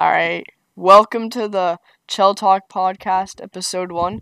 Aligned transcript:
All 0.00 0.10
right. 0.10 0.46
Welcome 0.76 1.28
to 1.28 1.46
the 1.46 1.78
Chel 2.08 2.34
Talk 2.34 2.70
podcast, 2.70 3.42
episode 3.42 3.92
one. 3.92 4.20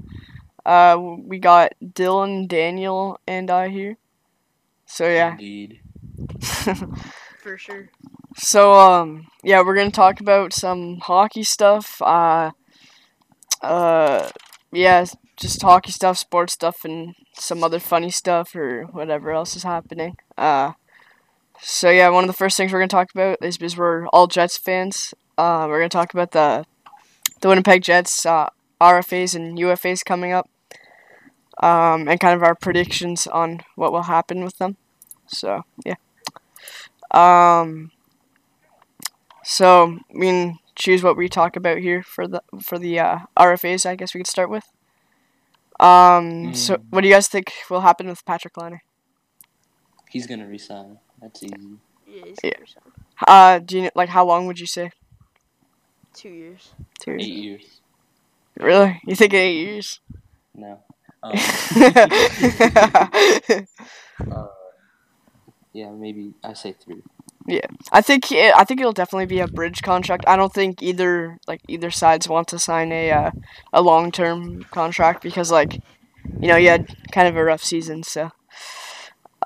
Uh, 0.67 0.99
we 1.23 1.39
got 1.39 1.75
Dylan, 1.81 2.49
Daniel, 2.49 3.20
and 3.28 3.49
I 3.49 3.68
here. 3.68 3.96
So 4.86 5.08
yeah. 5.08 5.30
Indeed. 5.30 5.80
For 6.41 7.56
sure. 7.56 7.91
So 8.36 8.72
um, 8.72 9.29
yeah, 9.45 9.62
we're 9.62 9.77
gonna 9.77 9.93
talk 9.93 10.18
about 10.18 10.52
some 10.52 10.98
hockey 10.98 11.45
stuff. 11.45 12.02
Uh, 12.02 12.50
uh, 13.62 14.30
yeah, 14.72 15.04
just 15.36 15.62
hockey 15.62 15.92
stuff, 15.92 16.18
sports 16.18 16.54
stuff, 16.54 16.84
and 16.84 17.14
some 17.34 17.62
other 17.62 17.79
funny 17.79 18.10
stuff 18.10 18.56
or 18.56 18.86
whatever 18.90 19.30
else 19.30 19.54
is 19.54 19.62
happening. 19.62 20.16
Uh, 20.36 20.72
so 21.60 21.88
yeah, 21.88 22.08
one 22.08 22.24
of 22.24 22.29
the 22.29 22.36
first 22.36 22.56
things 22.56 22.72
we're 22.72 22.80
gonna 22.80 22.88
talk 22.88 23.12
about 23.14 23.38
is 23.42 23.58
because 23.58 23.76
we're 23.76 24.08
all 24.08 24.26
Jets 24.26 24.58
fans. 24.58 25.14
Uh, 25.39 25.66
we're 25.68 25.79
gonna 25.79 25.89
talk 25.89 26.12
about 26.14 26.32
the 26.32 26.67
the 27.40 27.49
Winnipeg 27.49 27.82
Jets 27.82 28.26
uh, 28.26 28.49
RFAs 28.81 29.35
and 29.36 29.58
UFAs 29.58 30.04
coming 30.04 30.32
up, 30.32 30.49
um, 31.62 32.09
and 32.09 32.21
kind 32.21 32.35
of 32.35 32.43
our 32.43 32.55
predictions 32.57 33.27
on 33.27 33.61
what 33.77 33.93
will 33.93 34.03
happen 34.05 34.45
with 34.45 34.59
them. 34.59 34.77
So 35.29 35.62
yeah. 35.87 35.95
Um. 37.12 37.93
So 39.45 39.98
we 40.15 40.27
can 40.27 40.59
choose 40.75 41.03
what 41.03 41.17
we 41.17 41.29
talk 41.29 41.57
about 41.57 41.79
here 41.79 42.03
for 42.03 42.27
the 42.29 42.43
for 42.62 42.79
the 42.79 42.98
uh, 42.98 43.19
RFAs. 43.39 43.87
I 43.87 43.97
guess 43.97 44.15
we 44.15 44.20
could 44.20 44.27
start 44.27 44.51
with. 44.51 44.65
Um. 45.81 46.55
So 46.55 46.77
Mm. 46.77 46.84
what 46.91 47.01
do 47.03 47.09
you 47.09 47.15
guys 47.15 47.29
think 47.29 47.53
will 47.70 47.83
happen 47.83 48.09
with 48.09 48.25
Patrick 48.27 48.57
Laine? 48.57 48.81
He's 50.11 50.27
gonna 50.27 50.47
resign. 50.48 50.98
That's 51.20 51.43
easy. 51.43 51.79
Yeah, 52.07 52.25
he's 52.27 52.37
Yeah. 52.43 52.59
for 52.59 52.67
sure. 52.67 52.83
Uh, 53.27 53.59
do 53.61 53.77
you 53.77 53.83
kn- 53.83 53.93
like 53.95 54.09
how 54.11 54.25
long 54.27 54.47
would 54.47 54.59
you 54.61 54.67
say? 54.67 54.91
Two 56.15 56.30
years. 56.30 56.73
Two 57.01 57.12
years. 57.12 57.23
Eight 57.25 57.35
years. 57.35 57.80
Really? 58.59 59.01
You 59.06 59.14
think 59.14 59.34
eight 59.34 59.61
years? 59.61 60.01
No. 60.55 60.81
Um, 61.20 61.33
uh, 64.31 64.47
yeah, 65.73 65.91
maybe 65.91 66.34
I 66.45 66.53
say 66.53 66.75
three. 66.75 67.03
Yeah, 67.48 67.67
I 67.91 68.03
think 68.03 68.31
it, 68.31 68.55
I 68.55 68.62
think 68.62 68.79
it'll 68.81 68.92
definitely 68.92 69.27
be 69.27 69.41
a 69.41 69.48
bridge 69.48 69.83
contract. 69.83 70.25
I 70.29 70.36
don't 70.36 70.55
think 70.55 70.81
either 70.83 71.39
like 71.48 71.61
either 71.67 71.91
sides 71.91 72.29
want 72.29 72.47
to 72.48 72.59
sign 72.61 72.92
a 72.92 73.11
uh, 73.11 73.31
a 73.73 73.83
long 73.83 74.12
term 74.12 74.62
contract 74.70 75.23
because 75.23 75.51
like 75.51 75.81
you 76.41 76.48
know 76.48 76.56
you 76.56 76.69
had 76.69 76.95
kind 77.11 77.27
of 77.27 77.36
a 77.36 77.45
rough 77.45 77.62
season 77.62 78.03
so 78.03 78.31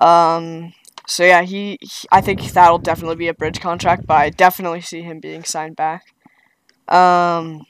um 0.01 0.73
so 1.07 1.23
yeah 1.23 1.43
he, 1.43 1.77
he 1.81 2.07
I 2.11 2.21
think 2.21 2.41
that'll 2.41 2.79
definitely 2.79 3.15
be 3.15 3.27
a 3.27 3.33
bridge 3.33 3.59
contract 3.59 4.05
but 4.05 4.15
I 4.15 4.29
definitely 4.29 4.81
see 4.81 5.01
him 5.01 5.19
being 5.19 5.43
signed 5.43 5.75
back. 5.75 6.12
Um 6.87 7.65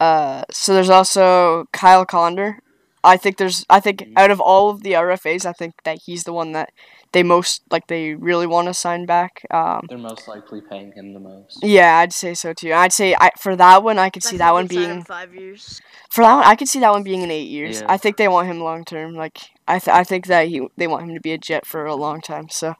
uh 0.00 0.44
so 0.50 0.74
there's 0.74 0.90
also 0.90 1.66
Kyle 1.72 2.04
Connor. 2.04 2.58
I 3.04 3.16
think 3.16 3.36
there's 3.36 3.64
I 3.68 3.80
think 3.80 4.08
out 4.16 4.30
of 4.30 4.40
all 4.40 4.70
of 4.70 4.82
the 4.82 4.92
RFAs 4.92 5.44
I 5.46 5.52
think 5.52 5.74
that 5.84 5.98
he's 6.06 6.24
the 6.24 6.32
one 6.32 6.52
that 6.52 6.70
they 7.12 7.22
most 7.22 7.62
like 7.70 7.88
they 7.88 8.14
really 8.14 8.46
want 8.46 8.68
to 8.68 8.74
sign 8.74 9.06
back. 9.06 9.44
Um 9.50 9.82
They're 9.88 9.98
most 9.98 10.28
likely 10.28 10.60
paying 10.60 10.92
him 10.92 11.12
the 11.12 11.20
most. 11.20 11.58
yeah, 11.62 11.98
I'd 11.98 12.12
say 12.12 12.34
so 12.34 12.52
too. 12.52 12.72
I'd 12.72 12.92
say 12.92 13.14
I 13.14 13.30
for 13.40 13.54
that 13.56 13.82
one 13.82 13.98
I 13.98 14.08
could 14.10 14.24
I 14.24 14.26
see 14.26 14.30
think 14.30 14.38
that 14.40 14.52
one 14.52 14.66
they'd 14.66 14.74
sign 14.76 14.84
him 14.84 14.90
being 14.96 15.04
five 15.04 15.34
years. 15.34 15.80
for 16.10 16.22
that 16.24 16.34
one 16.34 16.44
I 16.44 16.54
could 16.56 16.68
see 16.68 16.80
that 16.80 16.90
one 16.92 17.02
being 17.02 17.22
in 17.22 17.30
8 17.30 17.48
years. 17.48 17.80
Yeah. 17.80 17.86
I 17.88 17.96
think 17.96 18.16
they 18.16 18.28
want 18.28 18.48
him 18.48 18.60
long 18.60 18.84
term. 18.84 19.14
Like 19.14 19.38
I 19.68 19.78
th- 19.78 19.94
I 19.94 20.04
think 20.04 20.26
that 20.26 20.48
he 20.48 20.66
they 20.76 20.86
want 20.86 21.04
him 21.08 21.14
to 21.14 21.20
be 21.20 21.32
a 21.32 21.38
Jet 21.38 21.66
for 21.66 21.84
a 21.86 21.94
long 21.96 22.20
time. 22.20 22.48
So 22.48 22.74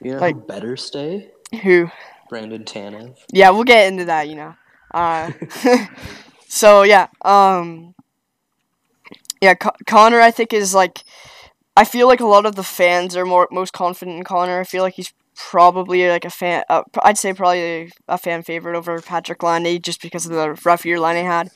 You 0.00 0.12
know 0.12 0.18
Like- 0.18 0.34
who 0.34 0.40
better 0.42 0.76
stay? 0.76 1.30
who 1.62 1.90
Brandon 2.28 2.64
Tanev. 2.64 3.16
Yeah, 3.32 3.50
we'll 3.50 3.64
get 3.64 3.86
into 3.92 4.04
that, 4.06 4.28
you 4.28 4.36
know. 4.36 4.54
Uh 4.92 5.32
So 6.48 6.82
yeah, 6.82 7.08
um 7.22 7.94
yeah, 9.40 9.54
Con- 9.54 9.72
Connor 9.86 10.20
I 10.20 10.30
think 10.30 10.52
is 10.52 10.74
like 10.74 11.04
I 11.76 11.84
feel 11.84 12.06
like 12.06 12.20
a 12.20 12.26
lot 12.26 12.46
of 12.46 12.54
the 12.54 12.62
fans 12.62 13.16
are 13.16 13.26
more 13.26 13.48
most 13.50 13.72
confident 13.72 14.16
in 14.16 14.24
Connor. 14.24 14.60
I 14.60 14.64
feel 14.64 14.82
like 14.82 14.94
he's 14.94 15.12
probably 15.34 16.08
like 16.08 16.24
a 16.24 16.30
fan 16.30 16.64
uh, 16.70 16.82
I'd 17.02 17.18
say 17.18 17.34
probably 17.34 17.92
a 18.08 18.16
fan 18.18 18.42
favorite 18.42 18.76
over 18.76 19.00
Patrick 19.02 19.42
Laine 19.42 19.82
just 19.82 20.00
because 20.00 20.24
of 20.24 20.32
the 20.32 20.58
rough 20.64 20.86
year 20.86 20.98
Laine 20.98 21.24
had. 21.26 21.50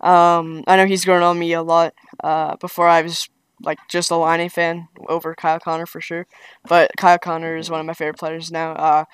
Um 0.00 0.64
I 0.66 0.76
know 0.76 0.86
he's 0.86 1.04
grown 1.04 1.22
on 1.22 1.38
me 1.38 1.52
a 1.52 1.62
lot 1.62 1.94
uh 2.24 2.56
before 2.56 2.88
I 2.88 3.02
was 3.02 3.28
like 3.62 3.78
just 3.88 4.10
a 4.10 4.16
Laine 4.16 4.48
fan 4.48 4.88
over 5.08 5.34
Kyle 5.34 5.60
Connor 5.60 5.86
for 5.86 6.00
sure. 6.00 6.26
But 6.68 6.90
Kyle 6.96 7.18
Connor 7.18 7.56
is 7.56 7.70
one 7.70 7.80
of 7.80 7.86
my 7.86 7.94
favorite 7.94 8.18
players 8.18 8.50
now. 8.50 8.72
Uh 8.72 9.04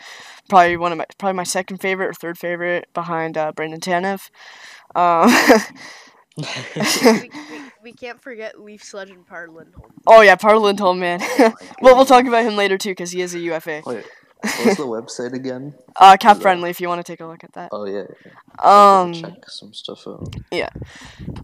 probably 0.49 0.77
one 0.77 0.93
of 0.93 0.99
my 0.99 1.07
probably 1.19 1.37
my 1.37 1.45
second 1.45 1.79
favorite 1.79 2.09
or 2.09 2.15
third 2.15 2.39
favorite 2.39 2.89
behind 2.95 3.37
uh, 3.37 3.53
Brandon 3.53 3.81
Tanev. 3.81 4.31
Um, 4.95 5.31
we, 6.37 7.31
we, 7.31 7.31
we 7.83 7.93
can't 7.93 8.21
forget 8.21 8.61
Leafs 8.61 8.93
legend 8.93 9.27
Par 9.27 9.49
Lindholm. 9.49 9.91
oh 10.07 10.21
yeah, 10.21 10.37
Parla 10.37 10.61
Lindholm, 10.61 10.99
man. 10.99 11.21
well, 11.81 11.97
we'll 11.97 12.05
talk 12.05 12.27
about 12.27 12.45
him 12.45 12.57
later 12.57 12.77
too 12.77 12.91
because 12.91 13.11
he 13.11 13.23
is 13.23 13.35
a 13.35 13.39
UFA. 13.39 13.83
Wait, 13.87 14.05
what's 14.43 14.77
the 14.77 14.87
website 14.87 15.33
again? 15.35 15.75
Uh, 15.99 16.15
cap 16.19 16.37
friendly 16.43 16.69
if 16.69 16.79
you 16.79 16.89
want 16.89 16.99
to 16.99 17.11
take 17.11 17.21
a 17.21 17.27
look 17.27 17.43
at 17.43 17.55
that. 17.55 17.71
Oh 17.73 17.87
yeah. 17.87 18.03
yeah. 18.63 19.01
Um, 19.01 19.15
check 19.15 19.49
some 19.49 19.73
stuff 19.73 20.07
out. 20.07 20.37
Yeah. 20.53 20.69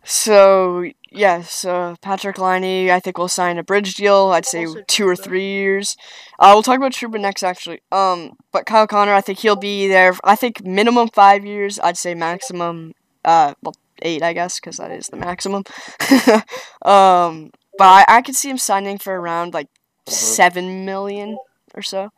So 0.05 0.85
yeah, 1.11 1.41
so 1.43 1.97
Patrick 2.03 2.39
Laine, 2.39 2.91
I 2.91 3.01
think 3.01 3.17
we'll 3.17 3.29
sign 3.29 3.57
a 3.57 3.63
bridge 3.63 3.95
deal. 3.95 4.31
I'd 4.33 4.45
say 4.45 4.67
Also 4.67 4.83
two 4.89 5.09
or 5.09 5.17
three 5.17 5.47
years. 5.53 5.97
Uh, 6.39 6.51
we'll 6.53 6.63
talk 6.63 6.77
about 6.77 6.93
Trouba 6.93 7.19
next 7.19 7.43
actually. 7.43 7.81
Um, 7.91 8.33
but 8.53 8.67
Kyle 8.67 8.87
Connor, 8.87 9.15
I 9.15 9.23
think 9.23 9.39
he'll 9.39 9.57
be 9.57 9.89
there. 9.89 10.15
I 10.23 10.37
think 10.37 10.65
minimum 10.65 11.09
five 11.09 11.47
years. 11.47 11.79
I'd 11.81 11.97
say 11.97 12.15
maximum, 12.15 12.93
uh, 13.25 13.55
well 13.63 13.75
eight, 14.03 14.23
I 14.23 14.33
guess, 14.35 14.61
because 14.61 14.77
that 14.77 14.91
is 14.91 15.07
the 15.07 15.17
maximum. 15.17 15.63
um, 16.85 17.51
but 17.79 17.85
I, 17.85 18.05
I 18.09 18.23
could 18.23 18.35
see 18.37 18.51
him 18.51 18.59
signing 18.59 18.99
for 18.99 19.19
around 19.19 19.55
like 19.55 19.69
Uh-huh. 20.07 20.15
seven 20.15 20.85
million 20.85 21.39
or 21.75 21.83
so. 21.83 22.11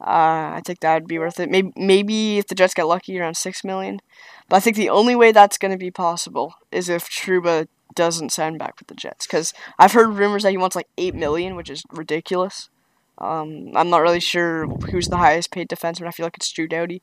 Uh, 0.00 0.54
I 0.54 0.62
think 0.64 0.80
that 0.80 0.94
would 0.94 1.08
be 1.08 1.18
worth 1.18 1.40
it. 1.40 1.50
Maybe 1.50 1.72
maybe 1.76 2.38
if 2.38 2.46
the 2.46 2.54
Jets 2.54 2.74
get 2.74 2.86
lucky, 2.86 3.18
around 3.18 3.36
six 3.36 3.64
million. 3.64 4.00
But 4.48 4.56
I 4.56 4.60
think 4.60 4.76
the 4.76 4.90
only 4.90 5.16
way 5.16 5.32
that's 5.32 5.58
going 5.58 5.72
to 5.72 5.78
be 5.78 5.90
possible 5.90 6.54
is 6.70 6.88
if 6.88 7.08
Trouba 7.10 7.66
doesn't 7.94 8.30
sign 8.30 8.58
back 8.58 8.78
with 8.78 8.88
the 8.88 8.94
Jets. 8.94 9.26
Because 9.26 9.52
I've 9.78 9.92
heard 9.92 10.14
rumors 10.14 10.44
that 10.44 10.50
he 10.50 10.56
wants 10.56 10.76
like 10.76 10.88
eight 10.96 11.14
million, 11.14 11.56
which 11.56 11.68
is 11.68 11.82
ridiculous. 11.90 12.70
Um, 13.18 13.72
I'm 13.74 13.90
not 13.90 14.02
really 14.02 14.20
sure 14.20 14.68
who's 14.90 15.08
the 15.08 15.16
highest 15.16 15.50
paid 15.50 15.68
defenseman. 15.68 16.06
I 16.06 16.12
feel 16.12 16.26
like 16.26 16.36
it's 16.36 16.52
Drew 16.52 16.68
Doughty. 16.68 17.02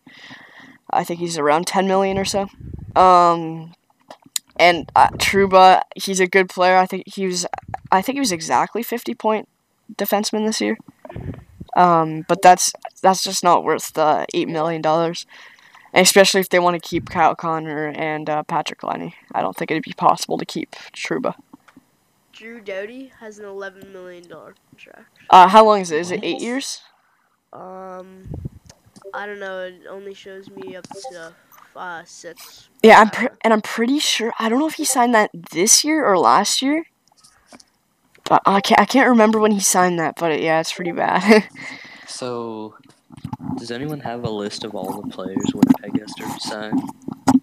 I 0.90 1.04
think 1.04 1.20
he's 1.20 1.38
around 1.38 1.68
ten 1.68 1.88
million 1.88 2.18
or 2.18 2.24
so. 2.24 2.48
Um, 2.96 3.74
and 4.56 4.90
uh, 4.96 5.10
Trouba, 5.10 5.82
he's 5.98 6.22
a 6.22 6.28
good 6.28 6.48
player. 6.48 6.78
I 6.78 6.86
think 6.86 7.04
he 7.08 7.26
was, 7.26 7.46
I 7.92 8.02
think 8.02 8.16
he 8.16 8.22
was 8.22 8.32
exactly 8.32 8.84
fifty 8.84 9.14
point 9.14 9.50
defenseman 9.94 10.46
this 10.46 10.62
year. 10.62 10.78
Um, 11.76 12.26
but 12.28 12.42
that's 12.42 12.72
that's 13.02 13.24
just 13.24 13.44
not 13.44 13.64
worth 13.64 13.94
the 13.94 14.26
eight 14.34 14.48
million 14.48 14.82
dollars, 14.82 15.26
especially 15.94 16.40
if 16.40 16.50
they 16.50 16.60
want 16.60 16.82
to 16.82 16.90
keep 16.90 17.10
Kyle 17.10 17.36
Connor 17.36 17.88
and 17.88 18.30
uh, 18.30 18.44
Patrick 18.44 18.84
Laine. 18.84 19.14
I 19.34 19.42
don't 19.42 19.56
think 19.56 19.72
it'd 19.72 19.84
be 19.84 19.94
possible 19.94 20.38
to 20.38 20.46
keep 20.46 20.72
Trouba. 20.94 21.36
Drew 22.32 22.60
Doughty 22.60 23.12
has 23.20 23.40
an 23.40 23.46
eleven 23.46 23.92
million 23.94 24.28
dollar 24.28 24.56
contract. 24.70 25.18
Uh, 25.30 25.48
how 25.48 25.66
long 25.66 25.82
is 25.82 25.92
it? 25.92 26.00
Is 26.00 26.12
it 26.12 26.24
eight 26.24 26.42
years? 26.42 26.82
Um, 27.54 28.24
I 29.14 29.26
don't 29.26 29.40
know. 29.40 29.62
It 29.62 29.82
only 29.90 30.14
shows 30.14 30.50
me 30.50 30.76
up 30.76 30.86
to 31.12 31.34
uh, 31.76 32.04
six. 32.06 32.70
Yeah, 32.84 33.00
I'm 33.00 33.30
and 33.42 33.54
I'm 33.54 33.62
pretty 33.62 34.00
sure. 34.00 34.34
I 34.40 34.50
don't 34.50 34.60
know 34.60 34.68
if 34.68 34.76
he 34.76 34.86
signed 34.86 35.16
that 35.16 35.30
this 35.52 35.84
year 35.84 36.06
or 36.06 36.18
last 36.18 36.62
year. 36.62 36.86
But 38.26 38.42
I 38.46 38.62
can't. 38.62 38.82
I 38.82 38.86
can't 38.86 39.10
remember 39.10 39.40
when 39.40 39.52
he 39.52 39.60
signed 39.60 40.00
that. 40.00 40.16
But 40.18 40.42
yeah, 40.42 40.60
it's 40.60 40.74
pretty 40.74 40.92
bad. 40.92 41.48
So, 42.08 42.76
does 43.58 43.72
anyone 43.72 44.00
have 44.00 44.24
a 44.24 44.30
list 44.30 44.64
of 44.64 44.74
all 44.74 45.02
the 45.02 45.10
players 45.10 45.52
Winnipeg 45.54 46.00
has 46.00 46.14
to 46.14 46.26
resign? 46.26 46.74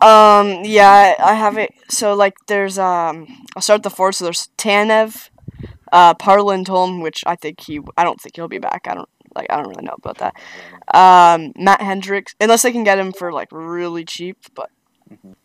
Um, 0.01 0.65
yeah, 0.65 1.15
I 1.19 1.35
have 1.35 1.59
it. 1.59 1.75
So 1.91 2.15
like, 2.15 2.35
there's 2.47 2.79
um, 2.79 3.27
I'll 3.55 3.63
start 3.63 3.83
the 3.83 3.91
four. 3.91 4.13
So 4.13 4.25
there's 4.25 4.49
Tanev, 4.57 5.29
uh, 5.93 6.15
Par 6.15 6.43
Lindholm, 6.43 7.01
which 7.01 7.23
I 7.27 7.37
think 7.37 7.61
he, 7.61 7.81
I 7.97 8.05
don't 8.05 8.21
think 8.21 8.37
he'll 8.37 8.49
be 8.49 8.59
back. 8.59 8.87
I 8.89 8.95
don't 8.95 9.09
like, 9.35 9.49
I 9.51 9.57
don't 9.57 9.69
really 9.69 9.85
know 9.85 9.97
about 10.03 10.19
that. 10.19 10.35
Um, 10.95 11.53
Matt 11.57 11.83
Hendricks, 11.83 12.35
unless 12.41 12.63
they 12.63 12.73
can 12.73 12.85
get 12.85 12.99
him 12.99 13.13
for 13.13 13.33
like 13.33 13.49
really 13.53 14.05
cheap, 14.05 14.39
but. 14.55 14.71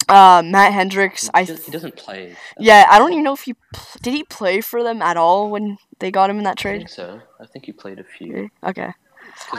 Uh, 0.10 0.42
Matt 0.46 0.74
Hendricks, 0.74 1.24
He, 1.24 1.30
I, 1.34 1.44
does, 1.46 1.66
he 1.66 1.72
doesn't 1.72 1.96
play. 1.96 2.36
yeah, 2.60 2.86
I 2.90 3.00
don't 3.00 3.12
even 3.14 3.24
know 3.24 3.34
if 3.34 3.42
he 3.42 3.54
pl- 3.54 4.00
did 4.02 4.14
he 4.14 4.24
play 4.24 4.62
for 4.62 4.84
them 4.84 5.02
at 5.02 5.18
all 5.18 5.50
when 5.50 5.78
they 6.00 6.12
got 6.12 6.30
him 6.30 6.38
in 6.38 6.44
that 6.44 6.58
trade. 6.58 6.76
I 6.76 6.78
think 6.80 6.90
so. 6.90 7.22
I 7.42 7.46
think 7.46 7.66
he 7.66 7.72
played 7.72 8.00
a 8.00 8.04
few. 8.04 8.50
Okay. 8.64 8.92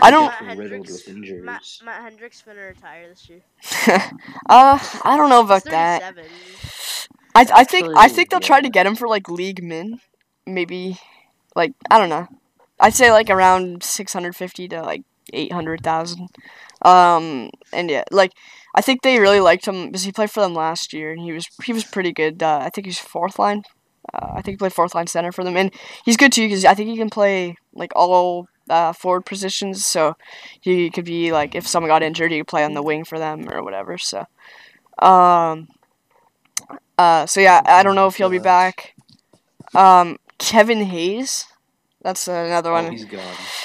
I 0.03 0.11
don't- 0.11 0.27
Matt 0.27 0.59
Hendricks- 0.59 0.91
with 0.93 1.09
injuries. 1.09 1.45
Matt, 1.45 1.63
Matt 1.85 2.03
Hendricks 2.03 2.43
finna 2.47 2.69
retire 2.69 3.09
this 3.09 3.29
year. 3.29 3.43
uh, 4.49 4.79
I 5.05 5.17
don't 5.17 5.31
know 5.31 5.41
about 5.43 5.65
that. 5.65 6.15
I 7.35 7.47
I 7.55 7.65
think 7.65 7.89
I 7.97 8.09
think 8.09 8.31
they'll 8.31 8.41
try 8.41 8.61
to 8.61 8.69
get 8.71 8.87
him 8.87 8.97
for 8.97 9.07
like 9.07 9.29
league 9.29 9.63
min, 9.63 10.01
maybe, 10.47 10.99
like 11.55 11.73
I 11.91 11.99
don't 11.99 12.09
know. 12.09 12.27
I'd 12.81 12.95
say 12.95 13.13
like 13.13 13.31
around 13.31 13.83
six 13.85 14.13
hundred 14.13 14.35
fifty 14.35 14.67
to 14.69 14.83
like 14.83 15.03
eight 15.33 15.53
hundred 15.53 15.83
thousand. 15.83 16.29
Um, 16.83 17.51
and 17.73 17.91
yeah, 17.91 18.05
like 18.11 18.33
I 18.75 18.81
think 18.81 19.03
they 19.03 19.19
really 19.19 19.41
liked 19.41 19.67
him 19.67 19.87
because 19.87 20.05
he 20.05 20.13
played 20.13 20.31
for 20.31 20.41
them 20.41 20.55
last 20.55 20.93
year, 20.93 21.11
and 21.13 21.21
he 21.21 21.33
was 21.33 21.47
he 21.65 21.73
was 21.73 21.85
pretty 21.85 22.13
good. 22.13 22.43
Uh, 22.43 22.61
I 22.63 22.71
think 22.71 22.87
he's 22.87 22.99
fourth 22.99 23.39
line. 23.39 23.63
Uh, 24.15 24.33
I 24.37 24.43
think 24.43 24.55
he 24.55 24.57
played 24.57 24.73
fourth 24.73 24.95
line 24.95 25.07
center 25.07 25.33
for 25.33 25.45
them, 25.45 25.57
and 25.57 25.73
he's 26.05 26.17
good 26.17 26.33
too 26.33 26.47
because 26.47 26.65
I 26.65 26.75
think 26.75 26.89
he 26.89 26.97
can 26.97 27.11
play 27.11 27.57
like 27.75 27.93
all 27.97 28.47
uh, 28.71 28.93
forward 28.93 29.27
positions. 29.27 29.85
So 29.85 30.17
he 30.61 30.91
could 30.91 31.05
be 31.05 31.33
like 31.33 31.55
if 31.55 31.67
someone 31.67 31.89
got 31.91 32.03
injured, 32.03 32.31
he 32.31 32.39
could 32.39 32.47
play 32.49 32.65
on 32.65 32.75
the 32.75 32.83
wing 32.83 33.05
for 33.05 33.19
them 33.19 33.49
or 33.51 33.63
whatever. 33.63 33.99
So, 33.99 34.27
um, 34.99 35.69
uh, 36.97 37.27
so 37.27 37.41
yeah, 37.41 37.61
I 37.65 37.83
don't 37.83 37.95
know 37.95 38.07
if 38.07 38.17
he'll 38.17 38.31
be 38.31 38.39
back. 38.39 38.95
Um, 39.75 40.19
Kevin 40.39 40.83
Hayes, 40.85 41.47
that's 42.03 42.29
another 42.29 42.71
Oh, 42.71 42.75
one. 42.75 42.97
gone. 43.07 43.21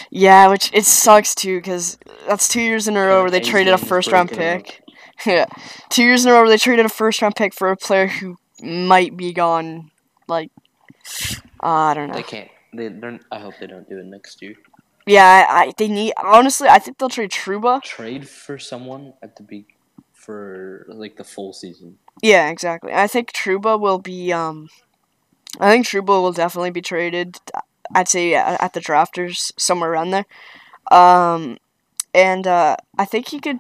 Yeah, 0.09 0.47
which 0.47 0.69
it 0.73 0.85
sucks 0.85 1.33
too 1.35 1.59
because 1.59 1.97
that's 2.27 2.47
two 2.47 2.61
years 2.61 2.87
in 2.87 2.97
a 2.97 3.01
row 3.01 3.21
where 3.21 3.31
they 3.31 3.39
Hayes 3.39 3.47
traded 3.47 3.73
a 3.73 3.77
first 3.77 4.11
round 4.11 4.29
pick. 4.29 4.82
Yeah, 5.25 5.45
two 5.89 6.03
years 6.03 6.25
in 6.25 6.31
a 6.31 6.33
row 6.33 6.41
where 6.41 6.49
they 6.49 6.57
traded 6.57 6.85
a 6.85 6.89
first 6.89 7.21
round 7.21 7.35
pick 7.35 7.53
for 7.53 7.71
a 7.71 7.77
player 7.77 8.07
who 8.07 8.37
might 8.61 9.15
be 9.15 9.33
gone. 9.33 9.91
Like, 10.27 10.51
uh, 11.61 11.67
I 11.67 11.93
don't 11.93 12.09
know. 12.09 12.15
They 12.15 12.23
can't. 12.23 12.49
They. 12.73 12.87
They're, 12.89 13.19
I 13.31 13.39
hope 13.39 13.53
they 13.59 13.67
don't 13.67 13.87
do 13.87 13.99
it 13.99 14.05
next 14.05 14.41
year. 14.41 14.55
Yeah, 15.05 15.45
I, 15.49 15.53
I 15.53 15.73
they 15.77 15.87
need 15.87 16.13
honestly. 16.21 16.67
I 16.67 16.79
think 16.79 16.97
they'll 16.97 17.09
trade 17.09 17.31
Trouba. 17.31 17.81
Trade 17.83 18.27
for 18.27 18.57
someone 18.57 19.13
at 19.21 19.35
the 19.35 19.43
be 19.43 19.65
for 20.13 20.85
like 20.89 21.17
the 21.17 21.23
full 21.23 21.53
season. 21.53 21.97
Yeah, 22.21 22.49
exactly. 22.49 22.93
I 22.93 23.07
think 23.07 23.33
Trouba 23.33 23.79
will 23.79 23.99
be. 23.99 24.31
Um, 24.31 24.69
I 25.59 25.69
think 25.69 25.85
Trouba 25.85 26.21
will 26.21 26.31
definitely 26.31 26.71
be 26.71 26.81
traded. 26.81 27.37
I'd 27.93 28.07
say 28.07 28.33
at, 28.33 28.61
at 28.61 28.73
the 28.73 28.79
drafters 28.79 29.51
somewhere 29.57 29.91
around 29.91 30.11
there. 30.11 30.25
Um, 30.91 31.57
and 32.13 32.47
uh, 32.47 32.77
I 32.97 33.05
think 33.05 33.29
he 33.29 33.39
could. 33.39 33.59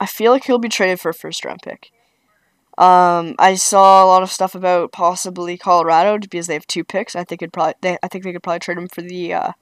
I 0.00 0.06
feel 0.06 0.32
like 0.32 0.44
he'll 0.44 0.58
be 0.58 0.68
traded 0.68 0.98
for 0.98 1.10
a 1.10 1.14
first 1.14 1.44
round 1.44 1.60
pick. 1.62 1.90
Um, 2.78 3.34
I 3.38 3.56
saw 3.56 4.02
a 4.02 4.06
lot 4.06 4.22
of 4.22 4.32
stuff 4.32 4.54
about 4.54 4.90
possibly 4.90 5.58
Colorado 5.58 6.18
because 6.18 6.46
they 6.46 6.54
have 6.54 6.66
two 6.66 6.82
picks. 6.82 7.14
I 7.14 7.24
think 7.24 7.42
it 7.42 7.52
probably. 7.52 7.74
They, 7.82 7.98
I 8.02 8.08
think 8.08 8.24
they 8.24 8.32
could 8.32 8.42
probably 8.42 8.60
trade 8.60 8.78
him 8.78 8.88
for 8.88 9.02
the. 9.02 9.34
Uh, 9.34 9.52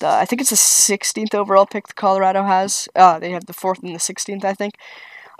the 0.00 0.08
I 0.08 0.26
think 0.26 0.42
it's 0.42 0.50
the 0.50 0.56
16th 0.56 1.34
overall 1.34 1.64
pick 1.64 1.86
that 1.86 1.96
Colorado 1.96 2.42
has. 2.42 2.86
Uh, 2.94 3.18
they 3.18 3.30
have 3.30 3.46
the 3.46 3.54
fourth 3.54 3.82
and 3.82 3.94
the 3.94 3.98
16th, 3.98 4.44
I 4.44 4.52
think. 4.52 4.74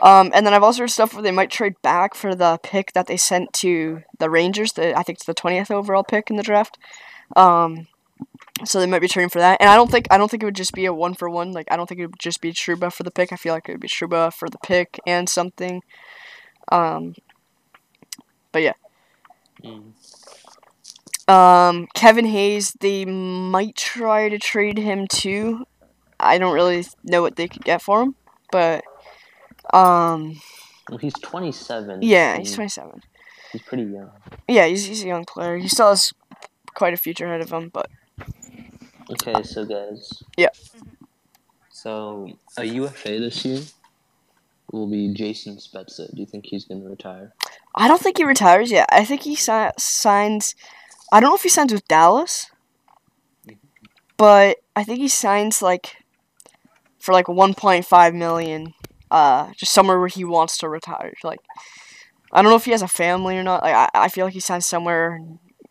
Um, 0.01 0.31
and 0.35 0.47
then 0.47 0.55
I've 0.55 0.63
also 0.63 0.83
heard 0.83 0.91
stuff 0.91 1.13
where 1.13 1.23
they 1.23 1.31
might 1.31 1.51
trade 1.51 1.75
back 1.83 2.15
for 2.15 2.35
the 2.35 2.59
pick 2.63 2.93
that 2.95 3.07
they 3.07 3.17
sent 3.17 3.53
to 3.55 4.03
the 4.19 4.31
Rangers. 4.31 4.73
The 4.73 4.97
I 4.97 5.03
think 5.03 5.19
it's 5.19 5.27
the 5.27 5.35
20th 5.35 5.71
overall 5.71 6.05
pick 6.05 6.31
in 6.31 6.37
the 6.37 6.43
draft. 6.43 6.79
Um, 7.37 7.87
so 8.65 8.79
they 8.79 8.87
might 8.87 9.01
be 9.01 9.09
trading 9.09 9.31
for 9.31 9.41
that. 9.41 9.61
And 9.61 9.69
I 9.69 9.75
don't 9.77 9.91
think 9.91 10.07
I 10.11 10.19
don't 10.19 10.31
think 10.31 10.43
it 10.43 10.47
would 10.47 10.55
just 10.55 10.73
be 10.73 10.85
a 10.85 10.95
one 10.95 11.15
for 11.15 11.29
one. 11.29 11.53
Like 11.53 11.67
I 11.71 11.77
don't 11.77 11.89
think 11.89 12.01
it 12.01 12.07
would 12.07 12.21
just 12.21 12.41
be 12.41 12.53
Trouba 12.53 12.93
for 12.93 13.03
the 13.03 13.11
pick. 13.11 13.33
I 13.33 13.37
feel 13.37 13.53
like 13.53 13.69
it 13.69 13.73
would 13.73 13.81
be 13.81 13.89
Trouba 13.89 14.33
for 14.33 14.49
the 14.49 14.59
pick 14.59 15.01
and 15.07 15.29
something. 15.29 15.83
Um, 16.71 17.15
but 18.53 18.63
yeah. 18.63 18.75
Mm. 19.63 19.93
Um, 21.27 21.89
Kevin 21.95 22.27
Hayes, 22.27 22.73
they 22.81 23.05
might 23.05 23.77
try 23.77 24.29
to 24.29 24.39
trade 24.39 24.79
him 24.79 25.07
too. 25.09 25.65
I 26.21 26.39
don't 26.39 26.55
really 26.55 26.85
know 27.03 27.23
what 27.23 27.37
they 27.37 27.49
could 27.49 27.65
get 27.65 27.83
for 27.83 28.03
him, 28.03 28.15
but 28.53 28.85
um, 29.73 30.41
Well, 30.89 30.99
he's 30.99 31.15
27. 31.15 32.03
yeah, 32.03 32.37
he's 32.39 32.55
27. 32.55 33.01
He's 33.53 33.63
pretty 33.63 33.85
young. 33.85 34.11
Yeah, 34.49 34.67
he's, 34.67 34.85
he's 34.87 35.03
a 35.03 35.07
young 35.07 35.25
player. 35.25 35.57
He 35.57 35.69
still 35.69 35.89
has 35.89 36.13
quite 36.75 36.93
a 36.95 36.99
future 36.99 37.27
ahead 37.27 37.41
of 37.41 37.51
him, 37.53 37.71
but 37.73 37.89
Okay, 39.11 39.43
so 39.43 39.65
guys. 39.65 40.23
Yeah. 40.37 40.49
So 41.71 42.31
a 42.57 42.65
UFA 42.65 43.21
this 43.21 43.45
year 43.45 43.61
will 44.73 44.87
be 44.87 45.13
Jason 45.13 45.57
Spezza. 45.57 46.13
Do 46.15 46.21
you 46.21 46.27
think 46.27 46.47
he's 46.47 46.65
gonna 46.65 46.89
retire? 46.89 47.33
I 47.75 47.89
don't 47.89 48.01
think 48.01 48.19
he 48.19 48.25
retires 48.25 48.71
yet. 48.71 48.89
I 48.91 49.05
think 49.05 49.23
he 49.23 49.37
si- 49.37 49.71
signs. 49.79 50.55
I 51.13 51.21
don't 51.21 51.31
know 51.31 51.37
if 51.37 51.43
he 51.43 51.49
signs 51.49 51.73
with 51.73 51.87
Dallas, 51.89 52.51
but 54.17 54.59
I 54.75 54.85
think 54.85 54.99
he 54.99 55.09
signs 55.09 55.61
like 55.61 55.97
for 56.99 57.13
like 57.13 57.27
1.5 57.27 58.15
million. 58.15 58.75
Uh, 59.11 59.53
just 59.57 59.73
somewhere 59.73 59.99
where 59.99 60.09
he 60.09 60.25
wants 60.25 60.59
to 60.59 60.69
retire. 60.69 61.13
Like, 61.23 61.39
I 62.33 62.43
don't 62.43 62.51
know 62.51 62.57
if 62.57 62.65
he 62.65 62.73
has 62.73 62.83
a 62.83 62.89
family 62.89 63.39
or 63.39 63.45
not. 63.45 63.63
Like, 63.63 63.75
I, 63.75 63.89
I 63.95 64.09
feel 64.09 64.25
like 64.25 64.35
he 64.35 64.41
signs 64.41 64.67
somewhere 64.67 65.21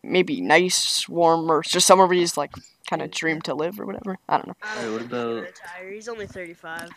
maybe 0.04 0.42
nice, 0.42 1.08
warm, 1.10 1.50
or 1.50 1.62
just 1.64 1.88
somewhere 1.88 2.08
where 2.08 2.18
he's 2.18 2.38
like 2.38 2.52
kind 2.90 3.02
of 3.02 3.12
dream 3.12 3.42
to 3.42 3.54
live 3.54 3.80
or 3.80 3.86
whatever. 3.86 4.18
I 4.28 4.38
don't 4.38 4.48
know. 4.48 4.54
I 4.62 4.90
what 4.90 5.02
he's 5.02 5.12
about- 5.12 5.44
retire. 5.44 5.92
He's 5.92 6.08
only 6.08 6.28
35. 6.28 6.90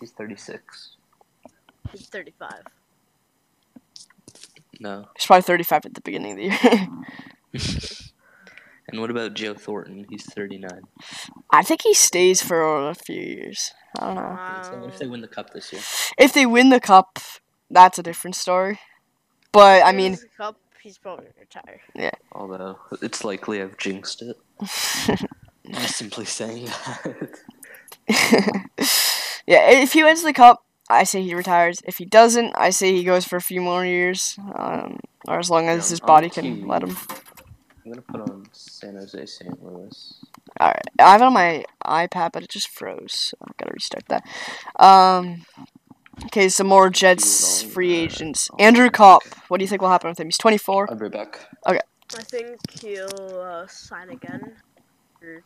He's 0.00 0.10
36. 0.12 0.96
He's 1.92 2.06
35. 2.08 2.62
No. 4.80 5.08
He's 5.16 5.26
probably 5.26 5.42
35 5.42 5.86
at 5.86 5.94
the 5.94 6.00
beginning 6.00 6.32
of 6.32 6.36
the 6.38 6.68
year. 7.52 7.88
And 8.90 9.00
what 9.00 9.10
about 9.10 9.34
Joe 9.34 9.52
Thornton? 9.52 10.06
He's 10.08 10.24
39. 10.24 10.70
I 11.50 11.62
think 11.62 11.82
he 11.82 11.92
stays 11.92 12.42
for 12.42 12.88
a 12.88 12.94
few 12.94 13.20
years. 13.20 13.72
I 13.98 14.06
don't 14.06 14.14
know. 14.14 14.62
So 14.62 14.78
what 14.78 14.88
if 14.88 14.98
they 14.98 15.06
win 15.06 15.20
the 15.20 15.28
cup 15.28 15.52
this 15.52 15.72
year? 15.72 15.82
If 16.18 16.32
they 16.32 16.46
win 16.46 16.70
the 16.70 16.80
cup, 16.80 17.18
that's 17.70 17.98
a 17.98 18.02
different 18.02 18.34
story. 18.34 18.80
But 19.52 19.84
I 19.84 19.92
mean, 19.92 20.16
cup, 20.38 20.58
he's 20.82 20.96
probably 20.96 21.26
gonna. 21.52 21.76
Yeah. 21.94 22.12
Although 22.32 22.78
it's 23.02 23.24
likely 23.24 23.60
I've 23.60 23.76
jinxed 23.76 24.22
it. 24.22 24.36
by 25.72 25.80
simply 25.86 26.24
saying 26.24 26.66
that. 26.66 27.30
yeah, 29.46 29.70
if 29.70 29.92
he 29.92 30.02
wins 30.02 30.22
the 30.22 30.32
cup, 30.32 30.62
I 30.88 31.04
say 31.04 31.22
he 31.22 31.34
retires. 31.34 31.80
If 31.84 31.98
he 31.98 32.04
doesn't, 32.04 32.54
I 32.56 32.70
say 32.70 32.94
he 32.94 33.04
goes 33.04 33.24
for 33.24 33.36
a 33.36 33.40
few 33.40 33.60
more 33.60 33.84
years, 33.84 34.38
um, 34.54 34.98
or 35.26 35.38
as 35.38 35.50
long 35.50 35.68
as 35.68 35.86
Yeah, 35.86 35.90
his 35.90 36.00
body 36.00 36.30
can 36.30 36.66
let 36.66 36.82
him. 36.82 36.96
I'm 37.84 37.92
gonna 37.92 38.02
put 38.02 38.20
on 38.20 38.46
San 38.52 38.96
Jose 38.96 39.26
St. 39.26 39.62
Louis. 39.62 40.14
All 40.60 40.68
right, 40.68 40.82
I 40.98 41.12
have 41.12 41.20
it 41.20 41.24
on 41.24 41.32
my 41.32 41.64
iPad, 41.84 42.32
but 42.32 42.42
it 42.42 42.50
just 42.50 42.68
froze. 42.68 43.12
So 43.14 43.36
I 43.42 43.50
gotta 43.58 43.72
restart 43.72 44.04
that. 44.08 44.24
Um, 44.78 45.44
okay, 46.26 46.48
some 46.48 46.66
more 46.66 46.90
Jets 46.90 47.62
free 47.62 47.94
agents. 47.94 48.50
Andrew. 48.58 48.90
Copp. 48.90 49.22
What 49.48 49.58
do 49.58 49.64
you 49.64 49.68
think 49.68 49.82
will 49.82 49.90
happen 49.90 50.10
with 50.10 50.20
him? 50.20 50.26
He's 50.26 50.38
24. 50.38 50.88
I'll 50.90 50.96
be 50.96 51.08
back. 51.08 51.40
I 52.16 52.22
think 52.22 52.58
he'll 52.80 53.40
uh, 53.40 53.66
sign 53.66 54.10
again 54.10 54.56
for 55.20 55.42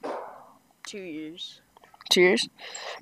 two 0.86 1.00
years. 1.00 1.60
Two 2.10 2.20
years. 2.20 2.48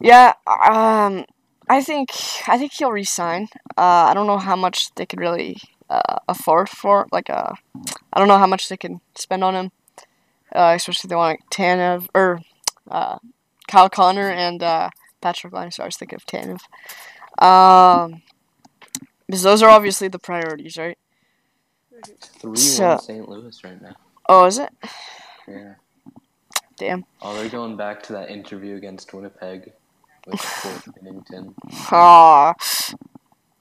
Yeah. 0.00 0.34
Um, 0.46 1.24
I 1.68 1.82
think 1.82 2.10
I 2.48 2.58
think 2.58 2.72
he'll 2.72 2.92
resign. 2.92 3.48
Uh, 3.76 4.08
I 4.10 4.14
don't 4.14 4.26
know 4.26 4.38
how 4.38 4.56
much 4.56 4.94
they 4.94 5.06
could 5.06 5.20
really 5.20 5.58
uh, 5.88 6.18
afford 6.28 6.68
for 6.68 7.06
like 7.12 7.28
uh, 7.28 7.52
I 8.12 8.18
don't 8.18 8.28
know 8.28 8.38
how 8.38 8.46
much 8.46 8.68
they 8.68 8.76
can 8.76 9.00
spend 9.14 9.44
on 9.44 9.54
him. 9.54 9.72
Uh, 10.54 10.72
especially 10.74 11.06
if 11.06 11.10
they 11.10 11.16
want 11.16 11.38
like, 11.38 11.50
Tanev 11.50 12.08
or 12.12 12.40
uh, 12.90 13.18
Kyle 13.68 13.88
Connor 13.88 14.30
and 14.30 14.62
uh, 14.62 14.90
Patrick 15.20 15.52
Laine. 15.52 15.70
So 15.70 15.84
I 15.84 15.86
was 15.86 15.96
thinking 15.96 16.16
of 16.16 16.26
Tanev. 16.26 16.60
Um, 17.40 18.22
because 19.26 19.42
those 19.42 19.62
are 19.62 19.70
obviously 19.70 20.08
the 20.08 20.18
priorities, 20.18 20.76
right? 20.76 20.98
Three 22.04 22.56
So- 22.56 22.88
one 22.90 22.98
St. 23.00 23.28
Louis 23.28 23.64
right 23.64 23.80
now. 23.82 23.94
Oh, 24.28 24.44
is 24.46 24.58
it? 24.58 24.70
Yeah. 25.48 25.74
Damn. 26.76 27.04
Oh, 27.20 27.34
they're 27.34 27.48
going 27.50 27.76
back 27.76 28.02
to 28.04 28.12
that 28.14 28.30
interview 28.30 28.76
against 28.76 29.12
Winnipeg 29.12 29.72
with 30.26 30.40
Fort 30.40 30.96
Binnington. 31.02 31.54
Ah, 31.90 32.54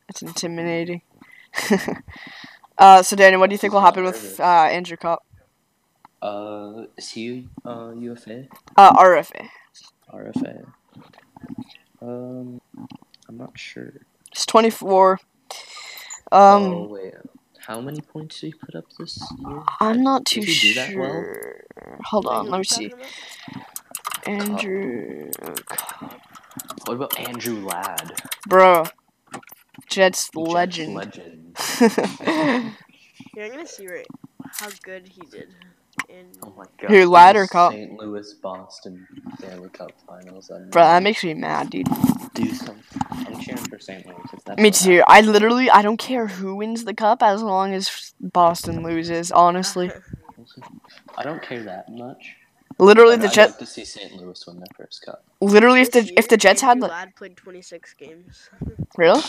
it's 0.08 0.22
intimidating. 0.22 1.02
uh, 2.78 3.02
so 3.02 3.16
Daniel, 3.16 3.40
what 3.40 3.50
do 3.50 3.54
you 3.54 3.58
think 3.58 3.74
will 3.74 3.82
happen 3.82 4.04
with 4.04 4.40
uh, 4.40 4.44
Andrew 4.44 4.96
Copp? 4.98 5.26
Uh, 6.22 6.84
is 6.98 7.10
he 7.12 7.48
uh 7.66 7.92
UFA? 7.98 8.48
Uh, 8.78 8.94
RFA. 8.94 9.48
RFA? 10.14 10.66
Um, 12.02 12.62
I'm 13.28 13.38
not 13.38 13.58
sure. 13.58 13.94
He's 14.34 14.46
24. 14.46 15.20
oh 16.32 16.56
Um, 16.56 16.90
wait, 16.90 17.14
how 17.70 17.80
many 17.82 18.02
points 18.02 18.42
did 18.42 18.48
he 18.48 18.54
put 18.54 18.76
up 18.76 18.86
this 18.98 19.22
year? 19.40 19.62
I'm 19.80 20.04
not 20.04 20.26
too 20.26 20.42
Did 20.42 20.50
he 20.50 20.56
do 20.56 20.74
that 20.76 20.96
well? 20.96 21.24
sure. 21.24 21.64
Hold 22.06 22.28
on, 22.28 22.50
let 22.50 22.56
are 22.56 22.60
me 22.60 22.64
see. 22.64 22.90
talking 22.90 22.94
about? 22.94 23.14
Andrew, 24.26 25.30
What 26.86 26.96
about 26.96 27.20
Andrew 27.20 27.66
Ladd? 27.66 28.14
bro, 28.48 28.86
Jets 29.90 30.30
Jets 30.50 30.88
legend. 30.88 30.96
Legend. 30.96 31.58
Yeah, 33.36 33.46
I'm 33.46 33.52
gonna 33.52 33.68
see 33.68 33.88
right 33.88 34.08
how 34.60 34.70
good 34.84 35.08
he 35.08 35.22
did. 35.26 35.56
In 36.10 36.26
Oh 36.44 36.54
my 36.58 36.66
god. 36.80 36.90
Who, 36.90 37.10
Ladd 37.10 37.36
or 37.36 37.48
Copp? 37.48 37.74
St. 37.74 37.92
Louis 38.00 38.34
Boston 38.42 39.08
Stanley 39.38 39.70
Cup 39.70 39.92
Finals. 40.08 40.50
I'm 40.50 40.70
bro, 40.70 40.82
that 40.84 41.04
makes 41.04 41.24
me 41.24 41.34
mad, 41.36 41.70
dude. 41.70 41.88
do 42.34 42.52
something. 42.54 42.84
I'm 43.12 43.40
cheering 43.40 43.64
for 43.66 43.80
St. 43.80 44.06
Louis. 44.06 44.18
That's 44.46 44.60
Me 44.60 44.70
what 44.70 44.74
too. 44.74 45.04
I 45.08 45.22
literally, 45.22 45.70
I 45.70 45.82
don't 45.82 45.98
care 45.98 46.28
who 46.28 46.56
wins 46.56 46.86
the 46.86 46.94
cup 46.94 47.22
as 47.22 47.44
long 47.44 47.74
as 47.74 48.14
Boston 48.20 48.84
loses. 48.84 49.32
Honestly. 49.32 49.92
I 51.18 51.24
don't 51.24 51.42
care 51.42 51.64
that 51.64 51.90
much. 51.90 52.36
Literally, 52.80 53.16
I'd, 53.16 53.22
the 53.22 53.28
I'd 53.28 53.38
like 53.38 53.58
to 53.58 53.66
see 53.66 53.84
St. 53.84 54.14
Louis 54.14 54.48
win 54.48 54.58
their 54.58 54.68
first 54.78 55.06
cup. 55.06 55.26
Literally, 55.42 55.82
if 55.82 55.92
the 55.92 56.02
This 56.02 56.12
if 56.16 56.28
the 56.30 56.38
Jets 56.38 56.62
had 56.62 56.80
like 56.80 56.92
Ladd 56.92 57.16
played 57.16 57.36
26 57.36 57.94
games. 57.96 58.50
really, 58.98 59.22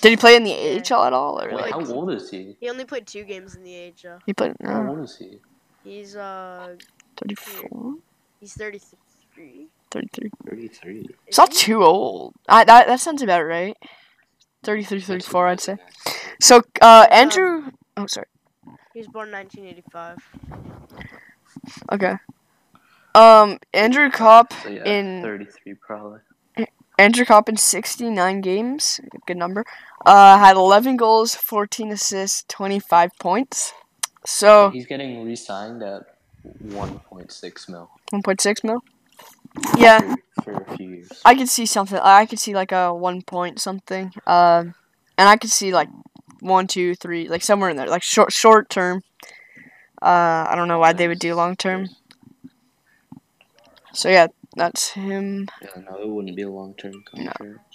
did 0.00 0.10
he 0.10 0.16
play 0.16 0.36
in 0.36 0.44
the 0.44 0.50
Yeah. 0.50 0.96
AHL 0.96 1.04
at 1.04 1.12
all 1.12 1.42
or 1.42 1.48
Wait, 1.48 1.56
like 1.62 1.72
how 1.72 1.84
old 1.92 2.12
is 2.12 2.30
he? 2.30 2.56
He 2.60 2.70
only 2.70 2.84
played 2.84 3.08
two 3.08 3.24
games 3.24 3.56
in 3.56 3.64
the 3.64 3.92
AHL. 4.06 4.20
he 4.24 4.32
played 4.32 4.54
How 4.62 4.84
uh, 4.84 4.88
old 4.88 5.00
is 5.00 5.16
he? 5.16 5.40
He's 5.84 6.16
uh, 6.16 6.76
34, 7.16 7.94
he's 8.40 8.54
33. 8.54 9.68
33? 9.90 10.30
Thirty-three. 10.48 11.08
It's 11.26 11.38
not 11.38 11.50
too 11.52 11.82
old. 11.82 12.34
I 12.48 12.64
that 12.64 12.86
that 12.86 13.00
sounds 13.00 13.22
about 13.22 13.42
right. 13.42 13.76
33, 14.62 15.00
34, 15.00 15.48
I'd 15.48 15.60
say. 15.60 15.76
So, 16.40 16.62
uh, 16.80 17.06
Andrew. 17.10 17.70
Oh, 17.96 18.06
sorry. 18.06 18.26
He 18.92 19.00
was 19.00 19.08
born 19.08 19.30
1985. 19.32 20.18
Okay. 21.92 22.16
Um, 23.14 23.58
Andrew 23.74 24.10
Copp 24.10 24.52
So 24.62 24.68
yeah, 24.70 24.84
in 24.84 25.22
thirty-three 25.22 25.74
probably. 25.74 26.20
Andrew 26.98 27.24
Copp 27.24 27.48
in 27.48 27.56
69 27.56 28.40
games, 28.42 29.00
good 29.26 29.36
number. 29.36 29.64
Uh, 30.04 30.38
had 30.38 30.56
11 30.56 30.96
goals, 30.96 31.34
14 31.34 31.90
assists, 31.90 32.44
25 32.48 33.10
points. 33.18 33.72
So 34.24 34.70
He's 34.70 34.86
getting 34.86 35.24
re-signed 35.24 35.82
at 35.82 36.02
one 36.60 36.98
point 37.00 37.32
six 37.32 37.68
mil 37.68 37.90
1.6 38.12 38.64
mil. 38.64 38.82
Yeah, 39.76 40.16
for, 40.42 40.42
for 40.44 40.52
a 40.52 40.76
few 40.76 40.88
years. 40.90 41.20
I 41.24 41.34
could 41.34 41.48
see 41.48 41.66
something. 41.66 41.98
I 41.98 42.26
could 42.26 42.38
see 42.38 42.54
like 42.54 42.72
a 42.72 42.92
one 42.94 43.22
point 43.22 43.60
something. 43.60 44.12
Um, 44.26 44.74
and 45.18 45.28
I 45.28 45.36
could 45.36 45.50
see 45.50 45.72
like 45.72 45.88
one, 46.40 46.66
two, 46.66 46.94
three, 46.94 47.28
like 47.28 47.42
somewhere 47.42 47.70
in 47.70 47.76
there, 47.76 47.86
like 47.86 48.02
short, 48.02 48.32
short 48.32 48.68
term. 48.70 49.02
Uh, 50.00 50.46
I 50.48 50.54
don't 50.56 50.68
know 50.68 50.78
why 50.78 50.92
they 50.92 51.06
would 51.08 51.20
do 51.20 51.34
long 51.34 51.56
term. 51.56 51.88
So 53.94 54.08
yeah, 54.08 54.28
that's 54.56 54.90
him. 54.90 55.48
Yeah, 55.60 55.82
no, 55.88 55.96
it 56.00 56.08
wouldn't 56.08 56.36
be 56.36 56.42
a 56.42 56.50
long-term 56.50 57.04
contract. 57.04 57.71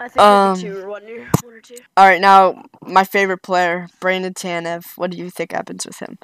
I 0.00 0.08
think 0.08 0.24
Um, 0.24 0.58
maybe 0.58 0.72
two 0.72 0.78
or 0.78 0.88
one 0.88 1.06
year, 1.06 1.28
one 1.44 1.54
or 1.54 1.60
two. 1.60 1.76
All 1.96 2.06
right, 2.06 2.20
now 2.20 2.64
my 2.82 3.04
favorite 3.04 3.42
player, 3.42 3.88
Brandon 4.00 4.32
Tanev. 4.32 4.84
What 4.96 5.10
do 5.10 5.18
you 5.18 5.30
think 5.30 5.52
happens 5.52 5.84
with 5.84 5.98
him? 5.98 6.18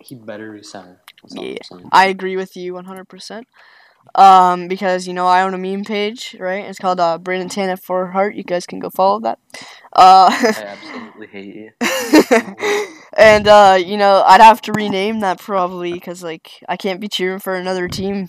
He 0.00 0.14
better 0.14 0.50
resign. 0.50 0.96
That's 1.22 1.34
I'm 1.36 1.44
Yeah. 1.44 1.58
I 1.92 2.06
agree 2.06 2.36
with 2.36 2.56
you 2.56 2.74
100%. 2.74 3.46
Um, 4.14 4.68
because 4.68 5.06
you 5.06 5.14
know 5.14 5.26
I 5.26 5.42
own 5.42 5.54
a 5.54 5.58
meme 5.58 5.84
page, 5.84 6.36
right? 6.38 6.64
It's 6.66 6.78
called 6.78 7.00
uh, 7.00 7.18
Brandon 7.18 7.48
Tanev 7.48 7.80
for 7.82 8.08
Heart. 8.08 8.34
You 8.34 8.42
guys 8.44 8.66
can 8.66 8.78
go 8.78 8.90
follow 8.90 9.20
that. 9.20 9.38
Uh, 9.92 10.28
I 10.54 10.64
absolutely 10.64 11.28
hate 11.28 11.54
you. 11.54 11.70
and 13.16 13.46
uh, 13.48 13.78
you 13.82 13.96
know 13.96 14.22
I'd 14.26 14.40
have 14.40 14.60
to 14.62 14.72
rename 14.72 15.20
that 15.20 15.38
probably 15.38 15.92
because 15.92 16.22
like 16.22 16.50
I 16.68 16.76
can't 16.76 17.00
be 17.00 17.08
cheering 17.08 17.38
for 17.38 17.54
another 17.54 17.88
team, 17.88 18.28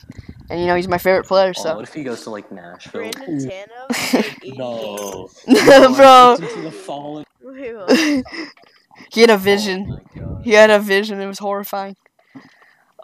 and 0.54 0.62
you 0.62 0.68
know 0.68 0.76
he's 0.76 0.88
my 0.88 0.98
favorite 1.00 1.26
player. 1.26 1.54
Oh, 1.58 1.62
So, 1.62 1.76
what 1.76 1.84
if 1.84 1.94
he 1.94 2.04
goes 2.04 2.22
to 2.24 2.30
like 2.30 2.52
Nashville? 2.52 3.12
Brandon 3.12 3.40
Tanev 3.50 3.90
played 4.12 4.38
80 4.44 4.58
No. 4.58 5.30
bro, 5.96 6.38
the 6.38 6.72
fallen. 6.72 7.26
He 9.12 9.22
had 9.22 9.30
a 9.30 9.34
Oh 9.34 9.38
vision. 9.38 9.88
my 9.90 10.00
god. 10.22 10.42
He 10.44 10.52
had 10.54 10.70
a 10.70 10.80
vision. 10.80 11.20
It 11.20 11.28
was 11.28 11.40
horrifying. 11.40 11.96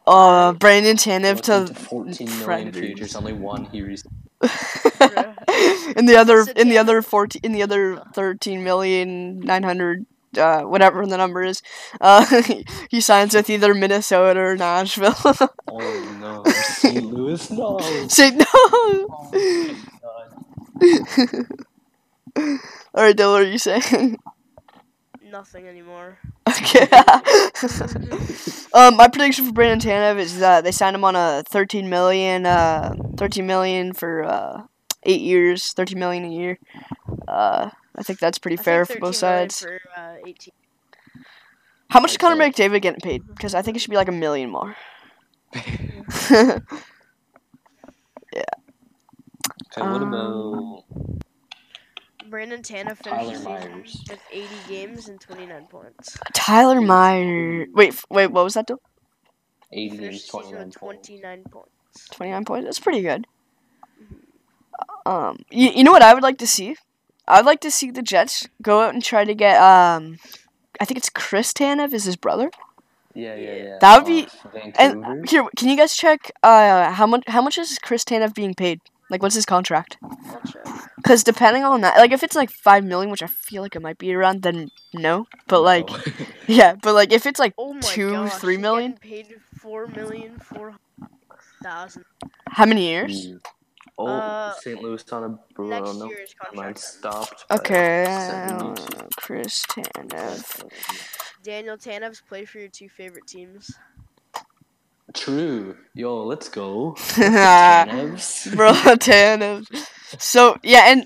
Uh, 0.07 0.53
Brandon 0.53 0.95
Tanev 0.95 1.35
Looking 1.47 1.67
to 1.67 1.73
to 1.73 1.79
14 1.79 2.27
million 2.27 2.45
Predators. 2.45 2.81
futures, 2.81 3.15
only 3.15 3.33
one 3.33 3.65
he 3.65 3.81
re- 3.81 3.97
in 5.95 6.05
the 6.05 6.15
other 6.17 6.45
So 6.45 6.51
in 6.53 6.69
the 6.69 6.77
other 6.77 7.01
fourteen 7.01 7.41
in 7.43 7.51
the 7.51 7.61
other 7.63 8.01
thirteen 8.13 8.63
million 8.63 9.39
nine 9.39 9.63
hundred 9.63 10.05
uh 10.37 10.61
whatever 10.61 11.05
the 11.05 11.17
number 11.17 11.43
is 11.43 11.61
uh 12.01 12.41
he 12.89 13.01
signs 13.01 13.33
with 13.33 13.49
either 13.49 13.73
Minnesota 13.73 14.39
or 14.39 14.55
Nashville. 14.55 15.15
Oh 15.67 16.17
no, 16.19 16.43
St. 16.51 17.03
Louis, 17.05 17.51
no. 17.51 17.79
St. 18.07 18.35
no. 18.37 18.45
Oh. 18.51 19.75
All 22.95 23.03
right, 23.03 23.15
Dylan, 23.15 23.31
what 23.31 23.41
are 23.41 23.43
you 23.43 23.57
saying? 23.57 24.17
Nothing 25.23 25.67
anymore. 25.67 26.17
okay. 26.47 26.87
um, 28.73 28.95
my 28.95 29.07
prediction 29.11 29.45
for 29.45 29.53
Brandon 29.53 29.79
Tanev 29.79 30.17
is 30.17 30.39
that 30.39 30.63
they 30.63 30.71
signed 30.71 30.95
him 30.95 31.03
on 31.03 31.15
a 31.15 31.43
thirteen 31.47 31.89
million, 31.89 32.45
uh, 32.45 32.95
thirteen 33.17 33.45
million 33.45 33.93
for 33.93 34.23
uh 34.23 34.63
eight 35.03 35.21
years, 35.21 35.73
thirteen 35.73 35.99
million 35.99 36.25
a 36.25 36.29
year. 36.29 36.57
Uh, 37.27 37.69
I 37.99 38.03
think 38.03 38.19
that's 38.19 38.37
pretty 38.39 38.57
I 38.57 38.63
fair 38.63 38.85
for 38.85 38.97
both 38.99 39.15
sides. 39.15 39.59
For, 39.61 39.79
uh, 39.95 40.15
18. 40.25 40.53
How 41.89 41.99
much 41.99 42.11
is 42.11 42.15
I'd 42.15 42.19
Connor 42.21 42.51
say- 42.53 42.69
McDavid 42.69 42.81
getting 42.81 43.01
paid? 43.01 43.27
Because 43.27 43.53
I 43.53 43.61
think 43.61 43.75
it 43.75 43.81
should 43.81 43.91
be 43.91 43.97
like 43.97 44.07
a 44.07 44.13
million 44.13 44.49
more. 44.49 44.75
yeah. 48.33 48.43
Okay, 49.71 49.81
what 49.81 50.01
Um, 50.01 50.13
about 50.13 50.83
Brandon 52.29 52.61
Tanev 52.61 52.97
finished 52.97 53.03
Tyler 53.03 53.35
season 53.35 53.71
Myers. 53.71 54.03
with 54.09 54.21
80 54.31 54.47
games 54.67 55.09
and 55.09 55.19
29 55.19 55.67
points. 55.67 56.17
Tyler 56.33 56.79
Meyer. 56.81 57.65
Wait, 57.73 58.01
wait, 58.09 58.27
what 58.27 58.43
was 58.43 58.53
that? 58.53 58.67
Though? 58.67 58.79
80 59.71 59.97
games, 59.97 60.25
29 60.27 60.71
points? 60.71 61.07
29 61.07 61.43
points. 61.51 61.69
Twenty 62.11 62.31
nine 62.31 62.45
points. 62.45 62.65
That's 62.65 62.79
pretty 62.79 63.01
good. 63.01 63.25
Um, 65.07 65.39
you, 65.49 65.69
you 65.71 65.83
know 65.83 65.91
what 65.91 66.03
I 66.03 66.13
would 66.13 66.21
like 66.23 66.37
to 66.37 66.47
see? 66.47 66.75
I'd 67.29 67.45
like 67.45 67.61
to 67.61 67.71
see 67.71 67.91
the 67.91 68.01
Jets 68.01 68.47
go 68.61 68.81
out 68.81 68.93
and 68.93 69.03
try 69.03 69.23
to 69.23 69.33
get 69.35 69.61
um, 69.61 70.17
I 70.81 70.85
think 70.85 70.97
it's 70.97 71.09
Chris 71.09 71.53
Tanev 71.53 71.93
is 71.93 72.03
his 72.05 72.15
brother. 72.15 72.49
Yeah, 73.15 73.35
yeah, 73.35 73.53
yeah. 73.55 73.77
That 73.81 73.97
would 73.97 74.07
be- 74.07 74.25
Off 74.27 74.73
And 74.77 75.29
here, 75.29 75.45
can 75.57 75.67
you 75.69 75.77
guys 75.77 75.95
check 75.95 76.31
uh 76.43 76.91
how 76.91 77.07
much 77.07 77.23
how 77.27 77.41
much 77.41 77.57
is 77.57 77.77
Chris 77.79 78.03
Tanev 78.03 78.33
being 78.33 78.53
paid? 78.53 78.81
Like, 79.09 79.23
what's 79.23 79.35
his 79.35 79.45
contract? 79.45 79.97
I'll. 80.03 80.41
Because 80.97 81.23
depending 81.23 81.63
on 81.63 81.81
that, 81.81 81.97
like 81.97 82.11
if 82.11 82.21
it's 82.23 82.35
like 82.35 82.51
five 82.51 82.83
million, 82.83 83.09
which 83.09 83.23
I 83.23 83.27
feel 83.27 83.61
like 83.63 83.75
it 83.75 83.81
might 83.81 83.97
be 83.97 84.13
around, 84.13 84.43
then 84.43 84.69
no. 84.93 85.25
But 85.47 85.61
like, 85.61 85.89
No. 85.89 85.97
yeah, 86.47 86.75
but 86.81 86.93
like 86.93 87.11
if 87.11 87.25
it's 87.25 87.39
like 87.39 87.53
Oh 87.57 87.73
my 87.73 87.79
two, 87.81 88.11
gosh, 88.11 88.33
three 88.35 88.55
he's 88.55 88.61
million, 88.61 88.93
paid 88.97 89.27
four 89.59 89.87
million 89.87 90.37
four 90.39 90.75
thousand. 91.63 92.05
how 92.47 92.65
many 92.65 92.87
years? 92.87 93.27
Mm. 93.27 93.41
Oh, 93.99 94.07
Uh, 94.07 94.53
St. 94.61 94.81
Louis 94.81 95.03
on 95.11 95.23
a 95.25 95.29
bro. 95.53 95.67
Next 95.67 95.95
no, 95.97 96.05
year's 96.05 96.35
mine 96.53 96.73
contract. 96.73 96.79
stopped. 96.79 97.45
Okay, 97.51 98.05
uh, 98.07 98.73
Chris 99.17 99.65
Tanev. 99.65 100.63
Daniel 101.43 101.77
Tanev's 101.77 102.21
played 102.21 102.47
for 102.49 102.59
your 102.59 102.69
two 102.69 102.89
favorite 102.89 103.27
teams. 103.27 103.71
True. 105.13 105.75
Yo, 105.95 106.23
let's 106.23 106.49
go. 106.49 106.91
Bro, 107.15 107.25
Tanevs. 107.25 108.53
Tanev. 108.99 109.87
So 110.21 110.57
yeah, 110.63 110.83
and 110.91 111.05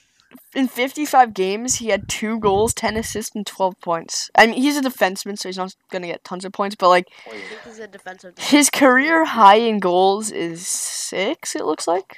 in 0.54 0.68
55 0.68 1.34
games, 1.34 1.76
he 1.76 1.88
had 1.88 2.08
two 2.10 2.38
goals, 2.40 2.74
10 2.74 2.98
assists, 2.98 3.34
and 3.36 3.46
12 3.46 3.80
points. 3.80 4.30
I 4.36 4.46
mean, 4.48 4.62
he's 4.62 4.78
a 4.78 4.82
defenseman, 4.82 5.38
so 5.40 5.48
he's 5.50 5.58
not 5.58 5.74
gonna 5.90 6.08
get 6.08 6.24
tons 6.26 6.44
of 6.44 6.52
points. 6.52 6.76
But 6.76 6.90
like 6.90 7.08
I 7.26 7.30
think 7.32 7.44
he's 7.66 7.80
a 7.80 7.88
defensive. 7.88 8.38
his 8.38 8.70
career 8.70 9.24
high 9.26 9.56
in 9.56 9.80
goals 9.80 10.32
is 10.32 10.68
six. 10.68 11.56
It 11.56 11.64
looks 11.66 11.88
like 11.88 12.18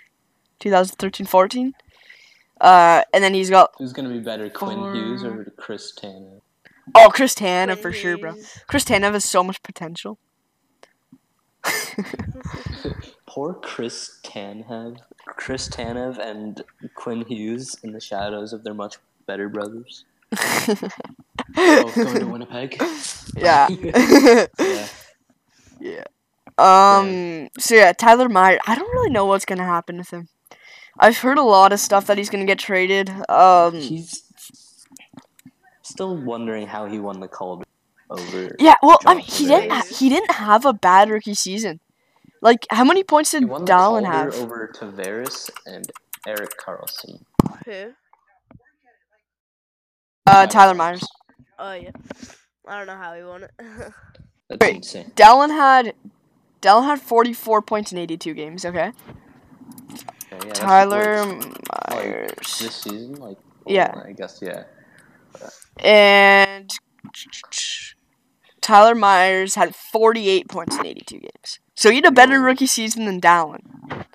2013-14. 0.60 1.74
Uh, 2.62 3.02
and 3.14 3.24
then 3.24 3.34
he's 3.34 3.50
got 3.50 3.72
Who's 3.78 3.92
gonna 3.94 4.10
be 4.10 4.20
better, 4.20 4.50
Quinn 4.50 4.78
Four. 4.78 4.94
Hughes 4.96 5.24
or 5.24 5.52
Chris 5.58 5.92
Tanev? 5.94 6.42
oh 6.96 7.10
Chris 7.14 7.36
Tanev 7.36 7.66
Quinn 7.66 7.78
for 7.82 7.92
sure, 7.92 8.18
bro. 8.18 8.34
Hughes. 8.34 8.64
Chris 8.68 8.86
Tanev 8.86 9.14
has 9.14 9.26
so 9.26 9.44
much 9.44 9.62
potential. 9.62 10.18
Poor 13.28 13.54
Chris 13.56 14.20
Tanev. 14.24 15.00
Chris 15.26 15.68
Tanev 15.68 16.18
and 16.18 16.64
Quinn 16.96 17.26
Hughes 17.28 17.76
in 17.84 17.92
the 17.92 18.00
shadows 18.00 18.54
of 18.54 18.64
their 18.64 18.74
much 18.74 18.98
better 19.26 19.50
brothers. 19.50 20.06
Both 20.32 21.96
going 21.96 22.20
to 22.20 22.26
Winnipeg. 22.26 22.82
yeah. 23.36 23.68
yeah. 24.60 24.88
Yeah. 25.80 26.04
Um. 26.58 27.50
So 27.60 27.76
yeah, 27.76 27.92
Tyler 27.92 28.30
Meyer. 28.30 28.60
I 28.66 28.76
don't 28.76 28.92
really 28.94 29.10
know 29.10 29.26
what's 29.26 29.46
gonna 29.46 29.66
happen 29.66 29.98
with 29.98 30.12
him. 30.12 30.30
I've 31.00 31.18
heard 31.18 31.38
a 31.38 31.44
lot 31.44 31.74
of 31.74 31.80
stuff 31.80 32.08
that 32.08 32.18
he's 32.18 32.30
gonna 32.30 32.46
get 32.46 32.60
traded. 32.60 33.10
Um. 33.30 33.74
He's 33.74 34.24
still 35.82 36.16
wondering 36.18 36.68
how 36.68 36.86
he 36.88 37.00
won 37.00 37.20
the 37.20 37.28
Calder 37.28 37.66
over. 38.10 38.56
Yeah. 38.60 38.76
Well, 38.82 39.00
I 39.06 39.16
mean, 39.16 39.26
John 39.26 39.38
he 39.38 39.46
didn't. 39.48 39.70
Tavares. 39.72 40.00
He 40.00 40.10
didn't 40.10 40.32
have 40.32 40.66
a 40.66 40.74
bad 40.74 41.10
rookie 41.10 41.34
season. 41.36 41.80
Like, 42.42 42.68
how 42.70 42.84
many 42.84 43.04
points 43.04 43.32
did 43.32 43.40
He 43.42 43.46
won 43.46 43.66
the 43.66 43.72
Dallin 43.72 44.06
have? 44.06 44.36
over 44.36 44.72
Tavares 44.74 45.50
and 45.66 45.90
Erik 46.28 46.52
Karlsson. 46.60 47.24
Who? 47.66 47.94
Uh, 50.28 50.48
Tyler 50.48 50.74
Myers. 50.74 51.08
Oh 51.60 51.74
yeah. 51.74 51.92
I 52.68 52.78
don't 52.78 52.88
know 52.88 52.98
how 52.98 53.14
he 53.14 53.24
won 53.24 53.44
it. 53.44 53.52
That's 54.50 54.60
Wait. 54.60 54.76
insane. 54.78 55.12
Dallin 55.16 55.50
had. 55.50 55.94
Dallin 56.62 56.86
had 56.86 57.00
44 57.00 57.62
points 57.62 57.92
in 57.92 57.98
82 58.00 58.34
games. 58.34 58.66
Okay. 58.66 58.92
Okay, 60.36 60.48
yeah, 60.48 60.54
Tyler 60.54 61.26
like 61.26 61.90
Myers. 61.90 62.60
this 62.60 62.76
season, 62.76 63.16
like 63.16 63.38
Yeah. 63.66 63.92
well, 63.96 64.06
I 64.08 64.12
guess 64.14 64.40
yeah. 64.42 64.64
And 65.84 66.72
Tyler 68.62 68.96
Myers 68.96 69.56
had 69.56 69.76
48 69.76 70.48
points 70.48 70.78
in 70.78 70.86
82 70.86 71.20
games. 71.20 71.60
So 71.76 71.90
he 71.90 71.98
had 71.98 72.06
a 72.06 72.12
better 72.12 72.40
rookie 72.40 72.66
season 72.66 73.06
than 73.06 73.20
Dallin. 73.20 74.06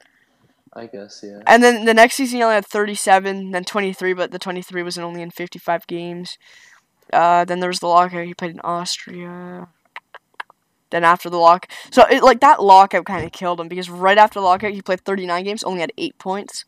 I 0.73 0.87
guess 0.87 1.21
yeah. 1.23 1.41
And 1.47 1.62
then 1.62 1.85
the 1.85 1.95
next 1.95 2.15
season 2.15 2.39
he 2.39 2.43
only 2.43 2.55
had 2.55 2.67
37, 2.67 3.50
then 3.50 3.65
23, 3.65 4.12
but 4.15 4.31
the 4.31 4.39
23 4.39 4.83
was 4.83 4.99
only 4.99 5.23
in 5.23 5.31
55 5.31 5.87
games. 5.87 6.39
Uh, 7.12 7.45
then 7.45 7.61
there 7.61 7.69
was 7.69 7.81
the 7.81 7.87
lockout. 7.87 8.27
He 8.27 8.35
played 8.35 8.53
in 8.53 8.61
Austria. 8.61 9.69
Then 10.91 11.05
after 11.05 11.31
the 11.31 11.37
lock, 11.39 11.69
so 11.91 12.03
it, 12.11 12.23
like 12.23 12.41
that 12.41 12.63
lockout 12.63 13.05
kind 13.07 13.25
of 13.25 13.33
killed 13.33 13.61
him 13.61 13.69
because 13.69 13.89
right 13.89 14.19
after 14.19 14.41
the 14.41 14.45
lockout 14.45 14.73
he 14.73 14.83
played 14.83 15.01
39 15.03 15.45
games, 15.45 15.63
only 15.65 15.81
had 15.81 15.93
eight 15.97 16.19
points. 16.19 16.65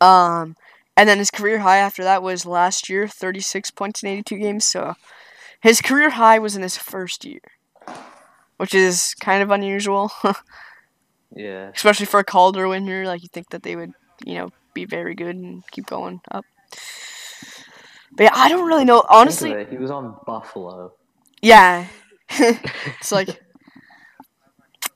Um, 0.00 0.56
and 0.96 1.08
then 1.08 1.18
his 1.18 1.30
career 1.30 1.60
high 1.60 1.78
after 1.78 2.04
that 2.04 2.22
was 2.22 2.46
last 2.46 2.88
year, 2.88 3.08
36 3.08 3.70
points 3.72 4.02
in 4.02 4.08
82 4.10 4.38
games. 4.38 4.64
So 4.64 4.94
his 5.60 5.80
career 5.80 6.10
high 6.10 6.38
was 6.38 6.54
in 6.54 6.62
his 6.62 6.76
first 6.76 7.24
year, 7.24 7.40
which 8.56 8.74
is 8.74 9.14
kind 9.20 9.42
of 9.42 9.50
unusual. 9.50 10.10
Yeah. 11.36 11.70
especially 11.74 12.06
for 12.06 12.20
a 12.20 12.24
Calder 12.24 12.68
winner. 12.68 13.04
Like 13.06 13.22
you 13.22 13.28
think 13.32 13.50
that 13.50 13.64
they 13.64 13.74
would, 13.74 13.92
you 14.24 14.34
know, 14.34 14.50
be 14.72 14.84
very 14.84 15.16
good 15.16 15.34
and 15.34 15.64
keep 15.72 15.86
going 15.86 16.20
up. 16.30 16.44
But 18.16 18.24
yeah, 18.24 18.30
I 18.34 18.48
don't 18.48 18.68
really 18.68 18.84
know. 18.84 19.02
Honestly, 19.10 19.66
he 19.68 19.76
was 19.76 19.90
on 19.90 20.14
Buffalo. 20.26 20.92
yeah, 21.42 21.86
it's 22.30 23.12
like, 23.12 23.40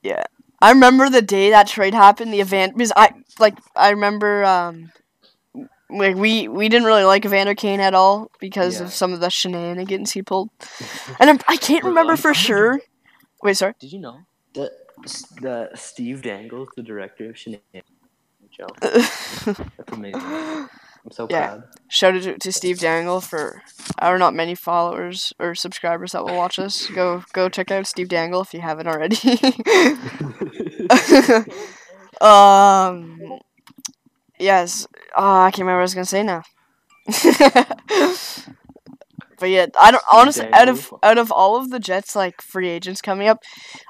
yeah. 0.03 0.25
I 0.61 0.71
remember 0.71 1.09
the 1.09 1.23
day 1.23 1.51
that 1.51 1.69
trade 1.69 1.95
happened. 1.95 2.33
The 2.33 2.41
event 2.41 2.77
because 2.77 2.93
I 2.97 3.13
like 3.39 3.59
I 3.77 3.91
remember 3.91 4.45
um. 4.45 4.93
Like 5.91 6.17
we, 6.17 6.49
we 6.49 6.69
didn't 6.69 6.85
really 6.87 7.05
like 7.05 7.25
Evander 7.25 7.55
Kane 7.55 7.81
at 7.81 7.95
all 7.95 8.31
because 8.41 8.79
Yeah. 8.79 8.85
of 8.87 8.93
some 8.93 9.15
of 9.15 9.21
the 9.21 9.31
shenanigans 9.31 10.13
he 10.13 10.21
pulled, 10.23 10.51
and 11.19 11.31
I'm, 11.31 11.39
I 11.49 11.57
can't 11.57 11.83
remember 11.83 12.15
for 12.17 12.35
sure. 12.35 12.79
Wait, 13.43 13.57
sorry. 13.57 13.73
Did 13.81 13.93
you 13.95 13.99
know 14.01 14.19
that 14.53 14.73
the 15.41 15.71
Steve 15.77 16.21
Dangle, 16.21 16.69
the 16.77 16.83
director 16.83 17.31
of 17.31 17.39
Shenanigans, 17.39 17.87
Joe? 18.51 18.67
That's 18.83 19.93
amazing. 19.93 20.21
I'm 21.09 21.13
so 21.13 21.27
Yeah. 21.29 21.49
proud. 21.49 21.63
Shout 21.89 22.15
out 22.17 22.23
to, 22.23 22.39
to 22.39 22.53
Steve 22.53 22.79
Dangle 22.81 23.21
for 23.21 23.63
our 23.99 24.19
not 24.19 24.35
many 24.35 24.55
followers 24.55 25.33
or 25.39 25.55
subscribers 25.55 26.13
that 26.13 26.25
will 26.25 26.37
watch 26.37 26.59
us. 26.59 26.87
Go 26.89 27.23
go 27.33 27.49
check 27.49 27.71
out 27.71 27.87
Steve 27.87 28.09
Dangle 28.09 28.43
if 28.43 28.53
you 28.55 28.61
haven't 28.61 28.87
already. 28.89 29.17
um 32.21 33.19
yes. 34.39 34.87
Oh, 35.17 35.41
I 35.43 35.51
can't 35.51 35.61
remember 35.61 35.79
what 35.79 35.81
I 35.81 35.83
was 35.83 35.95
gonna 35.95 36.05
say 36.07 36.23
now. 36.23 36.43
but 39.39 39.51
yeah, 39.51 39.67
I 39.81 39.91
don't 39.91 40.03
honestly 40.13 40.49
out 40.53 40.69
of 40.69 40.93
out 41.03 41.19
of 41.19 41.31
all 41.33 41.57
of 41.57 41.71
the 41.71 41.79
Jets 41.79 42.15
like 42.17 42.41
free 42.43 42.69
agents 42.69 43.01
coming 43.01 43.29
up, 43.29 43.43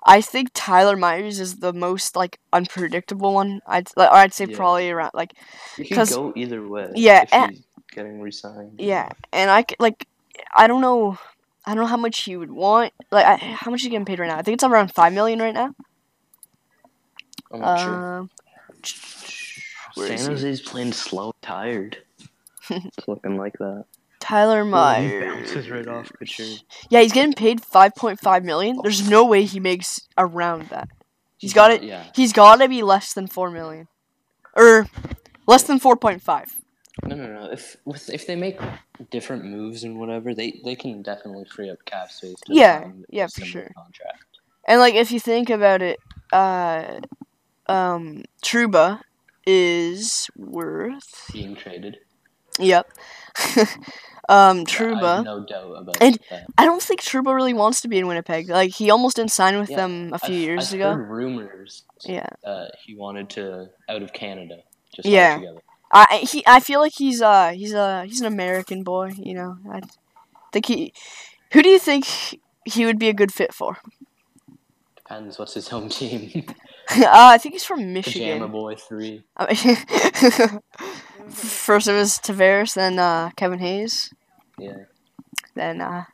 I 0.04 0.20
think 0.20 0.50
Tyler 0.54 0.96
Myers 0.96 1.40
is 1.40 1.56
the 1.56 1.72
most 1.72 2.16
like 2.16 2.38
unpredictable 2.52 3.34
one. 3.34 3.60
I'd 3.66 3.88
or 3.96 4.04
I'd 4.12 4.34
say 4.34 4.46
Yeah. 4.46 4.56
probably 4.56 4.90
around 4.90 5.12
like 5.14 5.34
because 5.76 6.14
go 6.14 6.32
either 6.36 6.66
way. 6.66 6.92
Yeah, 6.94 7.22
if 7.22 7.32
and- 7.32 7.62
getting 7.90 8.20
resigned. 8.20 8.78
Yeah, 8.78 9.08
and 9.32 9.50
I 9.50 9.64
like, 9.78 10.06
I 10.56 10.66
don't 10.66 10.80
know, 10.80 11.18
I 11.64 11.74
don't 11.74 11.82
know 11.84 11.86
how 11.88 11.96
much 11.96 12.24
he 12.24 12.36
would 12.36 12.52
want. 12.52 12.92
Like, 13.10 13.26
I, 13.26 13.36
how 13.36 13.70
much 13.70 13.82
he 13.82 13.88
getting 13.88 14.04
paid 14.04 14.18
right 14.18 14.28
now? 14.28 14.38
I 14.38 14.42
think 14.42 14.54
it's 14.54 14.64
around 14.64 14.92
five 14.92 15.12
million 15.12 15.38
right 15.40 15.54
now. 15.54 15.74
I'm 17.52 17.60
not 17.60 17.80
sure. 17.80 18.18
Um, 18.18 18.30
San? 19.96 20.18
Jose's 20.18 20.60
playing 20.60 20.92
slow, 20.92 21.32
tired. 21.42 21.98
it's 22.70 23.08
looking 23.08 23.36
like 23.36 23.54
that. 23.58 23.84
Tyler 24.20 24.64
He 24.64 24.70
Myers. 24.70 25.24
bounces 25.24 25.70
right 25.70 25.86
off 25.86 26.10
Couture. 26.18 26.46
Yeah, 26.90 27.00
he's 27.02 27.12
getting 27.12 27.32
paid 27.34 27.60
five 27.64 27.94
point 27.94 28.20
five 28.20 28.44
million. 28.44 28.78
There's 28.82 29.08
no 29.08 29.24
way 29.24 29.44
he 29.44 29.60
makes 29.60 30.00
around 30.16 30.68
that. 30.70 30.88
He's 31.38 31.50
He's 31.50 31.54
got 31.54 31.70
it- 31.70 31.82
Yeah. 31.82 32.04
He's 32.14 32.32
got 32.32 32.56
to 32.56 32.68
be 32.68 32.82
less 32.82 33.12
than 33.14 33.26
four 33.28 33.50
million, 33.50 33.88
or 34.56 34.86
less 35.46 35.62
than 35.62 35.78
four 35.78 35.96
point 35.96 36.22
five. 36.22 36.54
No, 37.04 37.14
no, 37.14 37.26
no. 37.32 37.50
If 37.52 37.76
with 37.84 38.10
if 38.10 38.26
they 38.26 38.34
make 38.34 38.58
different 39.10 39.44
moves 39.44 39.84
and 39.84 40.00
whatever, 40.00 40.34
they 40.34 40.60
they 40.64 40.74
can 40.74 41.02
definitely 41.02 41.44
free 41.44 41.70
up 41.70 41.84
cap 41.84 42.10
space. 42.10 42.34
To 42.46 42.54
Yeah, 42.54 42.80
sign 42.80 43.04
yeah, 43.08 43.26
for 43.28 43.44
sure. 43.44 43.70
Contract. 43.76 44.24
And 44.66 44.80
like, 44.80 44.94
if 44.96 45.12
you 45.12 45.20
think 45.20 45.48
about 45.48 45.80
it, 45.80 46.00
uh, 46.32 46.98
um, 47.68 48.24
Trouba 48.42 49.00
is 49.46 50.28
worth. 50.36 51.30
Being 51.32 51.54
traded. 51.54 51.98
Yep. 52.58 52.90
um, 54.28 54.64
Trouba. 54.66 55.24
no 55.24 55.44
doubt 55.44 55.70
about 55.72 55.96
And- 56.00 56.18
that. 56.30 56.46
I 56.58 56.64
don't 56.64 56.82
think 56.82 57.00
Trouba 57.02 57.34
really 57.34 57.54
wants 57.54 57.80
to 57.82 57.88
be 57.88 57.98
in 57.98 58.06
Winnipeg. 58.06 58.48
Like 58.48 58.70
he 58.74 58.90
almost 58.90 59.16
didn't 59.16 59.30
sign 59.32 59.58
with 59.58 59.70
Yeah, 59.70 59.76
them 59.76 60.10
a 60.12 60.18
few 60.18 60.34
I've- 60.34 60.44
years 60.44 60.68
I've 60.68 60.74
ago. 60.80 60.94
Heard 60.94 61.08
rumors. 61.08 61.84
Yeah. 62.04 62.26
Uh, 62.44 62.66
he 62.84 62.94
wanted 62.94 63.30
to 63.30 63.70
out 63.88 64.02
of 64.02 64.12
Canada. 64.12 64.58
Just 64.94 65.08
Yeah. 65.08 65.40
I- 65.92 66.26
he 66.30 66.42
I 66.46 66.60
feel 66.60 66.80
like 66.80 66.92
he's 66.96 67.22
uh 67.22 67.50
he's 67.54 67.72
uh 67.74 68.02
he's 68.06 68.20
an 68.20 68.26
American 68.26 68.82
boy. 68.82 69.12
You 69.16 69.34
know. 69.34 69.58
I 69.72 69.80
think 70.52 70.66
he. 70.66 70.92
Who 71.52 71.62
do 71.62 71.68
you 71.70 71.78
think 71.78 72.04
he 72.66 72.84
would 72.84 72.98
be 72.98 73.08
a 73.08 73.14
good 73.14 73.32
fit 73.32 73.54
for? 73.54 73.78
Depends. 74.96 75.38
What's 75.38 75.54
his 75.54 75.68
home 75.68 75.88
team? 75.98 76.44
uh, 76.96 77.06
I 77.08 77.38
think 77.38 77.54
he's 77.54 77.64
from 77.64 77.78
Pajama 77.78 77.92
Michigan. 77.92 78.50
Boy 78.50 78.74
Three. 78.76 79.22
I 79.36 79.46
mean- 79.64 80.60
First 81.30 81.88
it 81.88 81.92
was 81.92 82.18
Tavares, 82.18 82.74
then 82.74 82.98
uh, 82.98 83.30
Kevin 83.36 83.58
Hayes, 83.58 84.12
Yeah. 84.58 84.84
then 85.54 85.80
uh, 85.82 86.04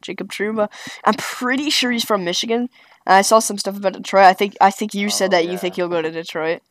Jacob 0.00 0.32
Trouba. 0.32 0.68
I'm 1.04 1.14
pretty 1.14 1.70
sure 1.70 1.92
he's 1.92 2.04
from 2.04 2.24
Michigan. 2.24 2.68
I 3.06 3.22
saw 3.22 3.38
some 3.38 3.58
stuff 3.58 3.76
about 3.76 3.92
Detroit. 3.92 4.24
I 4.24 4.32
think 4.32 4.56
I 4.60 4.70
think 4.70 4.92
you 4.94 5.10
said 5.10 5.26
Oh, 5.32 5.36
that 5.36 5.46
you 5.46 5.58
think 5.58 5.76
he'll 5.76 5.88
go 5.88 6.02
to 6.02 6.10
Detroit. 6.10 6.62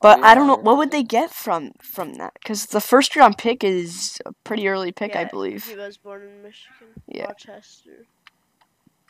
But 0.00 0.18
Oh, 0.18 0.22
I 0.22 0.34
don't 0.34 0.48
know 0.48 0.56
what 0.56 0.78
would 0.78 0.90
they 0.90 1.04
get 1.04 1.30
from 1.30 1.72
from 1.80 2.14
that 2.14 2.32
because 2.42 2.66
the 2.66 2.80
first 2.80 3.14
round 3.14 3.38
pick 3.38 3.62
is 3.62 4.20
a 4.26 4.32
pretty 4.44 4.66
early 4.66 4.90
pick, 4.90 5.14
I 5.14 5.24
believe. 5.24 5.64
He 5.66 5.76
was 5.76 5.96
born 5.98 6.22
in 6.22 6.42
Michigan, 6.42 6.88
Yeah. 7.06 7.26
Rochester. 7.26 8.06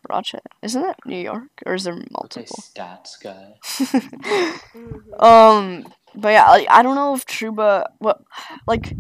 Rochester, 0.09 0.51
isn't 0.62 0.83
that 0.83 0.97
New 1.07 1.19
York 1.19 1.49
or 1.67 1.75
is 1.75 1.85
there 1.85 1.97
multiple? 2.11 2.59
stats 2.61 3.21
guy. 3.23 3.55
Um, 5.19 5.87
but 6.15 6.31
yeah, 6.31 6.49
like, 6.51 6.67
I 6.71 6.83
don't 6.83 6.95
know 6.95 7.15
if 7.15 7.25
Trouba 7.27 7.87
what 7.99 8.21
like 8.67 8.95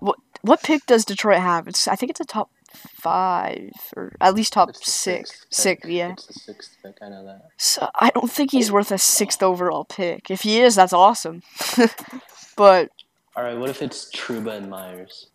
what 0.00 0.16
what 0.42 0.62
pick 0.62 0.86
does 0.86 1.04
Detroit 1.04 1.38
have? 1.40 1.68
It's 1.68 1.86
I 1.88 1.96
think 1.96 2.10
it's 2.10 2.20
a 2.20 2.24
top 2.24 2.50
five 2.74 3.70
or 3.96 4.12
at 4.20 4.34
least 4.34 4.52
top 4.52 4.70
It's 4.70 4.92
six. 4.92 5.46
Six, 5.50 5.86
yeah. 5.88 6.12
It's 6.12 6.26
the 6.26 6.32
sixth 6.34 6.76
pick. 6.82 6.96
I 7.02 7.08
know 7.08 7.24
that. 7.24 7.42
So 7.58 7.88
I 7.94 8.10
don't 8.10 8.30
think 8.30 8.50
he's 8.52 8.70
worth 8.72 8.90
a 8.90 8.98
sixth 8.98 9.42
overall 9.42 9.84
pick. 9.84 10.30
If 10.30 10.42
he 10.42 10.60
is, 10.60 10.74
that's 10.74 10.92
awesome. 10.92 11.42
but 12.56 12.90
All 13.36 13.42
right. 13.42 13.56
What 13.56 13.70
if 13.70 13.82
it's 13.82 14.10
Trouba 14.14 14.56
and 14.56 14.70
Myers? 14.70 15.28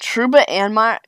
Trouba 0.00 0.44
and 0.48 0.74
my 0.74 0.98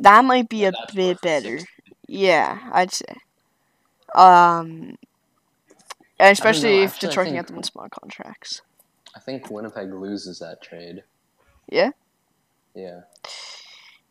that 0.00 0.24
might 0.24 0.48
be 0.48 0.64
a 0.64 0.72
bit 0.94 1.20
better. 1.20 1.58
sixth. 1.58 1.74
Yeah, 2.06 2.58
I'd 2.72 2.92
say. 2.92 3.16
Um, 4.14 4.96
and 6.18 6.32
especially 6.32 6.82
if 6.82 6.92
actually, 6.94 7.06
I 7.06 7.10
Detroit 7.10 7.26
can 7.26 7.32
think- 7.34 7.36
get 7.36 7.46
them 7.48 7.56
on 7.58 7.62
small 7.64 7.88
contracts. 7.88 8.62
I 9.16 9.20
think 9.20 9.50
Winnipeg 9.50 9.92
loses 9.92 10.40
that 10.40 10.60
trade. 10.62 11.04
Yeah? 11.70 11.90
Yeah. 12.74 13.02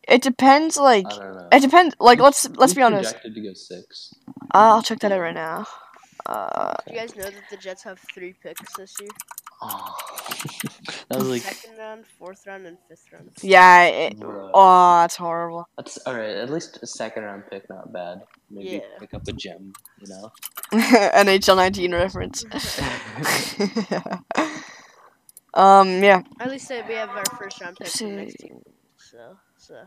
It 0.07 0.21
depends. 0.21 0.77
Like 0.77 1.05
I 1.07 1.17
don't 1.17 1.35
know. 1.35 1.47
it 1.51 1.59
depends. 1.61 1.95
Like 1.99 2.19
let's 2.19 2.49
let's 2.57 2.73
be 2.73 2.81
honest. 2.81 3.11
Projected 3.13 3.35
to 3.35 3.41
go 3.41 3.53
six. 3.53 4.13
I'll 4.51 4.81
check 4.81 4.99
that 4.99 5.11
out 5.11 5.19
right 5.19 5.33
now. 5.33 5.65
Uh, 6.25 6.73
Do 6.87 6.93
you 6.93 6.99
guys 6.99 7.15
know 7.15 7.23
that 7.23 7.43
the 7.49 7.57
Jets 7.57 7.83
have 7.83 7.99
three 8.13 8.33
picks 8.41 8.73
this 8.77 8.95
year? 9.01 9.09
Oh. 9.65 9.95
that 11.09 11.17
was 11.19 11.29
like 11.29 11.41
Second 11.41 11.77
round, 11.77 12.05
fourth 12.19 12.45
round, 12.47 12.65
and 12.65 12.77
fifth 12.89 13.05
round. 13.13 13.29
yeah. 13.41 13.85
It, 13.85 14.17
oh, 14.21 14.99
that's 15.01 15.15
horrible. 15.15 15.67
that's 15.77 15.97
all 16.05 16.15
right. 16.15 16.35
At 16.35 16.49
least 16.49 16.79
a 16.81 16.87
second 16.87 17.23
round 17.23 17.43
pick, 17.49 17.69
not 17.69 17.91
bad. 17.93 18.21
Maybe 18.49 18.69
Yeah. 18.69 18.79
pick 18.99 19.13
up 19.13 19.27
a 19.27 19.33
gem. 19.33 19.73
You 20.01 20.07
know. 20.09 20.31
NHL 20.73 21.55
19 21.55 21.93
reference. 21.93 22.43
um, 25.53 26.03
yeah. 26.03 26.21
At 26.39 26.49
least 26.49 26.67
say 26.67 26.83
we 26.87 26.95
have 26.95 27.09
our 27.09 27.23
first 27.37 27.61
round 27.61 27.77
pick 27.77 27.87
for 27.87 28.03
next 28.05 28.37
See. 28.39 28.47
team. 28.47 28.61
So, 28.97 29.37
so. 29.57 29.81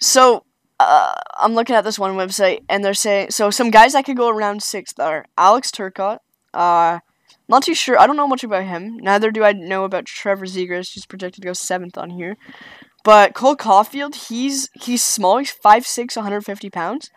So, 0.00 0.44
uh, 0.78 1.12
I'm 1.38 1.52
looking 1.54 1.76
at 1.76 1.84
this 1.84 1.98
one 1.98 2.14
website, 2.16 2.60
and 2.68 2.82
they're 2.84 2.94
saying 2.94 3.30
so 3.32 3.50
some 3.50 3.70
guys 3.70 3.92
that 3.92 4.04
could 4.06 4.16
go 4.16 4.28
around 4.30 4.62
sixth 4.62 4.98
are 4.98 5.26
Alex 5.36 5.70
Turcotte. 5.70 6.20
Uh, 6.54 7.00
not 7.50 7.64
too 7.64 7.74
sure. 7.74 7.98
I 7.98 8.06
don't 8.06 8.16
know 8.16 8.28
much 8.28 8.44
about 8.44 8.64
him. 8.64 8.96
Neither 8.98 9.30
do 9.30 9.44
I 9.44 9.52
know 9.52 9.84
about 9.84 10.06
Trevor 10.06 10.46
Zegras, 10.46 10.94
who's 10.94 11.04
projected 11.04 11.42
to 11.42 11.48
go 11.48 11.52
seventh 11.52 11.98
on 11.98 12.10
here. 12.10 12.36
But 13.02 13.34
Cole 13.34 13.56
Caufield, 13.56 14.28
he's 14.28 14.70
he's 14.74 15.02
small. 15.04 15.38
He's 15.38 15.52
5'6", 15.52 16.16
150 16.16 16.70
pounds. 16.70 17.10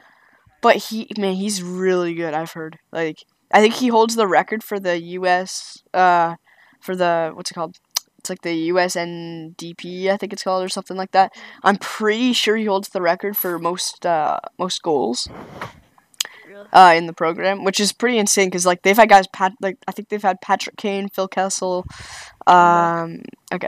But 0.62 0.78
he 0.78 1.08
man, 1.18 1.36
he's 1.36 1.62
really 1.62 2.14
good. 2.14 2.34
I've 2.34 2.54
heard. 2.54 2.80
Like 2.92 3.18
I 3.52 3.62
think 3.62 3.76
he 3.76 3.90
holds 3.90 4.16
the 4.16 4.28
record 4.28 4.64
for 4.64 4.80
the 4.80 5.00
U.S. 5.20 5.84
Uh, 5.94 6.36
for 6.82 6.96
the 6.96 7.32
what's 7.34 7.52
it 7.52 7.54
called? 7.54 7.78
It's 8.18 8.30
like 8.30 8.42
the 8.42 8.70
USNDP, 8.70 10.08
I 10.08 10.16
think 10.16 10.32
it's 10.32 10.44
called, 10.44 10.64
or 10.64 10.70
something 10.70 10.96
like 10.96 11.12
that. 11.12 11.34
I'm 11.62 11.76
pretty 11.76 12.32
sure 12.32 12.56
he 12.56 12.64
holds 12.64 12.88
the 12.88 13.02
record 13.02 13.36
for 13.36 13.60
most 13.60 14.06
uh, 14.06 14.40
most 14.58 14.82
goals. 14.82 15.28
Uh, 16.72 16.94
in 16.96 17.06
the 17.06 17.14
program, 17.14 17.64
which 17.64 17.80
is 17.80 17.92
pretty 17.92 18.18
insane 18.18 18.48
because 18.48 18.66
like 18.66 18.82
they've 18.84 18.98
had 18.98 19.10
guys 19.10 19.28
Pat 19.28 19.54
like 19.62 19.78
I 19.88 19.92
think 19.92 20.10
they've 20.10 20.22
had 20.22 20.42
Patrick 20.42 20.78
Kane, 20.78 21.10
Phil 21.10 21.28
Kessel, 21.28 21.86
um, 22.48 23.22
okay, 23.52 23.68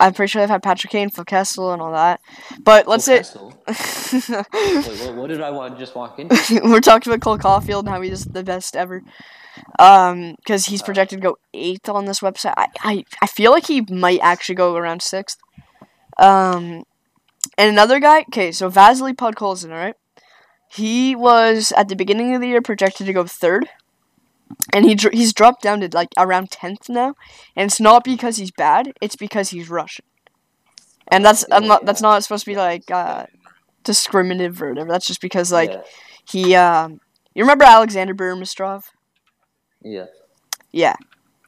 I'm 0.00 0.14
pretty 0.14 0.30
sure 0.30 0.42
they've 0.42 0.48
had 0.48 0.62
Patrick 0.62 0.92
Kane, 0.92 1.10
Phil 1.10 1.24
Kessel, 1.24 1.72
and 1.72 1.82
all 1.82 1.92
that. 1.92 2.20
But 2.62 2.86
let's 2.86 3.04
say 3.04 3.18
Wait, 3.68 4.28
what, 4.28 5.14
what 5.14 5.26
did 5.28 5.40
I 5.40 5.50
want? 5.50 5.74
To 5.74 5.78
just 5.78 5.94
walk 5.94 6.18
in? 6.18 6.28
we're 6.62 6.80
talking 6.80 7.12
about 7.12 7.22
Cole 7.22 7.38
Caufield 7.38 7.80
and 7.80 7.88
how 7.88 8.00
he's 8.00 8.24
the 8.24 8.44
best 8.44 8.76
ever. 8.76 9.02
Um, 9.78 10.36
because 10.36 10.66
he's 10.66 10.82
projected 10.82 11.18
to 11.18 11.22
go 11.22 11.38
eighth 11.52 11.88
on 11.88 12.04
this 12.04 12.20
website. 12.20 12.54
I, 12.56 12.68
I, 12.80 13.04
I 13.22 13.26
feel 13.26 13.50
like 13.50 13.66
he 13.66 13.80
might 13.90 14.20
actually 14.22 14.54
go 14.54 14.76
around 14.76 15.02
sixth. 15.02 15.38
Um, 16.18 16.84
and 17.56 17.70
another 17.70 17.98
guy. 17.98 18.20
Okay, 18.20 18.52
so 18.52 18.68
Vasily 18.68 19.14
Podkolzin, 19.14 19.70
all 19.70 19.78
right. 19.78 19.96
He 20.68 21.16
was 21.16 21.72
at 21.76 21.88
the 21.88 21.96
beginning 21.96 22.34
of 22.34 22.40
the 22.40 22.48
year 22.48 22.62
projected 22.62 23.06
to 23.06 23.12
go 23.12 23.24
third, 23.24 23.68
and 24.72 24.84
he 24.84 24.94
dr- 24.94 25.14
he's 25.14 25.32
dropped 25.32 25.62
down 25.62 25.80
to 25.80 25.88
like 25.92 26.10
around 26.16 26.50
tenth 26.50 26.88
now. 26.88 27.14
And 27.56 27.70
it's 27.70 27.80
not 27.80 28.04
because 28.04 28.36
he's 28.36 28.50
bad; 28.50 28.92
it's 29.00 29.16
because 29.16 29.50
he's 29.50 29.70
Russian. 29.70 30.04
And 31.08 31.24
that's 31.24 31.44
I'm 31.50 31.66
not 31.66 31.86
that's 31.86 32.02
not 32.02 32.22
supposed 32.22 32.44
to 32.44 32.50
be 32.50 32.56
like 32.56 32.90
uh, 32.90 33.26
discriminative 33.82 34.60
or 34.62 34.70
whatever. 34.70 34.90
That's 34.90 35.06
just 35.06 35.20
because 35.20 35.50
like 35.50 35.70
yeah. 35.70 35.82
he 36.28 36.54
um 36.54 37.00
you 37.34 37.42
remember 37.44 37.64
Alexander 37.64 38.14
Burmistrov? 38.14 38.90
yeah. 39.82 40.06
Yeah. 40.70 40.96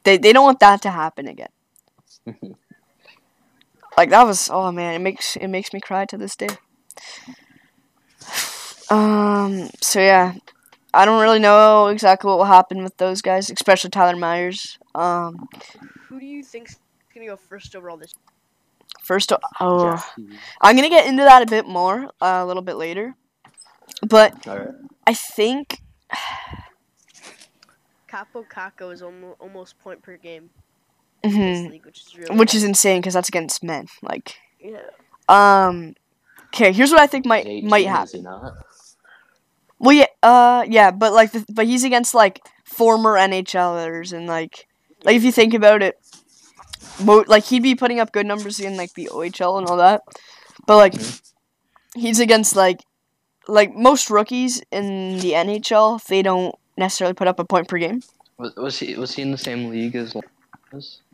They 0.03 0.17
they 0.17 0.33
don't 0.33 0.45
want 0.45 0.59
that 0.61 0.81
to 0.81 0.89
happen 0.89 1.27
again. 1.27 1.49
Like 3.97 4.09
that 4.09 4.25
was 4.25 4.49
oh 4.49 4.71
man, 4.71 4.95
it 4.95 4.99
makes 4.99 5.35
it 5.35 5.47
makes 5.47 5.73
me 5.73 5.79
cry 5.79 6.05
to 6.05 6.17
this 6.17 6.35
day. 6.35 6.47
Um 8.91 9.69
so 9.81 9.99
yeah. 9.99 10.35
I 10.93 11.05
don't 11.05 11.21
really 11.21 11.39
know 11.39 11.87
exactly 11.87 12.27
what 12.27 12.37
will 12.37 12.45
happen 12.45 12.83
with 12.83 12.97
those 12.97 13.21
guys, 13.21 13.49
especially 13.49 13.89
Tyler 13.91 14.17
Myers. 14.17 14.77
Um 14.95 15.47
Who 16.09 16.19
do 16.19 16.25
you 16.25 16.43
think's 16.43 16.77
gonna 17.13 17.27
go 17.27 17.37
first 17.37 17.75
overall 17.75 17.97
this? 17.97 18.13
first 19.01 19.31
oh 19.59 19.95
Jack 19.95 20.05
Hughes. 20.15 20.39
I'm 20.61 20.75
going 20.75 20.89
to 20.89 20.95
get 20.95 21.07
into 21.07 21.23
that 21.23 21.41
a 21.41 21.45
bit 21.45 21.67
more 21.67 22.05
uh, 22.21 22.41
a 22.43 22.45
little 22.45 22.61
bit 22.63 22.75
later. 22.75 23.15
But 24.07 24.47
All 24.47 24.57
right. 24.57 24.75
I 25.07 25.13
think 25.13 25.79
Kaapo 28.09 28.45
Kakko 28.47 28.93
is 28.93 29.01
almost 29.01 29.39
almost 29.39 29.79
point 29.79 30.01
per 30.01 30.17
game 30.17 30.49
mhm, 31.23 31.33
in 31.35 31.39
this 31.39 31.71
league, 31.71 31.85
which 31.85 32.01
is 32.01 32.17
really 32.17 32.37
which 32.37 32.53
is 32.55 32.63
insane 32.63 33.01
cuz 33.01 33.13
that's 33.13 33.29
against 33.29 33.63
men. 33.63 33.87
Like 34.01 34.37
yeah. 34.59 34.89
um 35.29 35.95
okay, 36.47 36.71
here's 36.73 36.91
what 36.91 36.99
I 37.01 37.07
think 37.07 37.25
might 37.25 37.47
18, 37.47 37.69
might 37.69 37.85
is 37.85 37.87
happen. 37.87 38.23
Well, 39.81 39.93
yeah, 39.93 40.05
uh, 40.21 40.63
yeah, 40.69 40.91
but 40.91 41.11
like, 41.11 41.31
the, 41.31 41.43
but 41.49 41.65
he's 41.65 41.83
against 41.83 42.13
like 42.13 42.39
former 42.63 43.15
NHLers 43.15 44.13
and 44.13 44.27
like, 44.27 44.67
like 45.03 45.15
if 45.15 45.23
you 45.23 45.31
think 45.31 45.55
about 45.55 45.81
it, 45.81 45.97
mo- 47.03 47.25
like 47.27 47.45
he'd 47.45 47.63
be 47.63 47.73
putting 47.73 47.99
up 47.99 48.11
good 48.11 48.27
numbers 48.27 48.59
in 48.59 48.77
like 48.77 48.93
the 48.93 49.09
OHL 49.11 49.57
and 49.57 49.67
all 49.67 49.77
that, 49.77 50.03
but 50.67 50.77
like, 50.77 50.93
he's 51.95 52.19
against 52.19 52.55
like, 52.55 52.83
like 53.47 53.73
most 53.75 54.11
rookies 54.11 54.61
in 54.71 55.17
the 55.17 55.31
NHL, 55.31 56.05
they 56.05 56.21
don't 56.21 56.53
necessarily 56.77 57.15
put 57.15 57.27
up 57.27 57.39
a 57.39 57.43
point 57.43 57.67
per 57.67 57.79
game. 57.79 58.03
Was, 58.37 58.55
was 58.55 58.77
he 58.77 58.95
was 58.95 59.15
he 59.15 59.23
in 59.23 59.31
the 59.31 59.37
same 59.37 59.69
league 59.69 59.95
as? 59.95 60.15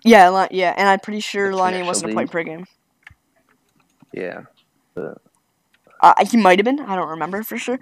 Yeah, 0.03 0.47
yeah, 0.51 0.73
and 0.75 0.89
I'm 0.89 0.99
pretty 0.99 1.21
sure 1.21 1.56
Lonnie 1.56 1.84
wasn't 1.84 2.12
a 2.12 2.15
point 2.15 2.32
per 2.32 2.43
game. 2.43 2.65
Yeah. 4.13 4.41
Uh, 4.95 6.13
he 6.30 6.38
might 6.38 6.60
have 6.60 6.65
been. 6.65 6.82
I 6.82 6.95
don't 6.95 7.10
remember 7.10 7.43
for 7.43 7.58
sure. 7.58 7.80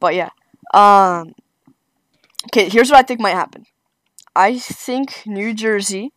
But 0.00 0.14
yeah. 0.14 0.30
Um. 0.74 1.34
Okay, 2.46 2.68
here's 2.68 2.90
what 2.90 2.98
I 2.98 3.02
think 3.02 3.20
might 3.20 3.30
happen. 3.34 3.64
I 4.34 4.58
think 4.58 5.24
New 5.26 5.52
Jersey 5.52 6.12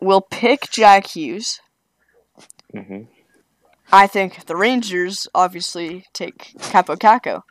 will 0.00 0.20
pick 0.20 0.70
Jack 0.70 1.06
Hughes. 1.08 1.60
Mm-hmm. 2.74 3.02
I 3.92 4.06
think 4.06 4.46
the 4.46 4.56
Rangers 4.56 5.28
obviously 5.34 6.06
take 6.12 6.54
Kaapo 6.58 6.96
Kakko. 6.96 7.42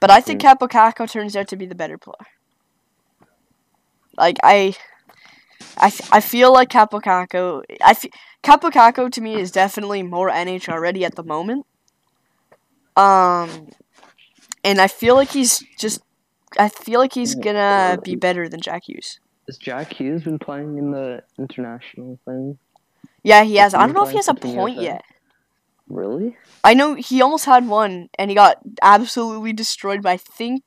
But 0.00 0.10
I 0.10 0.20
think 0.20 0.42
Kaapo 0.42 0.68
Kakko 0.68 1.10
turns 1.10 1.36
out 1.36 1.48
to 1.48 1.56
be 1.56 1.66
the 1.66 1.76
better 1.76 1.96
player. 1.98 2.16
Like 4.16 4.38
I 4.42 4.74
I, 5.76 5.86
f- 5.86 6.12
I 6.12 6.20
feel 6.20 6.52
like 6.52 6.68
Kaapo 6.70 7.00
Kakko 7.00 7.62
I 7.82 7.90
f- 7.92 8.06
Kaapo 8.42 8.70
Kakko 8.70 9.10
to 9.12 9.20
me 9.20 9.36
is 9.36 9.52
definitely 9.52 10.02
more 10.02 10.28
NHL 10.30 10.80
ready 10.80 11.04
at 11.04 11.14
the 11.14 11.22
moment. 11.22 11.66
Um 12.96 13.68
and 14.64 14.80
I 14.80 14.88
feel 14.88 15.14
like 15.14 15.30
he's 15.30 15.64
just 15.78 16.02
I 16.58 16.68
feel 16.68 17.00
like 17.00 17.14
he's 17.14 17.34
gonna 17.34 17.98
be 18.02 18.16
better 18.16 18.48
than 18.48 18.60
Jack 18.60 18.84
Hughes. 18.88 19.20
Has 19.46 19.58
Jack 19.58 19.92
Hughes 19.92 20.22
been 20.22 20.38
playing 20.38 20.78
in 20.78 20.90
the 20.90 21.22
international 21.38 22.18
thing? 22.24 22.58
Yeah, 23.22 23.42
he 23.44 23.56
has. 23.56 23.74
I 23.74 23.86
don't 23.86 23.94
know 23.94 24.04
if 24.04 24.10
he 24.10 24.16
has 24.16 24.28
a 24.28 24.34
point 24.34 24.80
yet. 24.80 25.04
Really? 25.88 26.36
I 26.64 26.74
know 26.74 26.94
he 26.94 27.20
almost 27.20 27.44
had 27.44 27.66
one, 27.66 28.08
and 28.18 28.30
he 28.30 28.34
got 28.34 28.58
absolutely 28.80 29.52
destroyed 29.52 30.02
by 30.02 30.12
I 30.12 30.16
think 30.16 30.62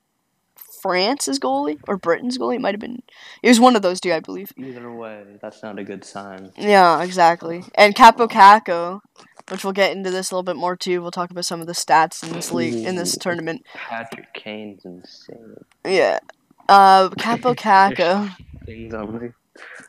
France's 0.56 1.40
goalie 1.40 1.80
or 1.88 1.98
Britain's 1.98 2.38
goalie. 2.38 2.56
It 2.56 2.62
might 2.62 2.76
have 2.76 2.80
been. 2.80 3.02
It 3.42 3.50
was 3.50 3.60
one 3.60 3.76
of 3.76 3.82
those 3.82 4.00
two, 4.00 4.14
I 4.14 4.20
believe. 4.20 4.52
Either 4.56 4.92
way, 4.92 5.24
that's 5.42 5.64
not 5.64 5.80
a 5.80 5.84
good 5.84 6.04
sign. 6.04 6.52
Yeah, 6.58 7.02
exactly. 7.02 7.64
And 7.74 7.96
Kaapo 7.96 8.30
Kakko, 8.30 9.02
which 9.50 9.64
we'll 9.64 9.74
get 9.74 9.96
into 9.96 10.12
this 10.12 10.32
a 10.32 10.36
little 10.36 10.44
bit 10.44 10.56
more 10.56 10.76
too. 10.76 11.02
We'll 11.02 11.12
talk 11.12 11.32
about 11.32 11.46
some 11.46 11.62
of 11.62 11.68
the 11.68 11.74
stats 11.74 12.24
in 12.24 12.34
this 12.34 12.52
league 12.52 12.86
in 12.86 12.96
this 12.96 13.18
tournament. 13.18 13.66
Patrick 13.74 14.34
Kane's 14.34 14.86
insane. 14.86 15.56
Yeah. 15.86 16.20
Uh, 16.68 17.10
Capo 17.10 17.54
Caco. 17.56 18.36
Things 18.66 18.94
on 18.94 19.14
the 19.14 19.34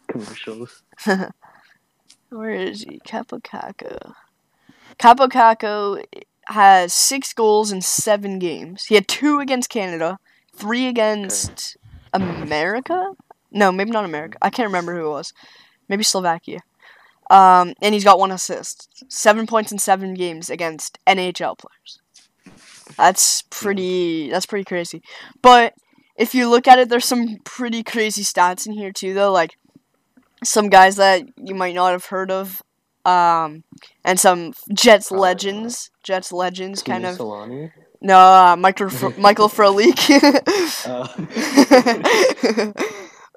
commercials. 0.09 0.83
Where 2.29 2.51
is 2.51 2.83
he? 2.83 3.01
Kaapo 3.07 3.41
Kakko. 3.41 4.13
Kaapo 4.99 5.29
Kakko 5.29 6.05
has 6.49 6.93
six 6.93 7.33
goals 7.33 7.73
in 7.73 7.81
seven 7.81 8.39
games. 8.39 8.85
He 8.87 8.95
had 8.95 9.09
two 9.09 9.41
against 9.41 9.71
Canada, 9.71 10.19
three 10.55 10.87
against 10.87 11.77
America. 12.13 13.13
No, 13.51 13.73
maybe 13.73 13.91
not 13.91 14.05
America. 14.05 14.39
I 14.43 14.51
can't 14.51 14.67
remember 14.67 14.95
who 14.95 15.07
it 15.07 15.11
was. 15.11 15.33
Maybe 15.89 16.03
Slovakia. 16.03 16.61
Um, 17.31 17.75
and 17.83 17.95
he's 17.95 18.05
got 18.05 18.19
one 18.19 18.31
assist. 18.31 19.05
Seven 19.09 19.47
points 19.47 19.73
in 19.73 19.79
seven 19.79 20.15
games 20.15 20.49
against 20.49 20.99
NHL 21.07 21.59
players. 21.59 22.01
That's 22.97 23.43
pretty. 23.51 24.31
That's 24.31 24.47
pretty 24.47 24.65
crazy. 24.65 25.03
But 25.43 25.75
if 26.17 26.35
you 26.35 26.49
look 26.49 26.69
at 26.69 26.79
it, 26.79 26.89
there's 26.89 27.05
some 27.05 27.39
pretty 27.45 27.83
crazy 27.83 28.23
stats 28.23 28.67
in 28.67 28.73
here 28.73 28.93
too, 28.93 29.13
though. 29.13 29.33
Like 29.33 29.57
some 30.45 30.69
guys 30.69 30.97
that 30.97 31.25
you 31.37 31.55
might 31.55 31.75
not 31.75 31.93
have 31.93 32.07
heard 32.07 32.31
of, 32.31 32.63
um, 33.05 33.65
and 34.05 34.19
some 34.21 34.53
Jets 34.73 35.11
legends. 35.11 35.91
Jets 36.03 36.33
legends, 36.33 36.83
kind 36.83 37.05
of. 37.05 37.19
Selanne? 37.19 37.73
No, 38.01 38.19
uh, 38.19 38.57
Michael 38.57 38.89
Fr- 38.89 39.09
Michael 39.19 39.49
Frolik. 39.49 39.99
Uh, 40.87 42.73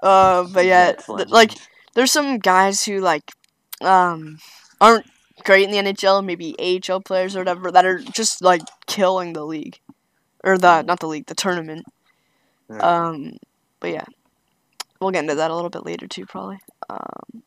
uh, 0.06 0.47
but 0.54 0.65
yeah, 0.65 0.93
th- 0.93 1.30
like 1.30 1.54
there's 1.95 2.12
some 2.12 2.38
guys 2.38 2.84
who 2.84 2.99
like 2.99 3.32
um 3.82 4.39
aren't 4.82 5.06
great 5.44 5.70
in 5.70 5.72
the 5.72 5.92
NHL, 5.92 6.24
maybe 6.24 6.56
AHL 6.60 7.02
players 7.02 7.36
or 7.36 7.39
whatever 7.39 7.72
that 7.72 7.86
are 7.86 8.00
just 8.00 8.42
like 8.42 8.62
killing 8.88 9.34
the 9.34 9.46
league, 9.46 9.80
or 10.44 10.58
the 10.58 10.82
not 10.82 11.00
the 11.00 11.08
league, 11.08 11.26
the 11.28 11.36
tournament. 11.36 11.86
Um, 12.70 13.38
but 13.80 13.92
yeah, 13.92 14.06
we'll 15.00 15.12
get 15.12 15.24
into 15.24 15.36
that 15.36 15.52
a 15.52 15.56
little 15.56 15.70
bit 15.70 15.86
later 15.86 16.08
too, 16.08 16.26
probably. 16.26 16.60
Um, 16.89 17.44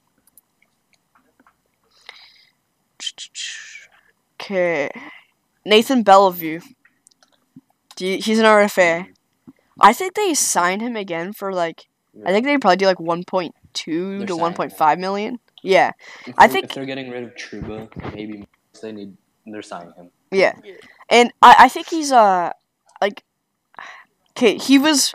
okay, 4.40 4.90
Nathan 5.64 6.03
Beaulieu. 6.03 6.61
Do 7.95 8.07
you, 8.07 8.18
he's 8.18 8.38
an 8.38 8.47
RFA. 8.47 9.07
I 9.81 9.92
think 9.92 10.14
they 10.14 10.35
signed 10.35 10.83
him 10.83 10.97
again 10.97 11.33
for 11.33 11.53
like. 11.53 11.87
I 12.27 12.33
think 12.33 12.45
they 12.45 12.59
probably 12.59 12.77
do 12.77 12.87
like 12.87 13.01
one 13.01 13.25
point 13.25 13.55
two 13.73 14.27
to 14.27 14.37
one 14.37 14.55
point 14.55 14.73
five 14.73 14.99
million. 14.99 15.33
one 15.33 15.33
him. 15.33 15.37
point 15.37 15.38
five 15.38 15.38
million. 15.38 15.38
Yeah, 15.62 15.92
If 16.27 16.35
I 16.38 16.48
think- 16.48 16.64
if 16.66 16.72
they're 16.75 16.85
getting 16.87 17.11
rid 17.11 17.22
of 17.25 17.35
Trouba, 17.37 17.88
maybe 18.14 18.46
they 18.83 18.92
need 18.92 19.16
they're 19.46 19.62
signing 19.62 19.92
him. 19.94 20.11
yeah, 20.31 20.55
Yeah. 20.64 20.75
and 21.09 21.33
I 21.42 21.55
I 21.61 21.68
think 21.68 21.88
he's 21.88 22.12
uh 22.12 22.53
like. 23.01 23.22
Okay, 24.37 24.57
he 24.57 24.79
was 24.79 25.12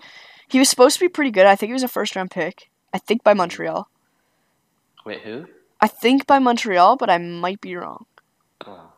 he 0.48 0.60
was 0.60 0.70
supposed 0.70 0.96
to 1.00 1.04
be 1.06 1.10
pretty 1.10 1.32
good. 1.32 1.46
I 1.48 1.56
think 1.56 1.70
he 1.70 1.74
was 1.74 1.84
a 1.84 1.88
first 1.88 2.16
round 2.16 2.30
pick. 2.32 2.70
I 2.94 3.00
think 3.00 3.24
by 3.24 3.34
Montreal. 3.34 3.90
Wait, 5.06 5.22
who? 5.22 5.48
I 5.82 5.88
think 5.88 6.28
by 6.28 6.40
Montreal, 6.40 6.98
but 6.98 7.10
I 7.10 7.18
might 7.18 7.60
be 7.60 7.76
wrong. 7.76 8.06
Oh, 8.66 8.92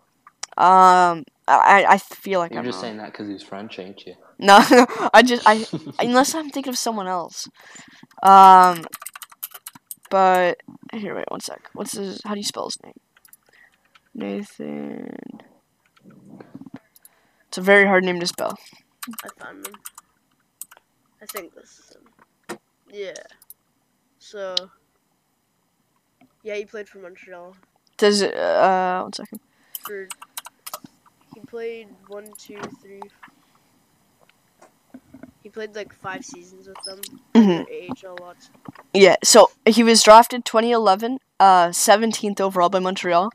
Um, 0.61 1.23
I 1.47 1.85
I 1.87 1.97
feel 1.97 2.39
like 2.39 2.51
you're 2.51 2.59
I'm 2.59 2.65
just 2.65 2.75
wrong. 2.77 2.81
saying 2.83 2.97
that 2.97 3.11
because 3.13 3.27
he's 3.29 3.43
French, 3.43 3.79
ain't 3.79 4.05
you? 4.05 4.15
No, 4.39 4.59
I 5.13 5.23
just 5.23 5.43
I 5.47 5.65
unless 5.99 6.35
I'm 6.35 6.49
thinking 6.49 6.69
of 6.71 6.77
someone 6.77 7.07
else. 7.07 7.47
Um, 8.21 8.83
but 10.09 10.61
here, 10.93 11.15
wait 11.15 11.29
one 11.29 11.39
sec. 11.39 11.69
What's 11.73 11.93
his? 11.93 12.21
How 12.23 12.33
do 12.33 12.39
you 12.39 12.43
spell 12.43 12.65
his 12.65 12.81
name? 12.83 12.99
Nathan. 14.13 15.41
It's 17.47 17.57
a 17.57 17.61
very 17.61 17.85
hard 17.85 18.03
name 18.03 18.19
to 18.19 18.27
spell. 18.27 18.57
I 19.23 19.29
found 19.43 19.65
him. 19.67 19.73
I 21.21 21.25
think 21.25 21.55
this 21.55 21.79
is 21.79 21.95
him. 21.95 22.59
Yeah. 22.91 23.13
So. 24.19 24.55
Yeah, 26.43 26.55
he 26.55 26.65
played 26.65 26.87
for 26.87 26.99
Montreal. 26.99 27.55
Does 27.97 28.21
it, 28.21 28.33
uh 28.35 29.01
one 29.01 29.13
second. 29.13 29.39
For 29.81 30.07
he 31.33 31.41
played 31.41 31.89
one, 32.07 32.31
two, 32.37 32.61
three. 32.81 33.01
He 35.43 35.49
played 35.49 35.75
like 35.75 35.93
five 35.93 36.25
seasons 36.25 36.67
with 36.67 36.81
them. 36.83 36.99
Mhm. 37.33 37.65
AHL 37.65 38.17
lots. 38.19 38.49
Yeah, 38.93 39.15
so 39.23 39.51
he 39.65 39.83
was 39.83 40.03
drafted 40.03 40.43
2011, 40.45 41.19
uh, 41.39 41.71
17th 41.71 42.41
overall 42.41 42.69
by 42.69 42.79
Montreal, 42.79 43.29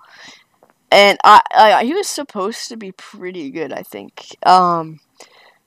and 0.91 1.19
I, 1.25 1.41
I 1.55 1.85
he 1.85 1.95
was 1.95 2.09
supposed 2.09 2.69
to 2.69 2.77
be 2.77 2.93
pretty 2.93 3.51
good, 3.51 3.73
I 3.73 3.83
think. 3.83 4.37
Um, 4.47 5.01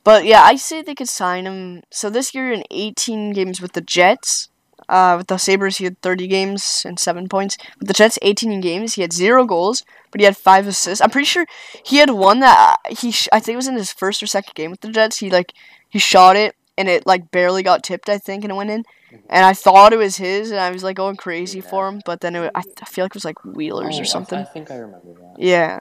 but 0.04 0.26
yeah, 0.26 0.43
I 0.43 0.56
say 0.56 0.82
they 0.82 0.95
could 0.95 1.10
sign 1.10 1.45
him. 1.45 1.84
So 1.91 2.10
this 2.10 2.34
year 2.34 2.52
in 2.52 2.63
18 2.71 3.34
games 3.34 3.62
with 3.62 3.73
the 3.73 3.82
Jets, 3.82 4.50
uh, 4.89 5.15
with 5.17 5.28
the 5.28 5.38
Sabres 5.38 5.78
he 5.78 5.84
had 5.86 6.02
30 6.02 6.28
games 6.28 6.84
and 6.86 7.00
seven 7.00 7.28
points. 7.28 7.58
With 7.80 7.88
the 7.88 7.93
Jets, 7.93 8.19
18 8.21 8.62
games, 8.62 8.93
he 8.93 9.02
had 9.02 9.12
zero 9.13 9.45
goals, 9.45 9.84
but 10.12 10.21
he 10.21 10.26
had 10.26 10.38
five 10.38 10.67
assists. 10.67 11.02
I'm 11.02 11.10
pretty 11.10 11.26
sure 11.26 11.45
he 11.84 11.97
had 11.97 12.12
one 12.12 12.39
that 12.39 12.78
uh, 12.86 12.95
he 12.97 13.12
sh- 13.12 13.28
I 13.34 13.39
think 13.39 13.54
it 13.56 13.58
was 13.58 13.67
in 13.67 13.76
his 13.76 13.91
first 13.91 14.23
or 14.23 14.28
second 14.28 14.56
game 14.56 14.71
with 14.71 14.82
the 14.82 14.89
Jets. 14.91 15.19
He 15.19 15.30
like 15.30 15.54
he 15.89 16.00
shot 16.00 16.36
it 16.36 16.56
and 16.78 16.88
it 16.89 17.06
like 17.08 17.32
barely 17.32 17.63
got 17.63 17.84
tipped, 17.84 18.10
I 18.10 18.17
think, 18.17 18.43
and 18.43 18.52
it 18.52 18.56
went 18.56 18.69
in. 18.69 18.84
And 19.30 19.45
I 19.45 19.54
thought 19.54 19.93
it 19.93 19.97
was 19.97 20.17
his, 20.17 20.52
and 20.52 20.60
I 20.60 20.69
was 20.69 20.84
like 20.84 20.97
going 20.97 21.15
crazy 21.15 21.60
Yeah. 21.60 21.69
for 21.69 21.88
him. 21.88 22.02
But 22.06 22.19
then 22.21 22.36
it, 22.36 22.52
I, 22.54 22.62
I 22.82 22.86
feel 22.86 23.06
like 23.06 23.12
it 23.12 23.15
was 23.15 23.26
like 23.26 23.43
Wheelers 23.45 23.95
Oh, 23.97 24.02
or 24.02 24.06
something. 24.06 24.38
I, 24.38 24.43
think 24.43 24.69
I 24.69 24.76
remember 24.76 25.13
that. 25.13 25.36
Yeah. 25.39 25.80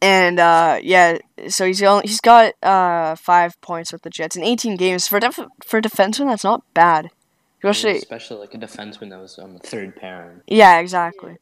And 0.00 0.38
uh, 0.38 0.78
yeah, 0.82 1.18
so 1.48 1.66
he's 1.66 1.82
only, 1.82 2.06
he's 2.06 2.20
got 2.20 2.52
uh, 2.62 3.16
five 3.16 3.60
points 3.60 3.92
with 3.92 4.02
the 4.02 4.10
Jets 4.10 4.36
in 4.36 4.44
18 4.44 4.76
games 4.76 5.08
for 5.08 5.18
def- 5.18 5.40
for 5.64 5.78
a 5.78 5.82
defenseman. 5.82 6.26
That's 6.28 6.44
not 6.44 6.62
bad. 6.72 7.10
Especially, 7.58 7.96
Especially 7.96 8.36
like 8.38 8.54
a 8.54 8.58
defenseman 8.58 9.10
that 9.10 9.18
was 9.18 9.38
on 9.40 9.54
the 9.54 9.58
third 9.58 9.96
pairing. 9.96 10.42
yeah, 10.46 10.78
exactly. 10.78 11.38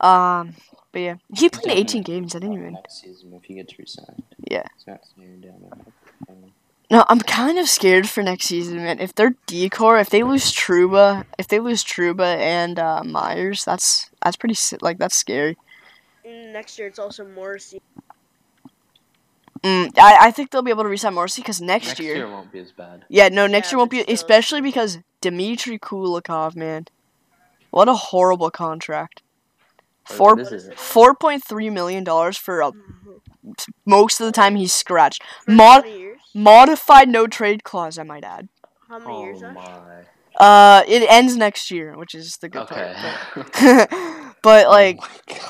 Um, 0.00 0.54
but 0.92 1.00
yeah, 1.00 1.16
he 1.36 1.50
played 1.50 1.76
18 1.76 2.02
games. 2.02 2.34
I 2.34 2.38
didn't 2.38 2.54
even. 2.54 2.72
Next 2.72 3.02
season, 3.02 3.34
if 3.34 3.44
he 3.44 3.54
gets 3.54 3.78
re-signed. 3.78 4.22
Yeah. 4.50 4.64
It's 6.20 6.28
not 6.28 6.36
staring 6.36 6.36
down 6.36 6.36
at 6.38 6.44
him. 6.44 6.52
No, 6.90 7.04
I'm 7.08 7.20
kind 7.20 7.58
of 7.58 7.68
scared 7.68 8.08
for 8.08 8.22
next 8.22 8.46
season, 8.46 8.76
man. 8.76 9.00
If 9.00 9.14
they're 9.14 9.34
decor, 9.46 9.98
if 9.98 10.10
they 10.10 10.22
lose 10.22 10.52
Trouba, 10.52 11.24
if 11.38 11.48
they 11.48 11.58
lose 11.58 11.82
Trouba 11.82 12.36
and 12.36 12.78
uh, 12.78 13.02
Myers, 13.04 13.64
that's 13.64 14.10
that's 14.22 14.36
pretty 14.36 14.54
like 14.80 14.98
that's 14.98 15.16
scary. 15.16 15.56
Next 16.24 16.78
year 16.78 16.88
it's 16.88 16.98
also 16.98 17.24
Morrissey. 17.26 17.78
Mm, 19.62 19.98
I, 19.98 20.26
I 20.26 20.30
think 20.30 20.50
they'll 20.50 20.62
be 20.62 20.70
able 20.70 20.82
to 20.82 20.88
resign 20.90 21.14
Morrissey 21.14 21.40
because 21.40 21.60
next, 21.60 21.86
Next 21.86 22.00
year, 22.00 22.16
year 22.16 22.28
won't 22.30 22.52
be 22.52 22.58
as 22.58 22.70
bad. 22.72 23.06
yeah, 23.08 23.28
no, 23.28 23.46
next 23.46 23.68
Yeah, 23.68 23.76
year 23.76 23.78
won't 23.78 23.90
but 23.90 23.96
be, 23.96 24.02
still. 24.02 24.14
especially 24.14 24.60
because 24.60 24.98
Dmitry 25.22 25.78
Kulikov, 25.78 26.54
man, 26.54 26.84
what 27.70 27.88
a 27.88 27.94
horrible 27.94 28.50
contract. 28.50 29.22
Four 30.06 30.34
what 30.36 30.52
is 30.52 30.66
it? 30.66 30.78
four 30.78 31.14
point 31.14 31.42
three 31.48 31.70
million 31.70 32.04
dollars 32.04 32.36
for 32.36 32.60
a, 32.60 32.72
Mhm. 32.72 33.20
most 33.86 34.20
of 34.20 34.26
the 34.26 34.32
time 34.32 34.56
he's 34.56 34.72
scratched. 34.74 35.22
Mod 35.48 35.56
how 35.56 35.80
many 35.80 35.98
years? 35.98 36.03
Modified 36.34 37.08
no 37.08 37.26
trade 37.26 37.64
clause, 37.64 37.98
I 37.98 38.02
might 38.02 38.24
add. 38.24 38.48
How 38.88 38.98
many 38.98 39.22
years? 39.22 39.42
Oh 39.42 39.46
Ash? 39.46 39.54
my. 39.54 40.02
Uh, 40.38 40.82
it 40.88 41.08
ends 41.08 41.36
next 41.36 41.70
year, 41.70 41.96
which 41.96 42.14
is 42.14 42.36
the 42.38 42.48
good 42.48 42.62
Okay. 42.62 42.92
part. 42.94 43.48
But, 43.60 44.36
but 44.42 44.68
like. 44.68 44.98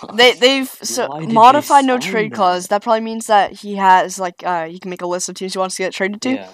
oh. 0.03 0.15
They 0.15 0.33
they've 0.35 0.69
so 0.69 1.09
Why 1.09 1.21
did 1.21 1.29
they 1.31 1.33
modified 1.35 1.85
no 1.85 1.99
trade 1.99 2.33
that? 2.33 2.37
clause. 2.37 2.67
That 2.69 2.83
probably 2.83 3.01
means 3.01 3.27
that 3.27 3.53
he 3.53 3.77
has 3.77 4.19
like 4.19 4.43
uh 4.45 4.67
he 4.67 4.79
can 4.79 4.91
make 4.91 5.03
a 5.03 5.07
list 5.07 5.29
of 5.29 5.35
teams 5.37 5.55
he 5.55 5.59
wants 5.59 5.77
to 5.77 5.83
get 5.83 5.93
traded 5.95 6.21
to. 6.23 6.31
Yeah. 6.31 6.51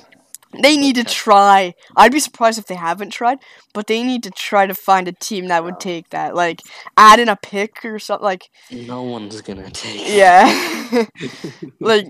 They 0.63 0.77
need 0.77 0.97
to 0.97 1.05
try. 1.05 1.75
I'd 1.97 2.11
be 2.13 2.19
surprised 2.19 2.59
if 2.59 2.67
they 2.67 2.75
haven't 2.75 3.11
tried, 3.11 3.39
but 3.73 3.87
they 3.87 4.03
need 4.03 4.23
to 4.25 4.31
try 4.31 4.67
to 4.67 4.75
find 4.75 5.07
a 5.07 5.13
team 5.13 5.47
that 5.49 5.63
would 5.65 5.79
take 5.79 6.11
that. 6.11 6.35
Like 6.35 6.61
add 6.97 7.21
in 7.21 7.29
a 7.29 7.37
pick 7.37 7.85
or 7.85 7.99
something. 7.99 8.25
Like 8.25 8.49
No 8.71 9.03
one's 9.03 9.41
gonna 9.43 9.71
take. 9.71 10.09
yeah, 10.09 11.07
like 11.81 12.07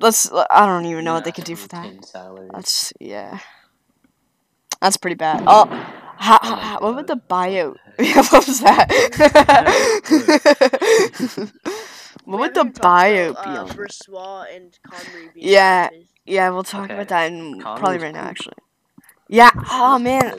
let's. 0.00 0.30
I 0.32 0.66
don't 0.66 0.84
even 0.86 1.04
know 1.04 1.14
what 1.14 1.24
they 1.24 1.32
could 1.32 1.44
do 1.44 1.56
for 1.56 1.68
that. 1.68 1.92
That's 2.52 2.92
yeah. 3.00 3.38
That's 4.80 4.96
pretty 4.96 5.16
bad. 5.16 5.42
Oh, 5.46 5.66
ha, 6.18 6.38
Oh 6.42 6.50
my 6.56 6.62
ha, 6.62 6.78
what 6.80 6.90
about 6.90 7.06
the 7.06 7.16
God. 7.16 7.28
buyout? 7.28 7.76
What 7.84 7.86
Yeah, 7.98 8.22
what 8.30 8.46
was 8.46 8.60
that? 8.60 8.88
What 12.24 12.40
would 12.40 12.54
the 12.54 12.60
even 12.60 12.72
buyout 12.72 13.30
about, 13.30 13.44
be 13.44 13.50
uh, 13.56 13.56
on? 13.56 13.68
Brossoit 13.68 14.54
and 14.54 14.78
Connery 14.82 15.30
being 15.34 15.48
Yeah. 15.48 15.88
Yeah, 16.26 16.50
we'll 16.50 16.62
talk 16.62 16.84
Okay. 16.84 16.94
about 16.94 17.08
that 17.08 17.32
in 17.32 17.58
Connor's 17.58 17.80
probably 17.80 17.98
right 17.98 18.14
now, 18.14 18.24
actually. 18.24 18.54
Yeah. 19.28 19.50
Oh 19.70 19.98
man, 19.98 20.34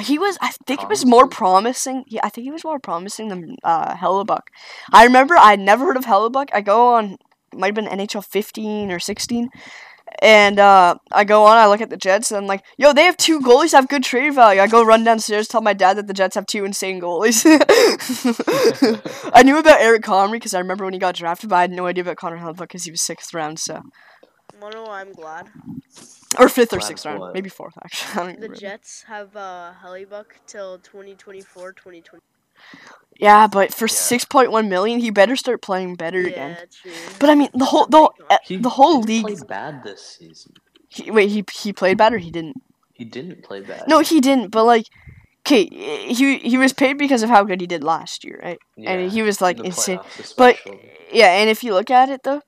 he 0.00 0.18
was. 0.18 0.38
I 0.40 0.52
think 0.66 0.80
he 0.80 0.86
was 0.86 1.04
more 1.06 1.26
promising. 1.26 2.04
Yeah, 2.06 2.20
I 2.24 2.28
think 2.30 2.44
he 2.44 2.50
was 2.50 2.64
more 2.64 2.78
promising 2.78 3.28
than 3.28 3.56
uh, 3.64 3.94
Hellebuyck. 3.94 4.48
I 4.92 5.04
remember 5.04 5.36
I 5.36 5.56
never 5.56 5.86
heard 5.86 5.96
of 5.96 6.04
Hellebuyck. 6.04 6.48
I 6.52 6.60
go 6.60 6.94
on, 6.94 7.16
might 7.56 7.68
have 7.68 7.74
been 7.74 7.86
NHL 7.86 8.24
15 8.24 8.90
or 8.92 8.98
16, 8.98 9.48
and 10.22 10.58
uh, 10.58 10.96
I 11.12 11.24
go 11.24 11.44
on. 11.44 11.56
I 11.56 11.66
look 11.66 11.80
at 11.80 11.90
the 11.90 11.96
Jets, 11.96 12.30
and 12.30 12.38
I'm 12.38 12.46
like, 12.46 12.62
yo, 12.78 12.92
they 12.92 13.04
have 13.04 13.16
two 13.16 13.40
goalies 13.40 13.72
that 13.72 13.78
have 13.78 13.88
good 13.88 14.04
trade 14.04 14.34
value. 14.34 14.60
I 14.60 14.66
go 14.66 14.84
run 14.84 15.04
downstairs, 15.04 15.48
tell 15.48 15.60
my 15.60 15.72
dad 15.72 15.94
that 15.98 16.06
the 16.06 16.14
Jets 16.14 16.34
have 16.36 16.46
two 16.46 16.64
insane 16.64 17.00
goalies. 17.00 17.44
I 19.34 19.42
knew 19.42 19.58
about 19.58 19.80
Eric 19.80 20.02
Comrie 20.02 20.32
because 20.32 20.54
I 20.54 20.58
remember 20.60 20.84
when 20.84 20.92
he 20.94 20.98
got 21.00 21.14
drafted, 21.16 21.50
but 21.50 21.56
I 21.56 21.60
had 21.62 21.70
no 21.72 21.86
idea 21.86 22.02
about 22.02 22.16
Connor 22.16 22.38
Hellebuyck 22.38 22.58
because 22.60 22.84
he 22.84 22.90
was 22.90 23.02
sixth 23.02 23.34
round. 23.34 23.58
So 23.58 23.82
Wanna 24.60 24.76
know 24.76 24.84
why 24.84 25.00
I'm 25.00 25.12
glad? 25.12 25.48
or 26.38 26.48
fifth 26.48 26.72
or 26.72 26.78
Glad 26.78 26.86
sixth 26.88 27.04
round, 27.06 27.32
maybe 27.34 27.48
fourth 27.48 27.74
actually. 27.84 28.10
I 28.22 28.26
don't 28.26 28.40
The 28.40 28.48
remember. 28.48 28.56
Jets 28.56 29.04
have 29.08 29.36
uh, 29.36 29.72
Hellebuyck 29.82 30.26
till 30.46 30.78
2024, 30.78 31.72
2020. 31.72 32.22
Yeah, 33.18 33.46
but 33.46 33.72
for 33.72 33.86
Yeah. 33.86 33.94
six 33.94 34.24
point 34.24 34.50
one 34.52 34.68
million, 34.68 35.00
he 35.00 35.10
better 35.10 35.36
start 35.36 35.62
playing 35.62 35.94
better 35.96 36.20
Yeah, 36.20 36.28
again. 36.28 36.56
true. 36.70 36.92
But 37.18 37.30
I 37.30 37.34
mean, 37.34 37.48
the 37.54 37.64
whole 37.66 37.86
the 37.86 37.98
whole, 37.98 38.14
eh, 38.30 38.38
He 38.46 38.56
the 38.58 38.70
whole 38.70 39.00
didn't 39.00 39.06
league. 39.06 39.26
play 39.26 39.36
bad 39.48 39.82
this 39.82 40.16
season. 40.18 40.54
He, 40.88 41.10
wait, 41.10 41.30
he 41.30 41.44
he 41.54 41.72
played 41.72 41.98
better. 41.98 42.18
He 42.18 42.30
didn't. 42.30 42.56
He 42.92 43.04
didn't 43.04 43.42
play 43.42 43.60
bad. 43.60 43.84
No, 43.88 44.00
he 44.00 44.20
didn't. 44.20 44.50
But 44.50 44.64
like, 44.64 44.84
okay, 45.46 45.66
he 45.66 46.38
he 46.38 46.58
was 46.58 46.72
paid 46.72 46.98
because 46.98 47.22
of 47.22 47.30
how 47.30 47.44
good 47.44 47.60
he 47.60 47.66
did 47.66 47.82
last 47.84 48.24
year, 48.24 48.40
right? 48.42 48.58
Yeah, 48.76 48.92
and 48.92 49.10
he 49.10 49.22
was 49.22 49.40
like 49.40 49.58
in 49.60 49.66
insane. 49.66 50.00
But 50.36 50.58
yeah, 51.12 51.32
and 51.38 51.48
if 51.50 51.62
you 51.62 51.72
look 51.74 51.90
at 51.90 52.08
it 52.08 52.22
though, 52.24 52.40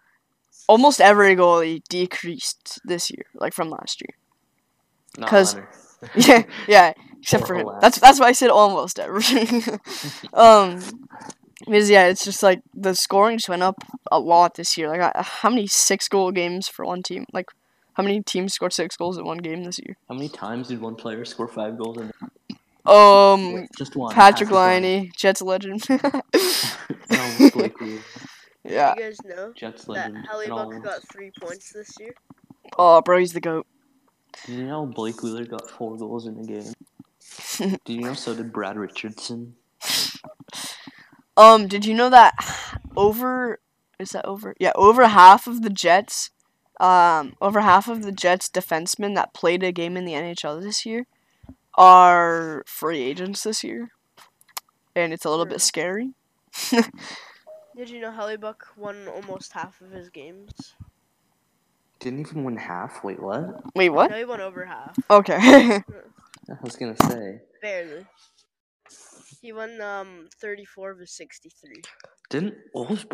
almost 0.68 1.00
every 1.00 1.34
goalie 1.36 1.80
decreased 1.88 2.80
this 2.84 3.10
year, 3.10 3.24
like 3.34 3.54
from 3.54 3.70
last 3.70 4.00
year. 4.00 4.14
Because 5.16 5.56
yeah, 6.14 6.42
yeah, 6.66 6.92
except 7.20 7.46
for 7.46 7.54
Or 7.56 7.74
him. 7.74 7.80
That's 7.80 7.98
that's 7.98 8.20
why 8.20 8.26
I 8.28 8.32
said 8.32 8.50
almost 8.50 8.98
everything. 8.98 9.62
um, 10.32 10.80
because 11.60 11.90
yeah, 11.90 12.06
it's 12.06 12.24
just 12.24 12.42
like 12.42 12.60
the 12.74 12.94
scoring 12.94 13.38
just 13.38 13.48
went 13.48 13.62
up 13.62 13.82
a 14.10 14.18
lot 14.18 14.54
this 14.54 14.76
year. 14.76 14.88
Like, 14.88 15.12
how 15.16 15.50
many 15.50 15.66
six 15.66 16.08
goal 16.08 16.30
games 16.32 16.68
for 16.68 16.84
one 16.84 17.02
team? 17.02 17.24
Like, 17.32 17.46
how 17.94 18.02
many 18.02 18.22
teams 18.22 18.54
scored 18.54 18.72
six 18.72 18.96
goals 18.96 19.18
in 19.18 19.24
one 19.24 19.38
game 19.38 19.64
this 19.64 19.78
year? 19.84 19.96
How 20.08 20.14
many 20.14 20.28
times 20.28 20.68
did 20.68 20.80
one 20.80 20.94
player 20.94 21.24
score 21.24 21.48
five 21.48 21.76
goals 21.76 21.98
in 21.98 22.12
Um, 22.86 23.66
just 23.76 23.96
one? 23.96 24.14
Patrick 24.14 24.50
Laine. 24.50 24.82
Laine, 24.82 25.12
Jets 25.16 25.42
legend. 25.42 25.84
no, 25.90 27.50
Blake 27.52 27.78
Wheeler, 27.80 28.00
yeah. 28.64 28.94
You 28.96 29.02
guys 29.02 29.18
know 29.24 29.52
Jets 29.54 29.84
that 29.84 29.90
legend. 29.90 30.16
and 30.18 30.26
Hellebuyck 30.28 30.82
got 30.84 31.00
three 31.12 31.32
points 31.40 31.72
this 31.72 31.90
year? 31.98 32.14
Oh, 32.78 33.02
bro, 33.02 33.18
he's 33.18 33.32
the 33.32 33.40
goat. 33.40 33.66
Did 34.46 34.58
you 34.58 34.64
know 34.66 34.86
Blake 34.86 35.22
Wheeler 35.22 35.44
got 35.44 35.68
four 35.68 35.96
goals 35.96 36.26
in 36.26 36.38
a 36.38 36.44
game? 36.44 36.72
Did 37.58 37.80
you 37.86 38.00
know 38.00 38.14
so 38.14 38.34
did 38.34 38.52
Brad 38.52 38.76
Richardson? 38.76 39.54
Um, 41.36 41.68
did 41.68 41.86
you 41.86 41.94
know 41.94 42.10
that 42.10 42.34
over 42.96 43.60
is 43.98 44.10
that 44.10 44.24
over? 44.24 44.56
Yeah, 44.58 44.72
over 44.74 45.06
half 45.06 45.46
of 45.46 45.62
the 45.62 45.70
Jets, 45.70 46.30
um, 46.80 47.34
over 47.40 47.60
half 47.60 47.88
of 47.88 48.02
the 48.02 48.12
Jets 48.12 48.48
defensemen 48.48 49.14
that 49.14 49.34
played 49.34 49.62
a 49.62 49.72
game 49.72 49.96
in 49.96 50.04
the 50.04 50.12
NHL 50.12 50.60
this 50.60 50.84
year 50.84 51.06
are 51.74 52.64
free 52.66 53.00
agents 53.00 53.44
this 53.44 53.62
year, 53.62 53.90
and 54.96 55.12
it's 55.12 55.24
a 55.24 55.30
little 55.30 55.46
bit 55.46 55.60
scary. 55.60 56.14
Did 56.70 57.90
you 57.90 58.00
know 58.00 58.10
Hellebuyck 58.10 58.76
won 58.76 59.06
almost 59.06 59.52
half 59.52 59.80
of 59.80 59.92
his 59.92 60.08
games? 60.10 60.74
Didn't 62.00 62.20
even 62.20 62.42
win 62.42 62.56
half. 62.56 63.04
Wait, 63.04 63.22
what? 63.22 63.62
Wait, 63.76 63.90
what? 63.90 64.10
No, 64.10 64.16
he 64.16 64.24
won 64.24 64.40
over 64.40 64.64
half. 64.64 64.96
Okay. 65.08 65.82
I 66.50 66.56
was 66.62 66.76
gonna 66.76 66.96
say. 67.08 67.40
Barely. 67.62 68.06
He 69.40 69.52
won 69.52 69.80
um 69.80 70.28
34 70.40 70.92
of 70.92 70.98
his 70.98 71.12
63. 71.12 71.82
Didn't 72.30 72.54
what 72.72 72.90
was 72.90 73.04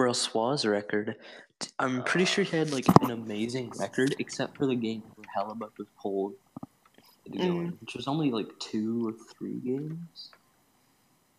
record? 0.64 1.16
I'm 1.78 2.02
pretty 2.02 2.24
sure 2.24 2.44
he 2.44 2.56
had 2.56 2.72
like 2.72 2.86
an 3.02 3.10
amazing 3.10 3.72
record, 3.78 4.16
except 4.18 4.56
for 4.56 4.66
the 4.66 4.74
game 4.74 5.02
where 5.14 5.26
Hellebuyck 5.36 5.78
was 5.78 5.88
pulled, 6.00 6.34
to 7.24 7.30
go 7.30 7.44
in, 7.44 7.76
which 7.80 7.94
was 7.94 8.08
only 8.08 8.30
like 8.30 8.46
two 8.58 9.08
or 9.08 9.12
three 9.36 9.60
games. 9.60 10.30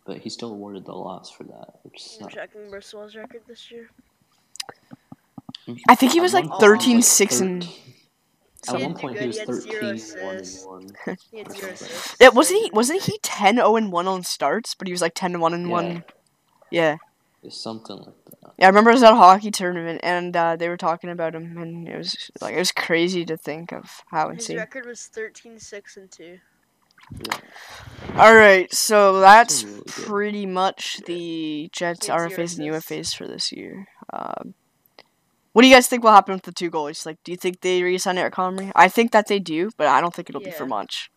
But 0.06 0.20
he 0.20 0.30
still 0.30 0.52
awarded 0.52 0.86
the 0.86 0.94
loss 0.94 1.32
for 1.32 1.44
that, 1.46 1.80
which 1.84 2.02
I'm 2.16 2.24
sucks. 2.24 2.34
checking 2.34 2.70
Bristol's 2.70 3.16
record 3.16 3.42
this 3.48 3.72
year. 3.72 3.90
I 5.90 5.96
think 5.96 6.12
he 6.12 6.22
was 6.22 6.34
like 6.34 6.48
one 6.48 6.60
point, 6.60 6.84
he 6.84 6.94
13, 6.94 6.96
was 6.98 7.08
6 7.08 7.40
and 7.40 7.64
13 7.64 7.76
He 7.84 8.05
At 8.70 8.82
one 8.82 8.96
point, 8.96 9.14
good, 9.16 9.22
he 9.22 9.28
was 9.28 9.38
he 9.40 9.46
13, 9.46 10.26
1 10.26 10.36
and 10.36 10.96
1. 11.06 11.18
He 11.32 11.38
had 11.40 11.52
zero 11.52 11.72
assists. 11.72 12.16
Yeah, 12.20 12.30
wasn't 12.30 12.64
he 12.64 12.72
wasn't 12.72 13.04
he 13.04 13.20
10 13.22 13.56
0 13.56 13.76
and 13.76 13.92
1 13.92 14.08
on 14.08 14.24
starts, 14.24 14.76
but 14.76 14.88
he 14.88 14.94
was 14.94 15.02
like 15.02 15.14
10 15.16 15.40
1 15.40 15.54
and 15.54 15.70
1. 15.70 16.04
Yeah. 16.72 16.98
It's 17.44 17.58
something 17.58 17.98
like 17.98 18.06
that. 18.06 18.52
Yeah, 18.58 18.66
I 18.66 18.70
remember 18.70 18.90
it 18.90 18.94
was 18.94 19.04
at 19.04 19.14
a 19.14 19.18
hockey 19.18 19.52
tournament 19.52 20.02
and 20.04 20.36
uh, 20.36 20.56
they 20.56 20.70
were 20.70 20.78
talking 20.78 21.10
about 21.10 21.36
him 21.36 21.58
and 21.58 21.88
it 21.88 21.98
was 21.98 22.32
like 22.42 22.56
it 22.56 22.60
was 22.60 22.72
crazy 22.72 23.26
to 23.26 23.38
think 23.38 23.72
of 23.72 24.04
how 24.12 24.30
His 24.30 24.40
insane. 24.40 24.58
His 24.58 24.62
record 24.62 24.86
was 24.86 25.06
13 25.08 25.60
6 25.60 25.98
and 25.98 26.12
2. 26.12 26.40
Yeah. 27.26 27.38
All 28.16 28.36
right, 28.36 28.74
so 28.74 29.20
that's 29.20 29.64
really 29.64 29.82
pretty 29.86 30.46
much 30.46 31.02
the 31.06 31.70
Jets 31.72 32.08
He 32.08 32.12
had 32.12 32.20
zero 32.20 32.30
RFAs 32.30 32.58
and. 32.58 32.68
UFAs 32.70 33.16
for 33.16 33.28
this 33.28 33.52
year. 33.52 33.88
Um, 34.12 34.56
what 35.56 35.62
do 35.62 35.70
you 35.70 35.74
guys 35.74 35.88
think 35.88 36.04
will 36.04 36.12
happen 36.12 36.34
with 36.36 36.44
the 36.44 36.52
two 36.52 36.70
goalies? 36.70 37.06
Like, 37.06 37.18
do 37.24 37.32
you 37.32 37.38
think 37.38 37.62
they 37.62 37.82
re-sign 37.82 38.18
Eric 38.18 38.34
Comrie? 38.34 38.74
I 38.76 38.90
think 38.90 39.12
that 39.14 39.28
they 39.28 39.40
do, 39.40 39.72
but 39.78 39.88
I 39.88 40.02
don't 40.02 40.14
think 40.14 40.28
it'll 40.30 40.42
be 40.42 40.52
for 40.52 40.66
much. 40.66 41.10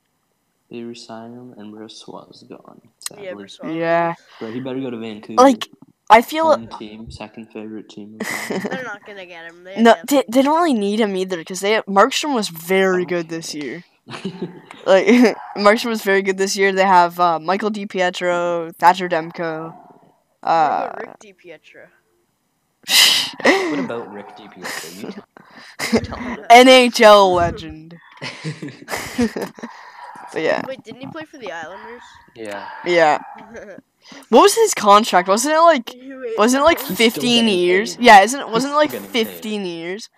They 0.71 0.83
resign 0.83 1.33
him, 1.33 1.55
and 1.57 1.75
Brossoit 1.75 2.31
is 2.31 2.45
gone. 2.45 2.81
Sadly. 3.01 3.25
Yeah, 3.25 3.33
Brossoit. 3.33 3.77
Yeah, 3.77 4.15
Bro, 4.39 4.53
he 4.53 4.61
better 4.61 4.79
go 4.81 4.91
to 4.91 4.97
Vancouver. 4.99 5.43
like 5.43 5.67
I 6.09 6.23
feel 6.23 6.45
Home 6.45 6.69
team, 6.79 7.11
second 7.11 7.47
favorite 7.53 7.89
team. 7.89 8.19
They're 8.49 8.85
not 8.85 9.05
gonna 9.05 9.27
get 9.27 9.51
him. 9.51 9.65
They 9.65 9.83
no, 9.83 9.97
they, 10.07 10.23
they 10.29 10.43
don't 10.43 10.55
really 10.55 10.79
need 10.79 11.01
him 11.01 11.17
either 11.17 11.39
because 11.39 11.59
they 11.59 11.81
Markstrom 11.89 12.33
was 12.35 12.49
very 12.49 13.05
good 13.05 13.29
this 13.29 13.55
year. 13.55 13.83
Like 14.87 15.07
Markstrom 15.57 15.91
was 15.91 16.03
very 16.03 16.23
good 16.23 16.39
this 16.39 16.57
year. 16.57 16.73
They 16.73 16.85
have 16.87 17.19
uh, 17.21 17.39
Michael 17.41 17.71
DiPietro, 17.71 18.75
Thatcher 18.77 19.09
Demko. 19.09 19.75
What 19.75 20.51
Uh, 20.51 20.91
about 20.93 20.99
Rick 20.99 21.19
DiPietro? 21.37 21.89
What 23.43 23.79
about 23.79 24.13
Rick 24.13 24.37
DiPietro? 24.37 25.03
You 25.03 25.11
tell- 25.11 26.01
tell 26.01 26.21
me. 26.21 26.37
NHL 26.51 27.35
legend. 27.35 27.97
but 30.33 30.43
yeah, 30.43 30.63
Wait, 30.67 30.83
didn't 30.83 31.01
he 31.01 31.07
play 31.07 31.25
for 31.25 31.39
the 31.39 31.53
Islanders? 31.53 32.03
yeah. 32.35 32.69
yeah. 32.85 33.19
What 34.31 34.41
was 34.41 34.55
his 34.55 34.73
contract? 34.73 35.29
Wasn't 35.29 35.53
it 35.55 35.59
like 35.61 35.95
wasn't 36.39 36.63
it 36.63 36.65
like 36.65 36.79
15 36.79 37.47
years? 37.47 37.97
paid. 37.97 38.05
Yeah, 38.07 38.21
isn't 38.23 38.41
it 38.41 38.49
wasn't 38.49 38.73
it 38.73 38.77
like 38.77 38.89
still 38.91 39.03
getting 39.03 39.13
paid. 39.27 39.27
15 39.35 39.67
years? 39.67 40.09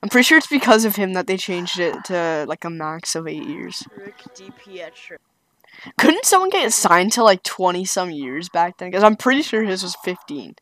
I'm 0.00 0.08
pretty 0.08 0.22
sure 0.22 0.38
it's 0.38 0.46
because 0.46 0.84
of 0.84 0.94
him 0.94 1.14
that 1.14 1.26
they 1.26 1.36
changed 1.36 1.80
it 1.80 1.96
to 2.04 2.44
like 2.46 2.64
a 2.64 2.70
max 2.70 3.16
of 3.16 3.26
8 3.26 3.42
years. 3.42 3.82
Rick 3.96 4.18
DiPietro. 4.36 5.16
Couldn't 5.98 6.26
someone 6.26 6.50
get 6.50 6.72
signed 6.72 7.10
to 7.14 7.24
like 7.24 7.42
20 7.42 7.84
some 7.86 8.12
years 8.12 8.48
back 8.48 8.78
then? 8.78 8.92
Cuz 8.92 9.02
I'm 9.02 9.16
pretty 9.16 9.42
sure 9.42 9.64
his 9.64 9.82
was 9.82 9.96
15. 10.04 10.54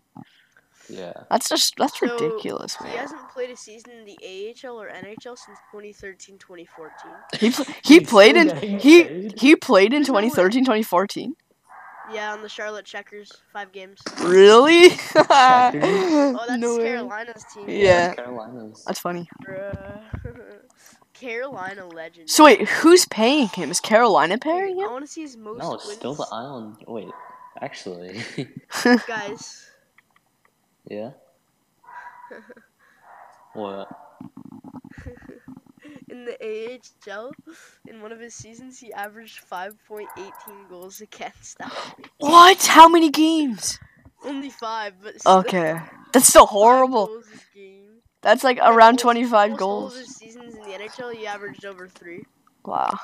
Yeah. 0.89 1.13
That's 1.31 1.49
just 1.49 1.75
that's 1.77 1.99
So, 1.99 2.07
ridiculous, 2.13 2.77
He 2.77 2.97
hasn't 2.97 3.29
played 3.31 3.51
a 3.51 3.57
season 3.57 3.93
in 3.93 4.05
the 4.05 4.17
AHL 4.65 4.81
or 4.81 4.89
NHL 4.89 5.37
since 5.37 5.59
2013 5.73 6.39
2014. 6.39 7.13
He 7.41 7.51
pl- 7.51 7.65
he 7.85 8.01
played 8.01 8.37
in 8.37 8.79
he 8.79 9.29
he 9.37 9.57
played 9.57 9.93
in 9.93 10.03
There's 10.03 10.09
no 10.09 10.15
way. 10.15 10.23
2013 10.31 10.65
2014. 10.65 11.35
Yeah, 12.13 12.33
on 12.35 12.41
the 12.43 12.49
Charlotte 12.49 12.85
Checkers, 12.85 13.33
five 13.53 13.73
games. 13.73 14.01
Really? 14.23 14.91
Oh, 15.19 16.45
that's 16.47 16.61
no 16.61 16.77
way. 16.77 16.85
Carolina's 16.85 17.45
team. 17.53 17.65
Yeah. 17.69 18.15
Carolina's. 18.15 18.85
That's 18.85 19.01
funny. 19.01 19.29
Carolina 21.13 21.87
legend. 21.89 22.29
So 22.31 22.45
wait, 22.45 22.69
who's 22.69 23.07
paying 23.07 23.49
him? 23.49 23.71
Is 23.71 23.81
Carolina 23.81 24.39
paying 24.39 24.79
him? 24.79 24.89
I 24.89 24.93
want 24.93 25.05
to 25.07 25.11
see 25.11 25.23
his 25.23 25.37
most 25.37 25.59
No, 25.59 25.75
it's 25.75 25.91
still 25.93 26.15
the 26.15 26.27
island. 26.31 26.77
Wait, 26.87 27.09
actually, 27.61 28.23
Guys, 29.07 29.67
yeah. 30.89 31.11
What? 33.55 33.89
in 36.11 36.25
the 36.25 36.79
AHL, 37.09 37.33
in 37.89 38.03
one 38.03 38.13
of 38.13 38.21
his 38.21 38.35
seasons, 38.35 38.79
he 38.79 38.93
averaged 38.93 39.41
5.18 39.49 40.07
goals 40.69 41.01
against. 41.01 41.59
That 41.59 41.73
would 41.99 42.09
What? 42.19 42.67
How 42.67 42.89
many 42.89 43.11
games? 43.11 43.79
Only 44.25 44.51
five, 44.51 44.95
but 45.03 45.21
still, 45.21 45.39
Okay. 45.39 45.81
That's 46.13 46.29
still 46.29 46.47
horrible. 46.47 47.07
goals 47.07 47.27
a 47.33 47.57
game. 47.57 47.83
That's 48.23 48.43
like 48.45 48.59
And 48.59 48.69
around 48.75 49.01
almost- 49.01 49.03
25 49.03 49.33
almost 49.35 49.51
All 49.51 49.55
of 49.55 49.59
goals. 49.93 49.99
his 49.99 50.17
seasons 50.17 50.55
in 50.55 50.63
the 50.63 50.71
NHL, 50.71 51.15
he 51.15 51.27
averaged 51.27 51.65
over 51.65 51.87
three. 51.89 52.25
Wow. 52.65 52.99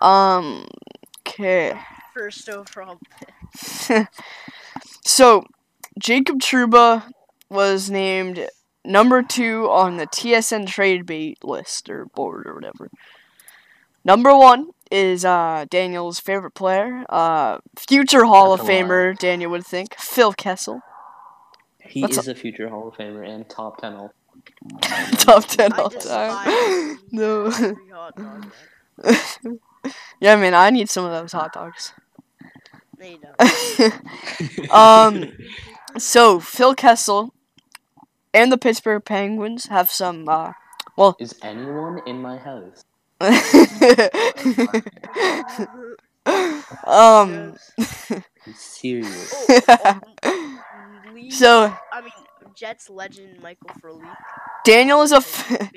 Um. 0.00 0.66
Okay. 1.26 1.78
First 2.14 2.48
overall. 2.48 2.98
Pick. 3.18 4.08
so, 5.04 5.44
Jacob 5.98 6.40
Trouba 6.40 7.04
was 7.48 7.90
named 7.90 8.48
number 8.84 9.22
two 9.22 9.68
on 9.70 9.96
the 9.96 10.06
TSN 10.06 10.66
trade 10.66 11.06
bait 11.06 11.42
list 11.42 11.88
or 11.88 12.06
board 12.06 12.46
or 12.46 12.54
whatever. 12.54 12.90
Number 14.04 14.36
one 14.36 14.68
is 14.90 15.24
uh, 15.24 15.64
Daniel's 15.68 16.20
favorite 16.20 16.54
player, 16.54 17.04
uh, 17.08 17.58
future 17.76 18.24
Hall 18.24 18.52
of 18.52 18.60
That's 18.60 18.68
a 18.68 18.72
lie. 18.72 18.82
Famer. 18.82 19.18
Daniel 19.18 19.50
would 19.50 19.66
think 19.66 19.98
Phil 19.98 20.32
Kessel, 20.32 20.80
He 21.80 22.02
That's 22.02 22.18
is 22.18 22.28
a 22.28 22.34
future 22.34 22.68
Hall 22.68 22.88
of 22.88 22.94
Famer 22.94 23.28
and 23.28 23.48
top 23.48 23.80
ten 23.80 23.94
all. 23.94 24.12
top 25.12 25.44
ten 25.46 25.72
all 25.72 25.90
time. 25.90 26.98
No. 27.10 27.46
a 27.46 27.50
free 27.50 27.74
hot 27.92 28.14
yeah, 30.20 30.36
man, 30.36 30.54
I 30.54 30.70
need 30.70 30.88
some 30.88 31.04
of 31.04 31.10
those 31.10 31.32
hot 31.32 31.52
dogs. 31.52 31.92
No, 32.98 33.18
don't. 33.18 34.70
um, 34.72 35.32
so 35.98 36.40
Phil 36.40 36.74
Kessel 36.74 37.32
and 38.34 38.52
the 38.52 38.58
Pittsburgh 38.58 39.04
Penguins 39.04 39.66
have 39.66 39.90
some. 39.90 40.28
Uh, 40.28 40.52
is 41.18 41.34
anyone 41.42 42.00
in 42.06 42.20
my 42.20 42.38
house? 42.38 42.82
um. 46.86 47.54
Serious. 48.54 49.32
Oh, 49.32 50.00
um, 50.24 50.60
so 51.30 51.72
I 51.92 52.00
mean, 52.00 52.10
Jets 52.54 52.90
legend 52.90 53.40
Michael 53.42 53.70
Frolik. 53.82 54.02
Daniel 54.64 55.02
is 55.02 55.12
a 55.12 55.16
f- 55.16 55.70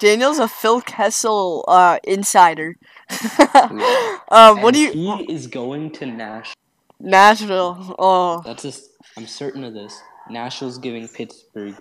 Daniel's 0.00 0.38
a 0.38 0.48
Phil 0.48 0.80
Kessel 0.80 1.64
uh 1.68 1.98
insider. 2.04 2.76
Yeah. 3.10 4.18
um, 4.30 4.62
what 4.62 4.68
And 4.68 4.74
do 4.74 4.80
you 4.80 4.92
He 4.92 5.32
is 5.32 5.46
going 5.46 5.90
to 5.92 6.06
Nash. 6.06 6.54
Nashville? 7.00 7.94
Oh, 7.98 8.42
That's 8.44 8.62
just. 8.62 8.90
I'm 9.16 9.26
certain 9.26 9.64
of 9.64 9.74
this. 9.74 10.00
Nashville's 10.30 10.78
giving 10.78 11.08
Pittsburgh. 11.08 11.74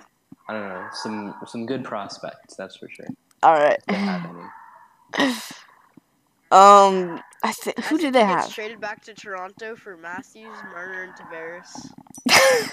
I 0.50 0.54
don't 0.54 0.68
know 0.70 0.88
some 0.94 1.36
some 1.48 1.66
good 1.66 1.84
prospects. 1.84 2.56
That's 2.56 2.76
for 2.76 2.90
sure. 2.90 3.08
all 3.44 3.54
right. 3.54 3.80
They 3.88 3.96
have 3.96 4.26
any. 5.18 5.34
Um, 6.52 7.22
I 7.44 7.54
think 7.54 7.80
I 7.80 7.82
who 7.84 7.98
think 7.98 8.02
did 8.02 8.14
they 8.14 8.20
he 8.20 8.26
have? 8.26 8.54
Traded 8.54 8.82
back 8.82 9.02
to 9.06 9.14
Toronto 9.14 9.74
for 9.78 9.96
Matthews, 9.96 10.58
Marner, 10.74 11.04
and 11.04 11.14
Tavares. 11.16 11.72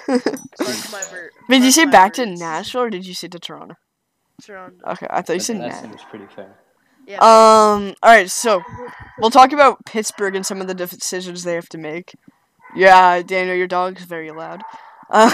Mark 0.09 0.93
my 0.93 1.03
ver- 1.11 1.31
did 1.49 1.63
you 1.63 1.71
say 1.71 1.85
my 1.85 1.91
back 1.93 2.15
to. 2.15 2.27
Nashville 2.27 2.83
or 2.83 2.91
did 2.91 3.07
you 3.07 3.15
say 3.15 3.29
to 3.29 3.39
Toronto? 3.39 3.77
Toronto. 4.43 4.85
Okay, 4.85 5.07
I 5.11 5.23
thought 5.23 5.35
you 5.35 5.39
That, 5.39 5.45
said 5.45 5.57
that 5.61 5.69
Nash. 5.69 5.81
seems 5.83 6.03
pretty 6.11 6.27
fair. 6.35 6.57
Yeah. 7.07 7.19
Um. 7.21 7.95
All 8.03 8.11
right. 8.11 8.29
So 8.29 8.63
we'll 9.21 9.31
talk 9.31 9.53
about 9.53 9.85
Pittsburgh 9.87 10.35
and 10.35 10.45
some 10.45 10.61
of 10.61 10.67
the 10.67 10.75
decisions 10.75 11.45
they 11.45 11.55
have 11.55 11.69
to 11.69 11.79
make. 11.79 12.15
Yeah, 12.75 13.23
Daniel, 13.23 13.57
your 13.57 13.67
dog's 13.67 14.05
very 14.05 14.31
loud. 14.31 14.65
Uh, 15.11 15.31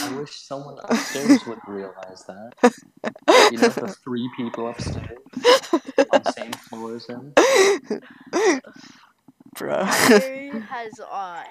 I 0.00 0.08
wish 0.10 0.40
someone 0.42 0.78
upstairs 0.84 1.44
would 1.46 1.60
realize 1.66 2.24
that. 2.26 2.52
You 3.48 3.58
know, 3.58 3.72
the 3.80 3.88
three 4.04 4.30
people 4.36 4.68
upstairs 4.68 5.56
on 6.10 6.18
the 6.18 6.24
same 6.24 6.58
floor 6.68 6.94
as 6.96 7.06
him. 7.06 7.34
Bro. 9.56 9.84
Harry 9.84 10.58
has 10.68 11.00
uh 11.00 11.44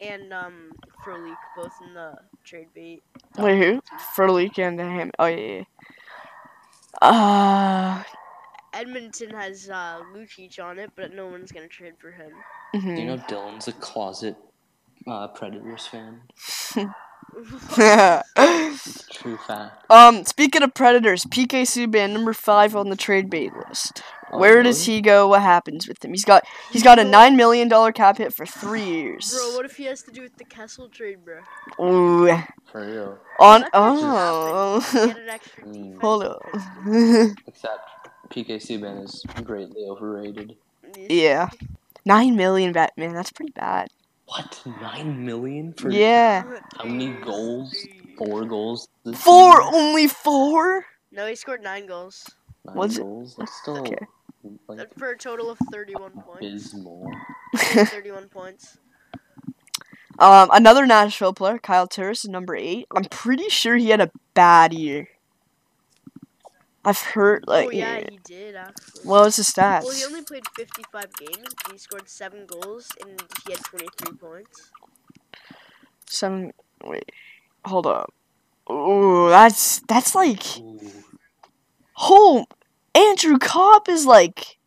and 0.00 0.32
um 0.32 0.76
Frolik 1.04 1.38
both 1.54 1.80
in 1.80 1.94
the 1.94 2.14
trade 2.44 2.68
bait. 2.74 3.02
Wait, 3.38 3.58
who? 3.58 3.80
Furleek 4.16 4.58
and 4.58 4.78
him. 4.80 5.10
Oh 5.18 5.26
yeah. 5.26 5.36
yeah. 5.58 5.62
Uh. 7.00 8.02
Edmonton 8.74 9.30
has 9.30 9.68
uh 9.70 10.00
Lucic 10.14 10.62
on 10.62 10.78
it, 10.78 10.90
but 10.96 11.14
no 11.14 11.26
one's 11.28 11.52
gonna 11.52 11.68
trade 11.68 11.94
for 11.98 12.10
him. 12.10 12.32
mhm. 12.74 12.98
You 12.98 13.04
know 13.06 13.16
Dylan's 13.18 13.68
a 13.68 13.72
closet 13.72 14.36
uh, 15.06 15.28
Predators 15.28 15.86
fan? 15.86 16.22
True 19.12 19.36
fact. 19.38 19.90
um. 19.90 20.24
Speaking 20.24 20.62
of 20.62 20.74
predators, 20.74 21.24
PK 21.24 21.62
Subban 21.62 22.12
number 22.12 22.32
five 22.32 22.76
on 22.76 22.90
the 22.90 22.96
trade 22.96 23.28
bait 23.30 23.52
list. 23.56 24.02
Oh, 24.30 24.38
Where 24.38 24.62
does 24.62 24.86
he 24.86 25.00
go? 25.00 25.28
What 25.28 25.42
happens 25.42 25.86
with 25.88 26.04
him? 26.04 26.12
He's 26.12 26.24
got 26.24 26.44
he's 26.70 26.82
got 26.82 26.98
a 26.98 27.04
nine 27.04 27.36
million 27.36 27.68
dollar 27.68 27.92
cap 27.92 28.18
hit 28.18 28.32
for 28.34 28.46
three 28.46 28.84
years. 28.84 29.32
Bro, 29.32 29.56
what 29.56 29.64
if 29.64 29.76
he 29.76 29.84
has 29.84 30.02
to 30.04 30.10
do 30.12 30.22
with 30.22 30.36
the 30.36 30.44
Kessel 30.44 30.88
trade, 30.88 31.18
bro? 31.24 31.40
Ooh. 31.84 32.26
For 32.70 32.86
real. 32.86 33.18
On 33.40 33.60
That 33.62 33.72
could 33.72 34.00
just 34.00 34.02
happen. 34.04 34.12
oh. 34.12 34.90
Get 35.06 35.18
an 35.18 35.28
extra 35.28 35.64
Mm. 35.64 36.00
Hold 36.00 36.22
in 36.24 36.30
up. 36.30 37.36
Except 37.46 37.90
PK 38.34 38.56
Subban 38.56 39.04
is 39.04 39.22
greatly 39.44 39.84
overrated. 39.84 40.56
yeah. 41.08 41.48
Nine 42.04 42.36
million 42.36 42.72
Batman. 42.72 43.14
That's 43.14 43.32
pretty 43.32 43.52
bad. 43.52 43.88
What? 44.26 44.62
Nine 44.80 45.24
million 45.24 45.72
for 45.74 45.90
Yeah. 45.90 46.42
how 46.76 46.84
many 46.84 47.08
goals? 47.22 47.74
four 48.18 48.44
goals. 48.44 48.88
This 49.04 49.20
Four, 49.22 49.60
season. 49.62 49.74
only 49.74 50.06
four. 50.06 50.86
No, 51.10 51.26
he 51.26 51.34
scored 51.34 51.62
nine 51.62 51.86
goals 51.86 52.30
Nine 52.64 52.76
Was 52.76 52.96
it- 52.98 53.02
goals. 53.02 53.34
That's 53.36 53.52
still 53.60 53.78
Okay. 53.78 53.98
like 54.68 54.94
for 54.98 55.10
a 55.10 55.18
total 55.18 55.50
of 55.50 55.58
31 55.72 56.12
points. 56.12 56.38
abysmal. 56.72 57.10
31 57.56 58.28
points. 58.28 58.78
Um, 60.18 60.48
another 60.52 60.86
Nashville 60.86 61.32
player, 61.34 61.58
Kyle 61.58 61.88
Turris, 61.88 62.24
is 62.24 62.30
number 62.30 62.54
eight. 62.54 62.86
I'm 62.94 63.04
pretty 63.06 63.48
sure 63.48 63.76
he 63.76 63.90
had 63.90 64.00
a 64.00 64.10
bad 64.34 64.72
year. 64.72 65.08
I've 66.84 67.00
heard 67.00 67.44
like. 67.46 67.68
oh 67.68 67.70
yeah, 67.70 67.96
eh, 67.96 68.04
he 68.10 68.18
did 68.24 68.54
actually. 68.54 69.04
What 69.04 69.24
was 69.24 69.36
his 69.36 69.48
stats? 69.48 69.82
Well, 69.84 69.92
he 69.92 70.04
only 70.04 70.22
played 70.22 70.44
55 70.56 71.06
games. 71.16 71.48
He 71.70 71.78
scored 71.78 72.08
seven 72.08 72.46
goals 72.46 72.90
and 73.00 73.22
he 73.46 73.52
had 73.52 73.64
23 73.64 74.16
points. 74.16 74.70
Seven. 76.06 76.52
Wait, 76.84 77.10
hold 77.64 77.86
up. 77.86 78.12
Ooh, 78.70 79.28
that's 79.28 79.80
that's 79.80 80.14
like. 80.14 80.58
Ooh. 80.58 80.80
Oh, 81.98 82.46
Andrew 82.94 83.38
Copp 83.38 83.88
is 83.88 84.06
like. 84.06 84.58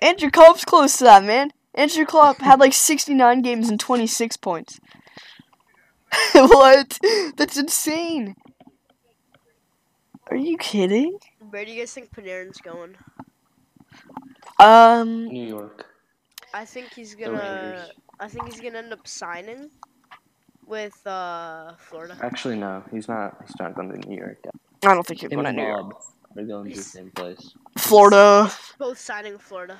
Andrew 0.00 0.30
Copp's 0.30 0.64
close 0.64 0.96
to 0.98 1.04
that, 1.04 1.24
man. 1.24 1.50
Andrew 1.74 2.04
Kopp 2.04 2.40
had 2.40 2.60
like 2.60 2.72
69 2.74 3.42
games 3.42 3.68
and 3.68 3.80
26 3.80 4.36
points. 4.38 4.80
what? 6.32 6.98
That's 7.36 7.56
insane. 7.56 8.36
Are 10.30 10.36
you 10.36 10.56
kidding? 10.56 11.18
Where 11.50 11.64
do 11.64 11.72
you 11.72 11.80
guys 11.80 11.92
think 11.92 12.10
Panarin's 12.14 12.60
going? 12.60 12.96
Um, 14.58 15.26
New 15.26 15.46
York. 15.46 15.86
I 16.52 16.64
think 16.64 16.92
he's 16.94 17.14
gonna. 17.14 17.86
I 18.20 18.28
think 18.28 18.46
he's 18.46 18.60
gonna 18.60 18.78
end 18.78 18.92
up 18.92 19.06
signing 19.06 19.70
with 20.66 20.94
uh 21.06 21.72
Florida. 21.78 22.16
Actually, 22.22 22.56
no. 22.56 22.82
He's 22.90 23.08
not. 23.08 23.36
He's 23.44 23.54
not 23.58 23.74
going 23.74 23.90
to 23.90 24.08
New 24.08 24.16
York. 24.16 24.38
Yet. 24.44 24.54
I 24.84 24.94
don't 24.94 25.06
think 25.06 25.20
he's 25.20 25.30
going 25.30 25.44
to 25.44 25.52
New 25.52 25.66
York. 25.66 25.94
They're 26.34 26.46
going 26.46 26.70
to 26.70 26.76
the 26.76 26.82
same 26.82 27.10
place. 27.10 27.54
Florida. 27.78 28.50
Both 28.78 28.98
signing 28.98 29.38
Florida. 29.38 29.78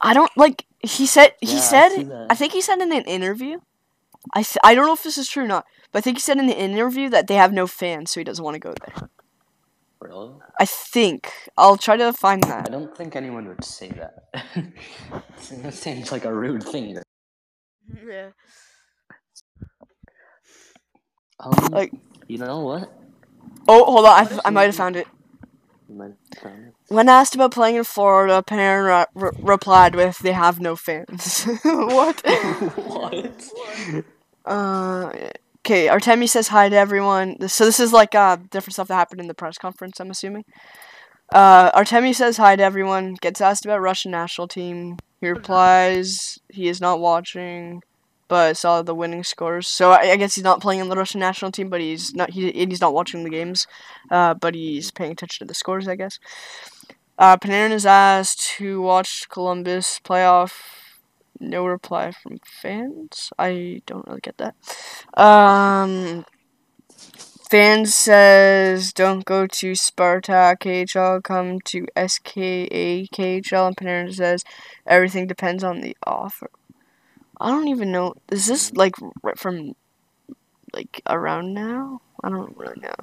I 0.00 0.14
don't 0.14 0.30
like. 0.36 0.64
He 0.80 1.06
said. 1.06 1.32
He 1.40 1.54
Yeah, 1.54 1.60
said. 1.60 1.88
see 1.90 2.02
that. 2.04 2.26
I 2.30 2.34
think 2.34 2.52
he 2.52 2.60
said 2.60 2.80
in 2.80 2.92
an 2.92 3.04
interview. 3.04 3.58
I 4.34 4.42
th- 4.42 4.58
I 4.62 4.74
don't 4.74 4.86
know 4.86 4.94
if 4.94 5.02
this 5.02 5.18
is 5.18 5.28
true 5.28 5.44
or 5.44 5.48
not, 5.48 5.66
but 5.92 5.98
I 5.98 6.00
think 6.02 6.16
he 6.18 6.20
said 6.20 6.38
in 6.38 6.46
the 6.46 6.58
interview 6.58 7.08
that 7.10 7.26
they 7.26 7.34
have 7.34 7.52
no 7.52 7.66
fans, 7.66 8.10
so 8.10 8.20
he 8.20 8.24
doesn't 8.24 8.44
want 8.44 8.54
to 8.54 8.58
go 8.58 8.74
there. 8.86 9.08
Really? 10.04 10.32
I 10.60 10.66
think 10.66 11.32
I'll 11.56 11.78
try 11.78 11.96
to 11.96 12.12
find 12.12 12.42
that. 12.44 12.68
I 12.68 12.70
don't 12.70 12.94
think 12.94 13.16
anyone 13.16 13.48
would 13.48 13.64
say 13.64 13.88
that. 13.88 14.24
that 15.62 15.72
seems 15.72 16.12
like 16.12 16.26
a 16.26 16.34
rude 16.34 16.62
thing. 16.62 16.98
yeah. 18.06 18.28
Um, 21.40 21.52
Like- 21.70 21.92
you 22.28 22.36
know 22.36 22.60
what? 22.60 22.92
Oh, 23.66 23.84
hold 23.84 24.04
on. 24.04 24.12
I, 24.12 24.22
What 24.24 24.32
f- 24.32 24.40
I 24.44 24.50
might 24.50 24.64
have 24.64 24.76
found 24.76 24.96
it. 24.96 25.06
You 25.88 25.94
might 25.94 26.12
have 26.34 26.42
found 26.42 26.66
it. 26.68 26.74
When 26.88 27.08
asked 27.08 27.34
about 27.34 27.52
playing 27.52 27.76
in 27.76 27.84
Florida, 27.84 28.42
Panarin 28.46 29.06
re- 29.14 29.22
re- 29.30 29.38
replied 29.42 29.94
with, 29.94 30.18
"They 30.18 30.32
have 30.32 30.60
no 30.60 30.76
fans." 30.76 31.44
what? 31.62 32.20
what? 32.76 33.50
Uh, 34.44 35.12
okay. 35.64 35.86
Artemi 35.86 36.28
says 36.28 36.48
hi 36.48 36.68
to 36.68 36.76
everyone. 36.76 37.48
So 37.48 37.64
this 37.64 37.80
is 37.80 37.92
like 37.92 38.14
uh 38.14 38.36
different 38.50 38.74
stuff 38.74 38.88
that 38.88 38.94
happened 38.94 39.20
in 39.20 39.28
the 39.28 39.34
press 39.34 39.58
conference. 39.58 40.00
I'm 40.00 40.10
assuming. 40.10 40.44
Uh, 41.32 41.70
Artemi 41.72 42.14
says 42.14 42.36
hi 42.36 42.54
to 42.56 42.62
everyone. 42.62 43.14
Gets 43.14 43.40
asked 43.40 43.64
about 43.64 43.80
Russian 43.80 44.10
national 44.10 44.46
team. 44.46 44.98
He 45.20 45.28
replies 45.28 46.38
he 46.48 46.68
is 46.68 46.80
not 46.80 47.00
watching, 47.00 47.82
but 48.28 48.56
saw 48.56 48.82
the 48.82 48.94
winning 48.94 49.24
scores. 49.24 49.66
So 49.66 49.92
I, 49.92 50.12
I 50.12 50.16
guess 50.16 50.34
he's 50.34 50.44
not 50.44 50.60
playing 50.60 50.80
in 50.80 50.88
the 50.88 50.96
Russian 50.96 51.20
national 51.20 51.50
team, 51.50 51.70
but 51.70 51.80
he's 51.80 52.14
not 52.14 52.30
he 52.30 52.52
he's 52.52 52.80
not 52.80 52.94
watching 52.94 53.24
the 53.24 53.30
games. 53.30 53.66
Uh, 54.10 54.34
but 54.34 54.54
he's 54.54 54.90
paying 54.90 55.12
attention 55.12 55.46
to 55.46 55.48
the 55.48 55.54
scores, 55.54 55.88
I 55.88 55.96
guess. 55.96 56.18
Uh, 57.18 57.36
Panarin 57.36 57.70
is 57.70 57.86
asked 57.86 58.56
who 58.58 58.82
watched 58.82 59.28
Columbus 59.28 60.00
playoff. 60.04 60.83
No 61.40 61.66
reply 61.66 62.12
from 62.12 62.38
fans. 62.44 63.30
I 63.38 63.82
don't 63.86 64.06
really 64.06 64.20
get 64.20 64.38
that. 64.38 64.54
Um, 65.20 66.24
fans 67.50 67.94
says 67.94 68.92
don't 68.92 69.24
go 69.24 69.46
to 69.46 69.72
Spartak 69.72 70.58
KHL, 70.60 71.22
come 71.22 71.60
to 71.60 71.86
SKA 71.96 73.08
KHL. 73.12 73.66
And 73.68 73.76
Panarin 73.76 74.14
says 74.14 74.44
everything 74.86 75.26
depends 75.26 75.64
on 75.64 75.80
the 75.80 75.96
offer. 76.06 76.50
I 77.40 77.50
don't 77.50 77.68
even 77.68 77.92
know. 77.92 78.14
Is 78.30 78.46
this 78.46 78.72
like 78.72 78.94
right 79.22 79.38
from 79.38 79.74
like 80.72 81.02
around 81.08 81.54
now? 81.54 82.00
I 82.22 82.30
don't 82.30 82.56
really 82.56 82.80
know. 82.80 82.94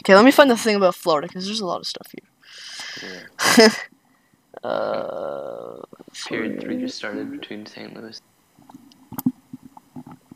Okay, 0.00 0.14
let 0.14 0.24
me 0.24 0.30
find 0.30 0.50
the 0.50 0.56
thing 0.56 0.76
about 0.76 0.94
Florida 0.94 1.26
because 1.26 1.46
there's 1.46 1.60
a 1.60 1.66
lot 1.66 1.80
of 1.80 1.86
stuff 1.86 2.06
here. 2.12 3.28
Yeah. 3.58 3.68
Uh, 4.62 5.82
Period 6.26 6.60
three 6.60 6.78
just 6.78 6.96
started 6.96 7.30
between 7.30 7.64
St. 7.66 7.94
Louis. 7.94 8.20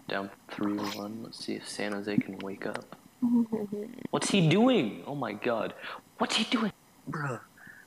Down 0.09 0.31
three 0.51 0.75
one. 0.75 1.23
Let's 1.25 1.45
see 1.45 1.55
if 1.55 1.69
San 1.69 1.93
Jose 1.93 2.17
can 2.19 2.39
wake 2.39 2.67
up. 2.67 2.97
What's 4.11 4.31
he 4.31 4.49
doing? 4.49 5.03
Oh 5.07 5.15
my 5.15 5.33
god. 5.33 5.75
What's 6.19 6.37
he 6.37 6.45
doing? 6.45 6.73
Bruh. 7.11 7.41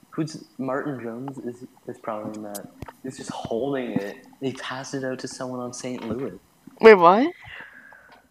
Who's 0.10 0.46
Martin 0.58 1.02
Jones 1.02 1.38
is 1.40 1.66
is 1.88 1.98
probably 2.00 2.36
in 2.36 2.44
that. 2.44 2.68
He's 3.04 3.18
just 3.18 3.30
holding 3.32 3.92
it. 3.92 4.26
He 4.42 4.54
passed 4.54 4.94
it 4.94 5.04
out 5.04 5.20
to 5.20 5.28
someone 5.28 5.60
on 5.60 5.74
St. 5.74 6.08
Louis. 6.08 6.34
Wait, 6.82 6.96
what? 6.96 7.32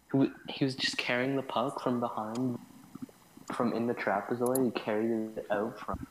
Who 0.09 0.31
he 0.49 0.65
was 0.65 0.75
just 0.75 0.97
carrying 0.97 1.35
the 1.35 1.41
puck 1.41 1.81
from 1.81 1.99
behind 1.99 2.59
from 3.53 3.73
in 3.73 3.87
the 3.87 3.93
trapezoid, 3.93 4.65
he 4.65 4.71
carried 4.71 5.37
it 5.37 5.45
out 5.51 5.79
from 5.79 6.04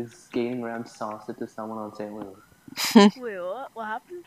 he 0.00 0.04
was 0.04 0.14
skating 0.14 0.62
around, 0.62 0.84
tossed 0.86 1.28
it 1.28 1.38
to 1.38 1.46
someone 1.46 1.78
on 1.78 1.94
St. 1.94 2.10
Louis. 2.12 3.10
Wait, 3.20 3.38
what? 3.40 3.70
What 3.74 3.84
happened? 3.84 4.24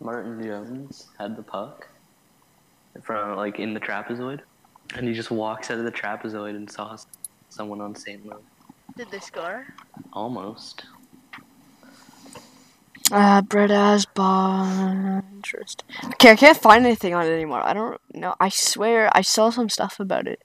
Martin 0.00 0.42
Jones 0.42 1.08
had 1.18 1.36
the 1.36 1.42
puck 1.42 1.86
from 3.02 3.36
like 3.36 3.58
in 3.58 3.74
the 3.74 3.80
trapezoid, 3.80 4.40
and 4.94 5.06
he 5.06 5.12
just 5.12 5.30
walks 5.30 5.70
out 5.70 5.78
of 5.78 5.84
the 5.84 5.92
trapezoid 5.92 6.56
and 6.56 6.70
saw 6.70 6.96
someone 7.50 7.80
on 7.82 7.94
St. 7.94 8.24
Louis. 8.24 8.42
Did 8.96 9.10
they 9.10 9.18
score? 9.18 9.66
Almost. 10.14 10.86
Uh, 13.12 13.42
Brett 13.42 13.70
Asbon. 13.70 15.22
Interest. 15.34 15.84
Okay, 16.04 16.30
I 16.32 16.36
can't 16.36 16.56
find 16.56 16.86
anything 16.86 17.14
on 17.14 17.26
it 17.26 17.30
anymore. 17.30 17.62
I 17.62 17.74
don't 17.74 18.00
know. 18.14 18.34
I 18.40 18.48
swear 18.48 19.10
I 19.14 19.20
saw 19.20 19.50
some 19.50 19.68
stuff 19.68 20.00
about 20.00 20.26
it. 20.26 20.40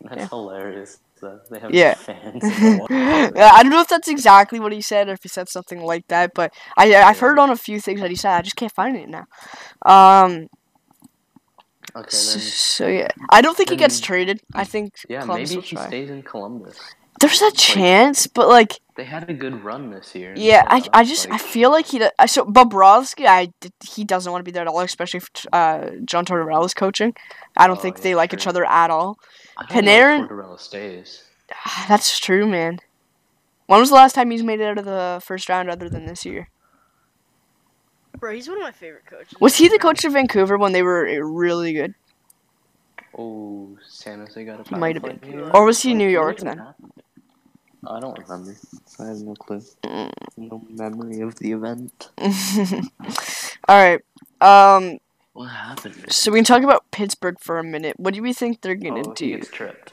That's 0.00 0.16
Yeah. 0.16 0.28
hilarious. 0.28 0.98
So 1.24 1.54
they 1.54 1.60
have 1.60 1.74
Yeah. 1.74 1.94
fans. 1.94 2.42
in 2.44 2.50
the 2.50 2.70
wa- 2.80 2.88
yeah, 3.36 3.50
I 3.54 3.62
don't 3.62 3.72
know 3.72 3.80
if 3.80 3.88
that's 3.88 4.08
exactly 4.08 4.60
what 4.60 4.72
he 4.72 4.80
said 4.80 5.08
or 5.08 5.12
if 5.12 5.22
he 5.22 5.28
said 5.28 5.48
something 5.48 5.80
like 5.82 6.06
that, 6.08 6.32
but 6.34 6.52
I 6.76 6.94
I've 6.94 7.18
heard 7.20 7.38
on 7.38 7.50
a 7.50 7.56
few 7.56 7.80
things 7.80 8.00
that 8.00 8.10
he 8.10 8.16
said. 8.16 8.36
I 8.36 8.42
just 8.42 8.56
can't 8.56 8.72
find 8.72 8.96
it 8.96 9.08
now. 9.08 9.24
Um. 9.86 10.46
okay, 11.96 12.08
So, 12.10 12.30
then 12.32 12.40
so 12.40 12.86
yeah, 12.88 13.08
I 13.30 13.40
don't 13.40 13.56
think 13.56 13.70
he 13.70 13.76
gets 13.76 14.00
traded. 14.00 14.40
I 14.54 14.64
think 14.64 14.92
yeah, 15.08 15.22
Columbus 15.24 15.50
maybe 15.50 15.62
he 15.62 15.76
stays 15.76 16.10
in 16.10 16.22
Columbus. 16.22 16.78
There's 17.20 17.42
a 17.42 17.52
chance, 17.52 18.26
but 18.26 18.48
like, 18.48 18.78
They 18.96 19.04
had 19.04 19.28
a 19.28 19.34
good 19.34 19.64
run 19.64 19.90
this 19.90 20.14
year. 20.14 20.34
yeah, 20.36 20.62
I, 20.68 20.76
I 20.92 21.02
playoffs, 21.02 21.08
just 21.08 21.30
I 21.30 21.38
feel 21.38 21.70
like 21.72 21.86
he. 21.86 21.98
do- 21.98 22.10
I 22.18 22.26
So 22.26 22.44
Bobrovsky, 22.44 23.26
I 23.26 23.50
he 23.84 24.04
doesn't 24.04 24.30
want 24.30 24.40
to 24.40 24.44
be 24.44 24.52
there 24.52 24.62
at 24.62 24.68
all, 24.68 24.80
especially 24.80 25.18
if 25.18 25.28
uh, 25.52 25.90
John 26.04 26.24
Tortorella 26.24 26.64
is 26.64 26.74
coaching. 26.74 27.12
I 27.56 27.66
don't 27.66 27.78
Oh, 27.78 27.80
think 27.80 27.96
yeah, 27.98 28.02
they 28.04 28.14
like 28.14 28.32
each 28.32 28.46
other 28.46 28.64
at 28.64 28.90
all. 28.90 29.16
I 29.56 29.64
Panarin- 29.64 30.28
Tortorella 30.28 30.60
stays. 30.60 31.24
That's 31.88 32.18
true, 32.20 32.46
man. 32.46 32.78
When 33.66 33.80
was 33.80 33.88
the 33.88 33.94
last 33.96 34.14
time 34.14 34.30
he's 34.30 34.42
made 34.44 34.60
it 34.60 34.64
out 34.66 34.78
of 34.78 34.84
the 34.84 35.20
first 35.24 35.48
round 35.48 35.70
other 35.70 35.88
than 35.88 36.06
this 36.06 36.24
year? 36.24 36.48
Bro, 38.20 38.34
he's 38.34 38.46
one 38.48 38.58
of 38.58 38.62
my 38.62 38.72
favorite 38.72 39.06
coaches. 39.06 39.34
Was 39.40 39.56
he 39.56 39.68
the 39.68 39.78
coach 39.78 40.04
of 40.04 40.12
Vancouver 40.12 40.56
when 40.56 40.72
they 40.72 40.82
were 40.82 41.08
uh, 41.08 41.14
really 41.16 41.72
good? 41.72 41.94
Oh, 43.18 43.76
San 43.88 44.20
Jose 44.20 44.44
got 44.44 44.60
a 44.66 44.68
He 44.68 44.74
might 44.76 44.96
have 44.96 45.02
been. 45.04 45.50
Or 45.52 45.64
was 45.64 45.82
he 45.82 45.94
New 45.94 46.04
what 46.06 46.10
York 46.12 46.36
even 46.36 46.46
then? 46.48 46.58
happened? 46.58 46.92
I 47.88 48.00
don't 48.00 48.18
remember. 48.18 48.54
I 48.98 49.06
have 49.06 49.18
no 49.18 49.34
clue. 49.34 49.62
Mm. 49.82 50.12
No 50.36 50.62
memory 50.68 51.20
of 51.20 51.36
the 51.36 51.52
event. 51.52 52.10
all 53.68 53.76
right. 53.76 54.00
Um. 54.40 54.98
What 55.32 55.46
happened? 55.46 56.12
So 56.12 56.30
we 56.30 56.38
can 56.38 56.44
talk 56.44 56.62
about 56.62 56.90
Pittsburgh 56.92 57.40
for 57.40 57.58
a 57.58 57.64
minute. 57.64 57.98
What 57.98 58.14
do 58.14 58.22
we 58.22 58.32
think 58.32 58.60
they're 58.60 58.76
gonna 58.76 59.00
oh, 59.00 59.14
he 59.18 59.32
do? 59.32 59.36
gets 59.36 59.50
tripped. 59.50 59.92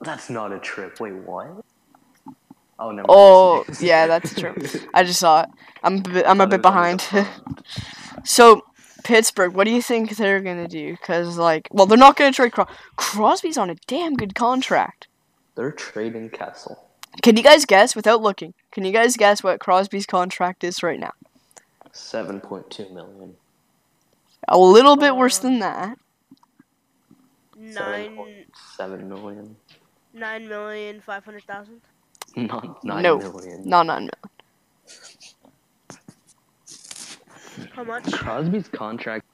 That's 0.00 0.30
not 0.30 0.52
a 0.52 0.58
trip. 0.58 1.00
Wait, 1.00 1.14
what? 1.14 1.64
Oh 2.78 2.90
no. 2.90 3.04
Oh, 3.08 3.64
yeah, 3.80 4.06
that's 4.06 4.34
true. 4.34 4.54
I 4.94 5.02
just 5.04 5.18
saw 5.18 5.42
it. 5.42 5.48
I'm 5.82 5.96
a 5.96 6.00
bit, 6.00 6.26
I'm 6.26 6.40
a 6.40 6.46
bit 6.46 6.62
behind. 6.62 7.06
so 8.24 8.62
Pittsburgh, 9.02 9.54
what 9.54 9.64
do 9.64 9.70
you 9.70 9.80
think 9.80 10.16
they're 10.16 10.40
gonna 10.40 10.68
do? 10.68 10.96
Cause 10.98 11.38
like, 11.38 11.68
well, 11.70 11.86
they're 11.86 11.98
not 11.98 12.16
gonna 12.16 12.32
trade 12.32 12.52
Cros- 12.52 12.68
Crosby's 12.96 13.56
on 13.56 13.70
a 13.70 13.76
damn 13.86 14.14
good 14.14 14.34
contract. 14.34 15.08
They're 15.54 15.72
trading 15.72 16.28
Kessel. 16.30 16.85
Can 17.22 17.36
you 17.36 17.42
guys 17.42 17.64
guess 17.64 17.96
without 17.96 18.22
looking? 18.22 18.54
Can 18.72 18.84
you 18.84 18.92
guys 18.92 19.16
guess 19.16 19.42
what 19.42 19.60
Crosby's 19.60 20.06
contract 20.06 20.62
is 20.64 20.82
right 20.82 21.00
now? 21.00 21.12
Seven 21.92 22.40
point 22.40 22.70
two 22.70 22.88
million. 22.90 23.34
A 24.48 24.58
little 24.58 24.96
bit 24.96 25.16
worse 25.16 25.38
than 25.38 25.58
that. 25.60 25.98
Nine 27.56 28.44
Seven 28.76 29.08
million. 29.08 29.56
nine 30.12 30.46
million 30.48 31.00
five 31.00 31.24
hundred 31.24 31.44
thousand. 31.44 31.80
Not 32.36 32.84
nine 32.84 33.02
No. 33.02 33.18
million. 33.18 33.62
No, 33.64 33.82
no, 33.82 33.98
no. 33.98 34.10
How 37.72 37.84
much? 37.84 38.12
Crosby's 38.12 38.68
contract 38.68 39.24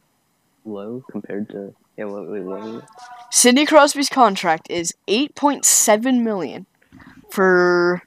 low 0.64 1.04
compared 1.10 1.48
to 1.50 1.74
yeah. 1.96 2.04
Wait, 2.04 2.28
wait, 2.28 2.42
what 2.44 2.60
was 2.60 2.76
it? 2.82 2.88
Sidney 3.30 3.66
Crosby's 3.66 4.08
contract 4.08 4.70
is 4.70 4.94
8.7 5.08 6.22
million 6.22 6.66
for 7.32 8.02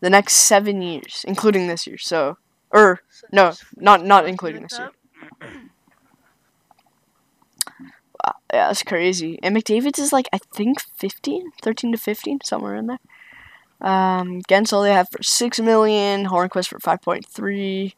the 0.00 0.10
next 0.10 0.34
seven 0.34 0.82
years, 0.82 1.24
including 1.26 1.68
this 1.68 1.86
year. 1.86 1.96
So, 1.96 2.36
or 2.70 3.00
So 3.10 3.26
no, 3.32 3.52
not 3.76 4.04
not 4.04 4.28
including 4.28 4.62
this 4.62 4.78
year. 4.78 4.90
Wow, 8.24 8.34
yeah, 8.52 8.66
that's 8.66 8.82
crazy. 8.82 9.38
And 9.42 9.56
McDavid's 9.56 9.98
is 9.98 10.12
like 10.12 10.28
I 10.34 10.38
think 10.54 10.82
15, 10.98 11.52
13 11.62 11.92
to 11.92 11.98
15, 11.98 12.40
somewhere 12.44 12.76
in 12.76 12.88
there. 12.88 13.00
Um, 13.80 14.42
Guentzel 14.42 14.84
they 14.84 14.92
have 14.92 15.08
for 15.08 15.22
six 15.22 15.58
million. 15.58 16.26
Hornqvist 16.26 16.68
for 16.68 16.78
five 16.78 17.00
point 17.00 17.26
three. 17.26 17.94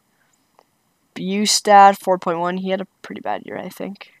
Bjugstad 1.15 1.97
four 1.99 2.17
point 2.17 2.39
one. 2.39 2.57
He 2.57 2.69
had 2.69 2.81
a 2.81 2.87
pretty 3.01 3.21
bad 3.21 3.43
year, 3.45 3.57
I 3.57 3.69
think. 3.69 4.14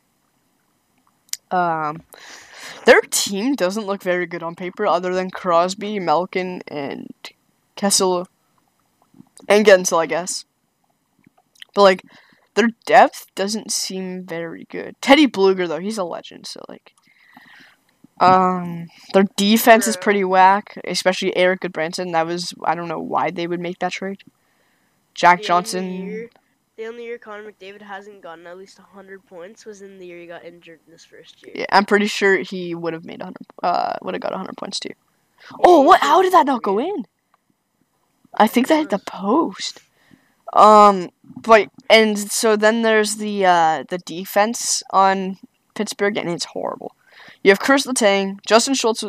Um, 1.55 2.03
their 2.85 3.01
team 3.01 3.55
doesn't 3.55 3.85
look 3.85 4.03
very 4.03 4.25
good 4.25 4.43
on 4.43 4.55
paper, 4.55 4.85
other 4.85 5.13
than 5.13 5.29
Crosby, 5.29 5.99
Malkin, 5.99 6.61
and 6.67 7.07
Kessel, 7.75 8.27
and 9.47 9.65
Guentzel, 9.65 9.99
I 9.99 10.05
guess. 10.05 10.45
But 11.73 11.83
like, 11.83 12.03
their 12.55 12.69
depth 12.85 13.27
doesn't 13.35 13.71
seem 13.71 14.23
very 14.23 14.65
good. 14.69 14.95
Teddy 15.01 15.27
Blueger 15.27 15.67
though, 15.67 15.79
he's 15.79 15.97
a 15.97 16.03
legend, 16.03 16.47
so 16.47 16.61
like 16.67 16.93
um 18.21 18.87
their 19.13 19.25
defense 19.35 19.87
is 19.87 19.97
pretty 19.97 20.23
whack, 20.23 20.79
especially 20.85 21.35
Erik 21.35 21.59
Gudbranson. 21.61 22.13
That 22.13 22.25
was 22.25 22.53
I 22.63 22.73
don't 22.73 22.87
know 22.87 22.99
why 22.99 23.29
they 23.29 23.45
would 23.45 23.59
make 23.59 23.79
that 23.79 23.91
trade. 23.91 24.23
Jack 25.13 25.41
Johnson 25.41 26.29
the 26.77 26.85
only 26.85 27.03
year 27.03 27.17
Connor 27.17 27.51
McDavid 27.51 27.81
hasn't 27.81 28.21
gotten 28.21 28.45
at 28.47 28.57
least 28.57 28.77
hundred 28.77 29.25
points 29.25 29.65
was 29.65 29.81
in 29.81 29.97
the 29.97 30.05
year 30.05 30.19
he 30.19 30.27
got 30.27 30.43
injured 30.43 30.79
in 30.85 30.91
his 30.91 31.05
first 31.05 31.45
year. 31.45 31.53
Yeah, 31.55 31.65
I'm 31.71 31.85
pretty 31.85 32.07
sure 32.07 32.37
he 32.37 32.75
would 32.75 32.93
have 32.93 33.05
made 33.05 33.19
100 33.19 33.37
uh 33.63 33.93
would 34.01 34.13
have 34.13 34.21
got 34.21 34.31
100 34.31 34.57
points 34.57 34.79
too. 34.79 34.91
Oh, 35.63 35.81
what 35.81 36.01
how 36.01 36.21
did 36.21 36.33
that 36.33 36.45
not 36.45 36.63
go 36.63 36.79
in? 36.79 37.05
I 38.33 38.47
think 38.47 38.67
that 38.67 38.77
hit 38.77 38.89
the 38.89 38.99
post. 38.99 39.81
Um 40.53 41.09
but 41.23 41.69
and 41.89 42.17
so 42.19 42.55
then 42.55 42.81
there's 42.81 43.17
the 43.17 43.45
uh 43.45 43.83
the 43.87 43.99
defense 43.99 44.83
on 44.91 45.37
Pittsburgh 45.75 46.17
and 46.17 46.29
it's 46.29 46.45
horrible. 46.45 46.95
You 47.43 47.51
have 47.51 47.59
Chris 47.59 47.85
Letang, 47.85 48.39
Justin 48.45 48.73
Schultz 48.73 49.03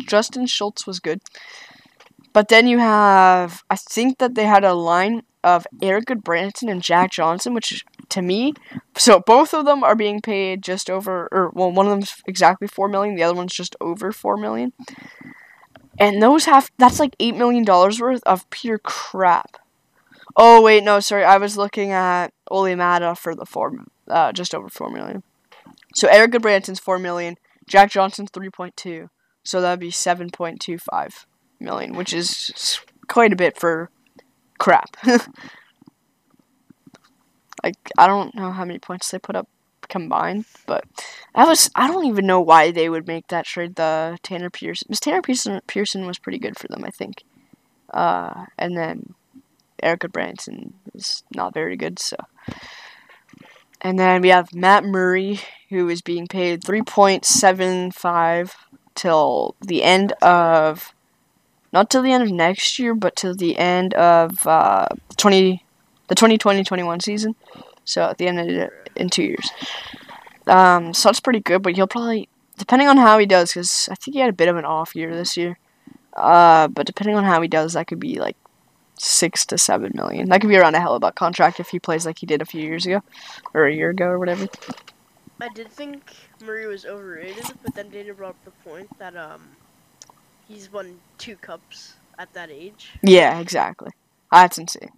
Justin 0.00 0.46
Schultz 0.46 0.86
was 0.86 0.98
good. 0.98 1.20
But 2.32 2.48
then 2.48 2.66
you 2.66 2.78
have 2.78 3.62
I 3.68 3.76
think 3.76 4.18
that 4.18 4.34
they 4.34 4.44
had 4.44 4.64
a 4.64 4.74
line 4.74 5.22
of 5.44 5.66
Erik 5.82 6.06
Gudbranson 6.06 6.70
and 6.70 6.82
Jack 6.82 7.10
Johnson, 7.10 7.54
which 7.54 7.84
to 8.08 8.22
me 8.22 8.54
so 8.96 9.20
both 9.20 9.54
of 9.54 9.64
them 9.64 9.82
are 9.82 9.96
being 9.96 10.20
paid 10.20 10.62
just 10.62 10.88
over 10.88 11.28
or 11.32 11.50
well 11.54 11.72
one 11.72 11.86
of 11.86 11.90
them's 11.90 12.22
exactly 12.26 12.68
4 12.68 12.88
million, 12.88 13.14
the 13.16 13.22
other 13.22 13.34
one's 13.34 13.54
just 13.54 13.76
over 13.80 14.12
4 14.12 14.36
million. 14.36 14.72
And 15.98 16.22
those 16.22 16.46
have 16.46 16.70
that's 16.78 17.00
like 17.00 17.16
8 17.20 17.36
million 17.36 17.64
dollars 17.64 18.00
worth 18.00 18.22
of 18.24 18.48
pure 18.50 18.78
crap. 18.78 19.58
Oh 20.34 20.62
wait, 20.62 20.82
no, 20.82 21.00
sorry. 21.00 21.24
I 21.24 21.36
was 21.36 21.58
looking 21.58 21.92
at 21.92 22.32
Olli 22.50 22.74
Maatta 22.74 23.14
for 23.16 23.34
the 23.34 23.46
4 23.46 23.84
uh 24.08 24.32
just 24.32 24.54
over 24.54 24.68
4 24.68 24.90
million. 24.90 25.22
So 25.94 26.08
Erik 26.08 26.32
Gudbranson's 26.32 26.80
4 26.80 26.98
million, 26.98 27.36
Jack 27.66 27.90
Johnson's 27.90 28.30
3.2. 28.30 29.08
So 29.44 29.60
that'd 29.60 29.80
be 29.80 29.90
7.25 29.90 31.26
million, 31.62 31.96
which 31.96 32.12
is 32.12 32.80
quite 33.08 33.32
a 33.32 33.36
bit 33.36 33.58
for 33.58 33.90
crap. 34.58 34.96
like 37.62 37.90
I 37.96 38.06
don't 38.06 38.34
know 38.34 38.50
how 38.50 38.64
many 38.64 38.78
points 38.78 39.10
they 39.10 39.18
put 39.18 39.36
up 39.36 39.48
combined, 39.88 40.46
but 40.66 40.84
I 41.34 41.44
was 41.44 41.70
I 41.74 41.86
don't 41.86 42.06
even 42.06 42.26
know 42.26 42.40
why 42.40 42.70
they 42.70 42.88
would 42.88 43.06
make 43.06 43.28
that 43.28 43.46
trade. 43.46 43.76
The 43.76 44.18
Tanner 44.22 44.50
Pearson, 44.50 44.86
Miss 44.88 45.00
Tanner 45.00 45.22
Pearson 45.22 45.60
Pearson 45.66 46.06
was 46.06 46.18
pretty 46.18 46.38
good 46.38 46.58
for 46.58 46.68
them, 46.68 46.84
I 46.84 46.90
think. 46.90 47.24
Uh, 47.92 48.46
and 48.58 48.76
then 48.76 49.14
Erica 49.82 50.08
Branson 50.08 50.74
is 50.94 51.22
not 51.34 51.54
very 51.54 51.76
good, 51.76 51.98
so. 51.98 52.16
And 53.80 53.98
then 53.98 54.22
we 54.22 54.28
have 54.28 54.54
Matt 54.54 54.84
Murray, 54.84 55.40
who 55.68 55.88
is 55.88 56.02
being 56.02 56.28
paid 56.28 56.64
three 56.64 56.82
point 56.82 57.24
seven 57.24 57.90
five 57.90 58.54
till 58.94 59.56
the 59.60 59.82
end 59.82 60.12
of, 60.22 60.94
not 61.72 61.90
till 61.90 62.02
the 62.02 62.12
end 62.12 62.22
of 62.22 62.30
next 62.30 62.78
year, 62.78 62.94
but 62.94 63.16
till 63.16 63.34
the 63.34 63.56
end 63.58 63.94
of 63.94 64.46
uh, 64.46 64.88
twenty, 65.16 65.64
the 66.08 66.14
2020-21 66.14 67.02
season. 67.02 67.34
So 67.84 68.02
at 68.02 68.18
the 68.18 68.28
end 68.28 68.38
of 68.38 68.70
in 68.96 69.08
two 69.08 69.24
years. 69.24 69.50
Um, 70.46 70.92
so 70.94 71.08
that's 71.08 71.20
pretty 71.20 71.40
good, 71.40 71.62
but 71.62 71.74
he'll 71.74 71.86
probably, 71.86 72.28
depending 72.58 72.88
on 72.88 72.96
how 72.96 73.18
he 73.18 73.26
does, 73.26 73.50
because 73.50 73.88
I 73.90 73.94
think 73.94 74.14
he 74.14 74.20
had 74.20 74.30
a 74.30 74.34
bit 74.34 74.48
of 74.48 74.56
an 74.56 74.64
off 74.64 74.94
year 74.94 75.14
this 75.14 75.36
year. 75.36 75.58
Uh, 76.16 76.68
but 76.68 76.86
depending 76.86 77.16
on 77.16 77.24
how 77.24 77.40
he 77.40 77.48
does, 77.48 77.72
that 77.72 77.86
could 77.86 78.00
be 78.00 78.20
like 78.20 78.36
six 78.98 79.46
to 79.46 79.58
seven 79.58 79.92
million. 79.94 80.28
That 80.28 80.40
could 80.40 80.50
be 80.50 80.56
around 80.56 80.74
a 80.74 80.78
Hellebuyck 80.78 81.14
contract 81.14 81.58
if 81.58 81.68
he 81.68 81.78
plays 81.78 82.04
like 82.04 82.18
he 82.18 82.26
did 82.26 82.42
a 82.42 82.46
few 82.46 82.62
years 82.62 82.84
ago, 82.86 83.02
or 83.54 83.66
a 83.66 83.74
year 83.74 83.90
ago, 83.90 84.06
or 84.06 84.18
whatever. 84.18 84.46
I 85.40 85.48
did 85.48 85.70
think 85.70 86.14
Murray 86.44 86.66
was 86.66 86.84
overrated, 86.84 87.44
but 87.64 87.74
then 87.74 87.88
Dana 87.88 88.14
brought 88.14 88.30
up 88.30 88.44
the 88.44 88.52
point 88.68 88.96
that 88.98 89.16
um 89.16 89.42
he's 90.48 90.70
won 90.72 90.98
two 91.18 91.36
cups 91.36 91.94
at 92.18 92.32
that 92.34 92.50
age. 92.50 92.92
Yeah, 93.02 93.38
exactly. 93.40 93.90
That's 94.30 94.58
insane. 94.58 94.90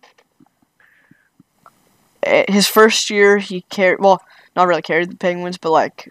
Eh, 2.22 2.44
His 2.52 2.66
first 2.68 3.10
year, 3.10 3.38
he 3.38 3.62
carried 3.70 4.00
well, 4.00 4.20
not 4.56 4.68
really 4.68 4.82
carried 4.82 5.10
the 5.10 5.16
Penguins, 5.16 5.58
but 5.58 5.70
like, 5.70 6.08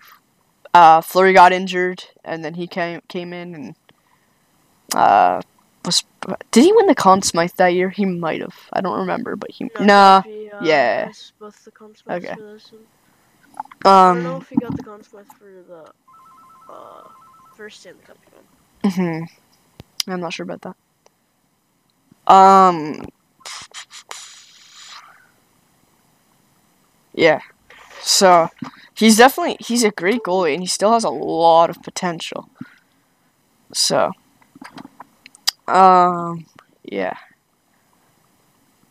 uh, 0.73 1.01
Fleury 1.01 1.34
got 1.34 1.53
injured, 1.53 2.03
and 2.23 2.43
then 2.43 2.55
he 2.55 2.67
came 2.67 3.01
came 3.09 3.34
in 3.34 3.55
and 3.55 3.75
uh 4.95 5.41
was 5.86 6.03
did 6.51 6.63
he 6.63 6.71
win 6.73 6.88
the 6.88 6.95
Conn 6.95 7.21
Smythe 7.21 7.51
that 7.57 7.73
year? 7.73 7.89
He 7.89 8.05
might 8.05 8.41
have. 8.41 8.55
I 8.73 8.81
don't 8.81 8.99
remember, 8.99 9.36
but 9.36 9.51
he 9.51 9.65
No, 9.75 9.86
nah. 9.86 10.23
he, 10.23 10.49
uh, 10.49 10.61
yeah. 10.67 11.05
missed 11.05 11.34
Both 11.39 11.63
the 11.65 11.71
Conn 11.71 11.93
Smythes 11.93 12.17
Okay. 12.17 12.36
one. 12.36 12.88
I 14.05 14.11
don't 14.13 14.23
know 14.23 14.38
Um. 14.38 14.39
if 14.39 14.49
he 14.49 14.57
got 14.57 14.75
the 14.75 14.84
Conn 14.84 15.03
Smythe 15.03 15.25
for 15.27 15.63
the 15.67 15.91
uh 16.73 17.09
first 17.55 17.79
Stanley 17.81 18.03
Cup 18.05 18.17
he 18.23 18.36
won. 18.36 18.45
Mhm. 18.84 19.27
I'm 20.07 20.21
not 20.21 20.34
sure 20.34 20.45
about 20.45 20.61
that. 20.63 20.75
Um. 22.27 23.05
Yeah. 27.13 27.39
So 28.01 28.49
he's 28.95 29.17
definitely 29.17 29.57
he's 29.59 29.84
a 29.84 29.91
great 29.91 30.23
goalie 30.23 30.53
and 30.53 30.61
he 30.63 30.67
still 30.67 30.93
has 30.93 31.03
a 31.03 31.09
lot 31.09 31.69
of 31.69 31.81
potential. 31.84 32.49
So 33.73 34.11
um 35.67 36.45
yeah. 36.84 37.15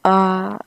Uh 0.04 0.58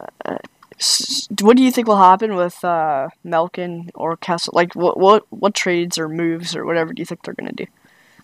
what 1.42 1.56
do 1.58 1.64
you 1.64 1.72
think 1.72 1.88
will 1.88 1.98
happen 1.98 2.36
with 2.36 2.64
uh 2.64 3.10
Malkin 3.24 3.90
or 3.96 4.18
Kessel? 4.18 4.54
Like 4.56 4.76
what 4.76 5.00
what 5.00 5.24
what 5.30 5.54
trades 5.54 5.98
or 5.98 6.10
moves 6.10 6.56
or 6.56 6.66
whatever 6.66 6.94
do 6.94 7.02
you 7.02 7.06
think 7.06 7.24
they're 7.24 7.34
going 7.34 7.50
to 7.56 7.66
do? 7.66 7.72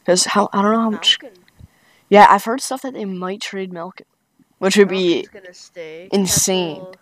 Cuz 0.06 0.26
how 0.26 0.50
I 0.52 0.62
don't 0.62 0.72
know 0.72 0.80
how 0.82 0.90
much 0.90 1.20
Malkin. 1.22 1.44
Yeah, 2.10 2.28
I've 2.30 2.44
heard 2.44 2.62
stuff 2.62 2.82
that 2.82 2.94
they 2.94 3.06
might 3.06 3.42
trade 3.42 3.72
Malkin, 3.72 4.06
which 4.58 4.76
would 4.78 4.90
be 4.90 5.28
Malkin's 5.32 5.58
stay. 5.58 6.10
insane. 6.12 6.76
Kessel- 6.76 6.96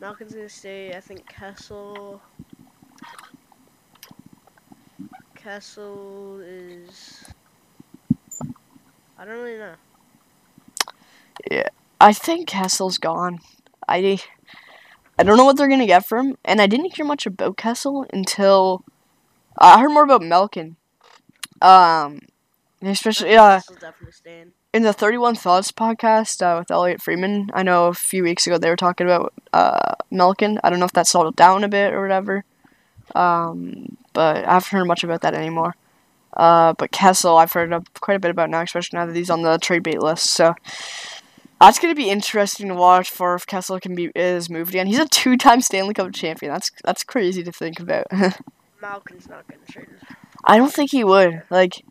Malkin's 0.00 0.34
gonna 0.34 0.48
stay. 0.48 0.94
I 0.94 1.00
think 1.00 1.26
Kessel. 1.28 2.20
Kessel 5.34 6.40
is. 6.40 7.24
I 9.18 9.24
don't 9.24 9.34
really 9.34 9.58
know. 9.58 9.74
Yeah, 11.50 11.68
I 12.00 12.12
think 12.12 12.48
Kessel's 12.48 12.98
gone. 12.98 13.38
I 13.86 14.18
I 15.18 15.22
don't 15.22 15.36
know 15.36 15.44
what 15.44 15.56
they're 15.56 15.68
gonna 15.68 15.86
get 15.86 16.06
from 16.06 16.30
him, 16.30 16.38
and 16.44 16.60
I 16.60 16.66
didn't 16.66 16.96
hear 16.96 17.04
much 17.04 17.26
about 17.26 17.56
Kessel 17.56 18.06
until 18.12 18.84
I 19.56 19.80
heard 19.80 19.90
more 19.90 20.04
about 20.04 20.22
Malkin. 20.22 20.76
Um, 21.62 22.20
especially 22.82 23.36
uh, 23.36 23.60
Kessel's 23.60 23.78
definitely 23.80 24.12
staying. 24.12 24.52
in 24.72 24.82
the 24.82 24.92
Thirty 24.92 25.18
One 25.18 25.34
Thoughts 25.34 25.72
podcast 25.72 26.42
uh, 26.42 26.58
with 26.58 26.70
Elliotte 26.70 27.02
Friedman. 27.02 27.50
I 27.54 27.62
know 27.62 27.86
a 27.86 27.94
few 27.94 28.22
weeks 28.22 28.46
ago 28.46 28.58
they 28.58 28.68
were 28.70 28.76
talking 28.76 29.06
about 29.06 29.32
uh 29.52 29.94
Malkin. 30.10 30.58
I 30.62 30.70
don't 30.70 30.78
know 30.78 30.86
if 30.86 30.92
that 30.92 31.06
settled 31.06 31.36
down 31.36 31.64
a 31.64 31.68
bit 31.68 31.92
or 31.92 32.02
whatever. 32.02 32.44
Um, 33.14 33.96
but 34.12 34.44
I 34.46 34.54
haven't 34.54 34.70
heard 34.70 34.84
much 34.86 35.04
about 35.04 35.20
that 35.22 35.34
anymore. 35.34 35.76
Uh, 36.36 36.72
but 36.72 36.90
Kessel, 36.90 37.36
I've 37.36 37.52
heard 37.52 37.72
a, 37.72 37.82
quite 38.00 38.14
a 38.16 38.18
bit 38.20 38.30
about 38.30 38.50
now, 38.50 38.62
especially 38.62 38.98
now 38.98 39.06
that 39.06 39.14
he's 39.14 39.30
on 39.30 39.42
the 39.42 39.58
trade 39.58 39.82
bait 39.84 40.00
list. 40.00 40.30
So 40.34 40.54
that's 41.60 41.78
gonna 41.78 41.94
be 41.94 42.10
interesting 42.10 42.68
to 42.68 42.74
watch 42.74 43.08
for 43.10 43.34
if 43.36 43.46
Kessel 43.46 43.78
can 43.78 43.94
be 43.94 44.10
is 44.16 44.50
moved 44.50 44.70
again. 44.70 44.86
He's 44.86 44.98
a 44.98 45.06
two-time 45.08 45.60
Stanley 45.60 45.94
Cup 45.94 46.12
champion. 46.12 46.52
That's 46.52 46.70
that's 46.84 47.04
crazy 47.04 47.44
to 47.44 47.52
think 47.52 47.78
about. 47.78 48.06
Malkin's 48.82 49.28
not 49.28 49.46
getting 49.48 49.64
traded. 49.70 49.94
I 50.46 50.56
don't 50.56 50.72
think 50.72 50.90
he 50.90 51.04
would. 51.04 51.42
Like, 51.50 51.84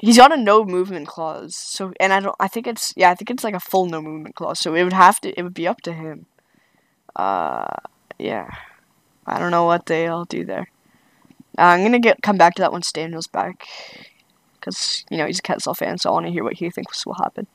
he's 0.00 0.16
got 0.16 0.32
a 0.32 0.36
no 0.36 0.64
movement 0.64 1.06
clause. 1.06 1.56
So, 1.56 1.92
and 2.00 2.12
I 2.12 2.20
don't. 2.20 2.36
I 2.40 2.48
think 2.48 2.66
it's 2.66 2.92
yeah. 2.96 3.10
I 3.10 3.14
think 3.14 3.30
it's 3.30 3.44
like 3.44 3.54
a 3.54 3.60
full 3.60 3.86
no 3.86 4.02
movement 4.02 4.34
clause. 4.34 4.60
So 4.60 4.74
it 4.74 4.84
would 4.84 4.92
have 4.92 5.20
to. 5.20 5.38
It 5.38 5.42
would 5.42 5.54
be 5.54 5.68
up 5.68 5.80
to 5.82 5.92
him. 5.92 6.26
Uh, 7.16 7.66
yeah. 8.18 8.48
I 9.26 9.38
don't 9.38 9.50
know 9.50 9.64
what 9.64 9.86
they'll 9.86 10.24
do 10.24 10.44
there. 10.44 10.68
Uh, 11.56 11.62
I'm 11.62 11.82
gonna 11.82 11.98
get 12.00 12.20
come 12.22 12.36
back 12.36 12.54
to 12.56 12.62
that 12.62 12.72
once 12.72 12.92
Daniel's 12.92 13.26
back, 13.28 13.66
because 14.54 15.04
you 15.10 15.16
know 15.16 15.26
he's 15.26 15.38
a 15.38 15.42
Kessel 15.42 15.72
fan, 15.74 15.98
so 15.98 16.10
I 16.10 16.12
want 16.12 16.26
to 16.26 16.32
hear 16.32 16.44
what 16.44 16.54
he 16.54 16.68
thinks 16.68 17.06
will 17.06 17.14
happen. 17.14 17.46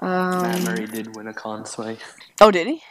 Matt 0.00 0.56
Um, 0.56 0.64
Murray 0.64 0.86
did 0.86 1.14
win 1.16 1.28
a 1.28 1.34
Conn 1.34 1.64
Smythe. 1.64 1.98
oh, 2.40 2.50
did 2.50 2.66
he? 2.66 2.82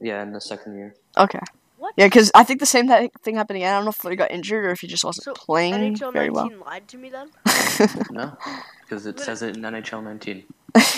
Yeah, 0.00 0.22
in 0.22 0.32
the 0.32 0.40
second 0.40 0.78
year. 0.78 0.94
Okay. 1.18 1.40
What? 1.80 1.94
Yeah, 1.96 2.06
because 2.06 2.30
I 2.34 2.44
think 2.44 2.60
the 2.60 2.66
same 2.66 2.88
thing 3.24 3.36
happened 3.36 3.56
again. 3.56 3.72
I 3.72 3.78
don't 3.78 3.86
know 3.86 3.90
if 3.90 4.10
he 4.10 4.14
got 4.14 4.30
injured 4.30 4.66
or 4.66 4.70
if 4.70 4.80
he 4.80 4.86
just 4.86 5.02
wasn't 5.02 5.24
So, 5.24 5.32
playing 5.32 5.94
NHL 5.94 6.12
very 6.12 6.28
19 6.28 6.34
well. 6.34 6.50
lied 6.60 6.88
to 6.88 6.98
me 6.98 7.08
then? 7.08 7.30
No, 8.12 8.36
because 8.82 9.06
it 9.06 9.18
says 9.18 9.40
it 9.42 9.56
in 9.56 9.62
NHL 9.62 10.04
19. 10.04 10.44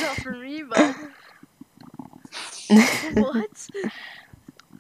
not 0.01 0.16
for 0.18 0.33
me, 0.33 0.64
but. 0.68 0.97
what? 3.14 3.68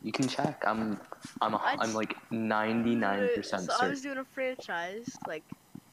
You 0.02 0.10
can 0.10 0.26
check. 0.26 0.60
I'm, 0.66 0.98
I'm, 1.40 1.54
a, 1.54 1.60
I'm 1.78 1.94
like 1.94 2.16
99% 2.32 3.44
So 3.44 3.72
I 3.80 3.88
was 3.88 4.00
doing 4.00 4.18
a 4.18 4.24
franchise 4.24 5.06
like 5.28 5.44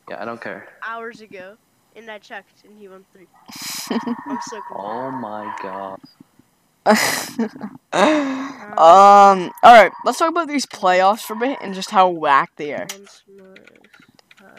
Yeah, 0.10 0.22
I 0.22 0.26
don't 0.26 0.42
care. 0.42 0.68
hours 0.88 1.22
ago, 1.22 1.58
and 1.96 2.10
I 2.10 2.18
checked, 2.18 2.64
and 2.64 2.76
he 2.80 2.88
won 2.88 3.06
three. 3.14 3.28
I'm 3.92 4.40
so 4.50 4.60
cool. 4.68 4.82
Oh 4.82 5.12
my 5.12 5.54
god. 5.62 6.00
um. 6.86 7.52
All 8.74 9.52
right. 9.64 9.92
Let's 10.06 10.20
talk 10.20 10.30
about 10.30 10.48
these 10.48 10.66
playoffs 10.66 11.22
for 11.22 11.34
a 11.34 11.38
bit 11.38 11.60
and 11.62 11.74
just 11.74 11.92
how 11.92 12.10
whack 12.10 12.52
they 12.56 12.74
are. 12.74 12.88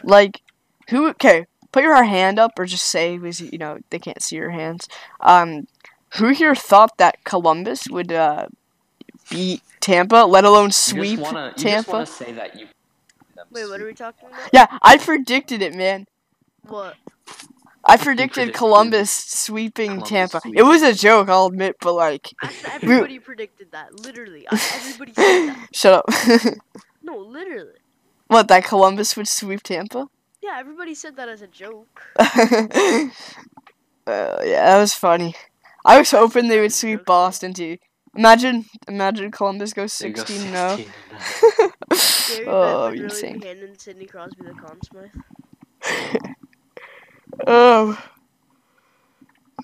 Like, 0.03 0.41
who? 0.89 1.09
Okay, 1.09 1.45
put 1.71 1.83
your 1.83 2.03
hand 2.03 2.39
up 2.39 2.51
or 2.57 2.65
just 2.65 2.85
say 2.85 3.17
because 3.17 3.41
you 3.41 3.57
know 3.57 3.79
they 3.89 3.99
can't 3.99 4.21
see 4.21 4.35
your 4.35 4.51
hands. 4.51 4.87
Um, 5.19 5.67
who 6.15 6.29
here 6.29 6.55
thought 6.55 6.97
that 6.97 7.23
Columbus 7.23 7.83
would 7.89 8.11
uh 8.11 8.47
beat 9.29 9.61
Tampa, 9.79 10.25
let 10.27 10.43
alone 10.43 10.67
You 10.67 10.71
sweep 10.71 11.19
just 11.19 11.33
wanna, 11.33 11.53
you 11.57 11.63
Tampa? 11.63 11.91
wanna 11.91 12.05
say 12.05 12.31
that 12.33 12.59
you. 12.59 12.67
Wait, 13.51 13.67
what 13.67 13.81
are 13.81 13.85
we 13.85 13.93
talking 13.93 14.27
about? 14.29 14.49
Yeah, 14.53 14.67
I 14.81 14.97
predicted 14.97 15.61
it, 15.61 15.73
man. 15.75 16.05
What? 16.67 16.95
I 17.83 17.97
predicted 17.97 18.33
predicted 18.33 18.53
Columbus 18.57 19.11
sweeping 19.11 20.01
Columbus 20.01 20.09
Tampa. 20.09 20.41
It 20.53 20.63
was 20.63 20.81
a 20.81 20.93
joke, 20.93 21.29
I'll 21.29 21.47
admit, 21.47 21.77
but 21.81 21.93
like, 21.93 22.31
everybody 22.65 23.19
predicted 23.19 23.71
that. 23.71 23.99
Literally, 23.99 24.45
everybody 24.51 25.13
said 25.13 25.47
that. 25.47 25.67
shut 25.73 25.93
up. 25.93 26.05
No, 27.03 27.17
literally. 27.17 27.79
what? 28.27 28.47
That 28.47 28.63
Columbus 28.63 29.17
would 29.17 29.27
sweep 29.27 29.63
Tampa? 29.63 30.07
Yeah, 30.41 30.57
everybody 30.59 30.93
said 30.93 31.15
that 31.15 31.27
as 31.27 31.41
a 31.41 31.47
joke. 31.47 32.03
uh, 32.19 32.27
yeah, 34.05 34.65
that 34.65 34.79
was 34.79 34.93
funny. 34.93 35.35
I 35.83 35.97
was 35.97 36.11
hoping 36.11 36.47
they 36.47 36.61
would 36.61 36.71
sweep 36.71 37.03
Boston 37.05 37.55
too. 37.55 37.77
Imagine, 38.15 38.65
imagine 38.87 39.31
Columbus 39.31 39.73
goes 39.73 39.97
They 39.97 40.11
go 40.11 40.23
16 40.23 40.51
0. 40.51 40.77
Oh, 42.47 42.89
Bettman 42.89 42.91
really 42.91 43.03
insane. 43.05 43.39
be 43.39 43.73
Sidney 43.77 44.05
Crosby 44.05 44.43
the 44.43 44.53
Conn 44.53 44.79
Smythe. 44.83 46.35
Oh. 47.47 47.97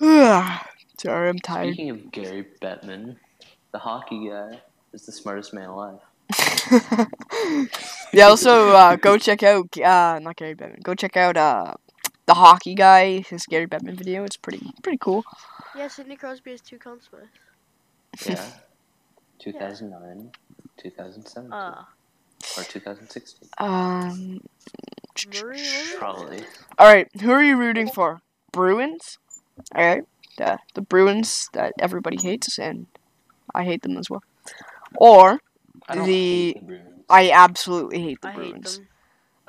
Sorry, 0.00 1.28
I'm 1.28 1.38
tired. 1.38 1.74
Speaking 1.74 1.90
of 1.90 2.10
Gary 2.12 2.46
Bettman, 2.60 3.16
the 3.72 3.78
hockey 3.78 4.28
guy 4.28 4.60
is 4.92 5.06
the 5.06 5.12
smartest 5.12 5.54
man 5.54 5.68
alive. 5.68 6.00
yeah, 8.12 8.24
also 8.24 8.70
uh, 8.70 8.96
go 8.96 9.16
check 9.16 9.42
out 9.42 9.78
uh 9.78 10.18
not 10.20 10.36
Gary 10.36 10.54
Bettman. 10.54 10.82
Go 10.82 10.94
check 10.94 11.16
out 11.16 11.36
uh 11.36 11.74
the 12.26 12.34
hockey 12.34 12.74
guy, 12.74 13.20
his 13.20 13.46
Gary 13.46 13.66
Bettman 13.66 13.96
video. 13.96 14.24
It's 14.24 14.36
pretty 14.36 14.72
pretty 14.82 14.98
cool. 14.98 15.24
Yeah, 15.76 15.88
Sidney 15.88 16.16
Crosby 16.16 16.50
has 16.50 16.60
two 16.60 16.78
Conn 16.78 16.98
Smythes. 16.98 18.28
Yeah. 18.28 18.44
2009, 19.38 20.32
2007. 20.76 21.52
Uh, 21.52 21.84
or 22.56 22.64
2016. 22.64 23.48
Um 23.58 24.40
Murray. 25.42 25.58
Probably. 25.98 26.40
All 26.78 26.86
right, 26.92 27.08
who 27.20 27.30
are 27.32 27.42
you 27.42 27.56
rooting 27.56 27.88
for? 27.88 28.20
Bruins? 28.52 29.18
All 29.74 29.84
right. 29.84 30.04
The 30.36 30.58
the 30.74 30.80
Bruins 30.82 31.48
that 31.52 31.72
everybody 31.80 32.16
hates 32.16 32.58
and 32.58 32.86
I 33.54 33.64
hate 33.64 33.82
them 33.82 33.96
as 33.96 34.08
well. 34.08 34.22
Or 34.96 35.40
I 35.88 35.96
The- 35.96 36.04
the 36.04 36.56
I 37.10 37.30
absolutely 37.30 38.00
hate 38.00 38.20
the 38.22 38.28
I 38.28 38.32
hate 38.32 38.36
Bruins. 38.52 38.78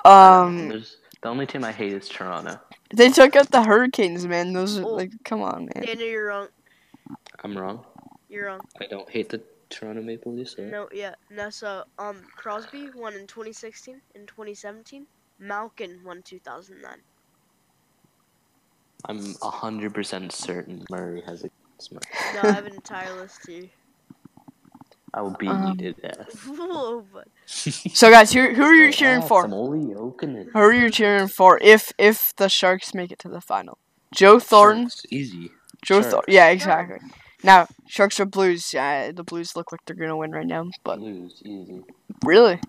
them. 0.04 0.12
Um 0.12 0.70
There's, 0.70 0.98
the 1.22 1.30
only 1.30 1.46
team 1.46 1.64
I 1.64 1.72
hate 1.72 1.94
is 1.94 2.10
Toronto. 2.10 2.60
they 2.96 3.10
took 3.10 3.36
out 3.36 3.52
the 3.52 3.64
Hurricanes, 3.64 4.26
man. 4.26 4.54
Those 4.54 4.80
are 4.80 4.84
Oh. 4.86 4.96
like 4.96 5.12
come 5.24 5.42
on, 5.44 5.66
man. 5.74 5.84
Daniel, 5.86 6.08
you're 6.10 6.26
wrong. 6.28 6.48
I'm 7.44 7.56
wrong. 7.58 7.86
You're 8.30 8.48
wrong. 8.48 8.62
I 8.82 8.86
don't 8.88 9.10
hate 9.10 9.30
the 9.30 9.42
Toronto 9.70 10.02
Maple 10.02 10.34
Leafs. 10.34 10.58
or- 10.58 10.68
No, 10.68 10.88
yeah. 10.92 11.16
No, 11.30 11.50
so, 11.50 11.84
um, 11.98 12.24
Crosby 12.36 12.90
won 12.96 13.14
in 13.14 13.28
2016 13.28 14.02
and 14.16 14.28
2017. 14.28 15.06
Malkin 15.40 16.02
won 16.04 16.22
2009. 16.24 16.98
I'm 19.06 19.20
100% 19.36 20.32
certain 20.32 20.86
Murray 20.90 21.22
has 21.26 21.44
a 21.46 21.50
smart. 21.80 22.06
No, 22.34 22.42
I 22.50 22.52
have 22.52 22.66
an 22.66 22.74
entire 22.74 23.14
list 23.16 23.48
here. 23.48 23.70
I 25.14 25.22
will 25.22 25.36
beat 25.40 25.50
Um, 25.50 25.76
you 25.80 25.94
to 25.94 26.02
death. 26.02 26.44
Whoa, 26.48 27.04
but 27.12 27.28
So 27.48 28.12
guys, 28.12 28.32
who 28.32 28.54
who 28.54 28.62
are 28.64 28.76
you 28.76 28.92
cheering 28.92 29.22
for? 29.24 29.42
Some 29.44 29.54
Olli 29.54 29.80
Jokinen. 29.96 30.50
Who 30.52 30.60
are 30.60 30.74
you 30.74 30.92
cheering 30.92 31.28
for 31.28 31.58
if 31.64 31.92
if 31.98 32.36
the 32.36 32.48
Sharks 32.50 32.94
make 32.94 33.12
it 33.12 33.18
to 33.20 33.30
the 33.30 33.42
final? 33.42 33.80
Joe 34.14 34.40
Thornton? 34.40 34.84
Sharks, 34.90 35.06
Easy. 35.10 35.50
Joe 35.84 36.02
Sharks. 36.02 36.12
Thornton. 36.12 36.34
Yeah, 36.34 36.50
exactly. 36.50 37.00
Now, 37.44 37.68
Sharks 37.88 38.20
or 38.20 38.26
Blues? 38.26 38.74
Uh, 38.74 39.12
the 39.16 39.24
Blues 39.24 39.56
look 39.56 39.72
like 39.72 39.82
they're 39.86 39.96
gonna 39.96 40.18
win 40.18 40.32
right 40.32 40.46
now, 40.46 40.70
but 40.84 41.00
Lose. 41.00 41.42
Easy. 41.46 41.84
really, 42.26 42.60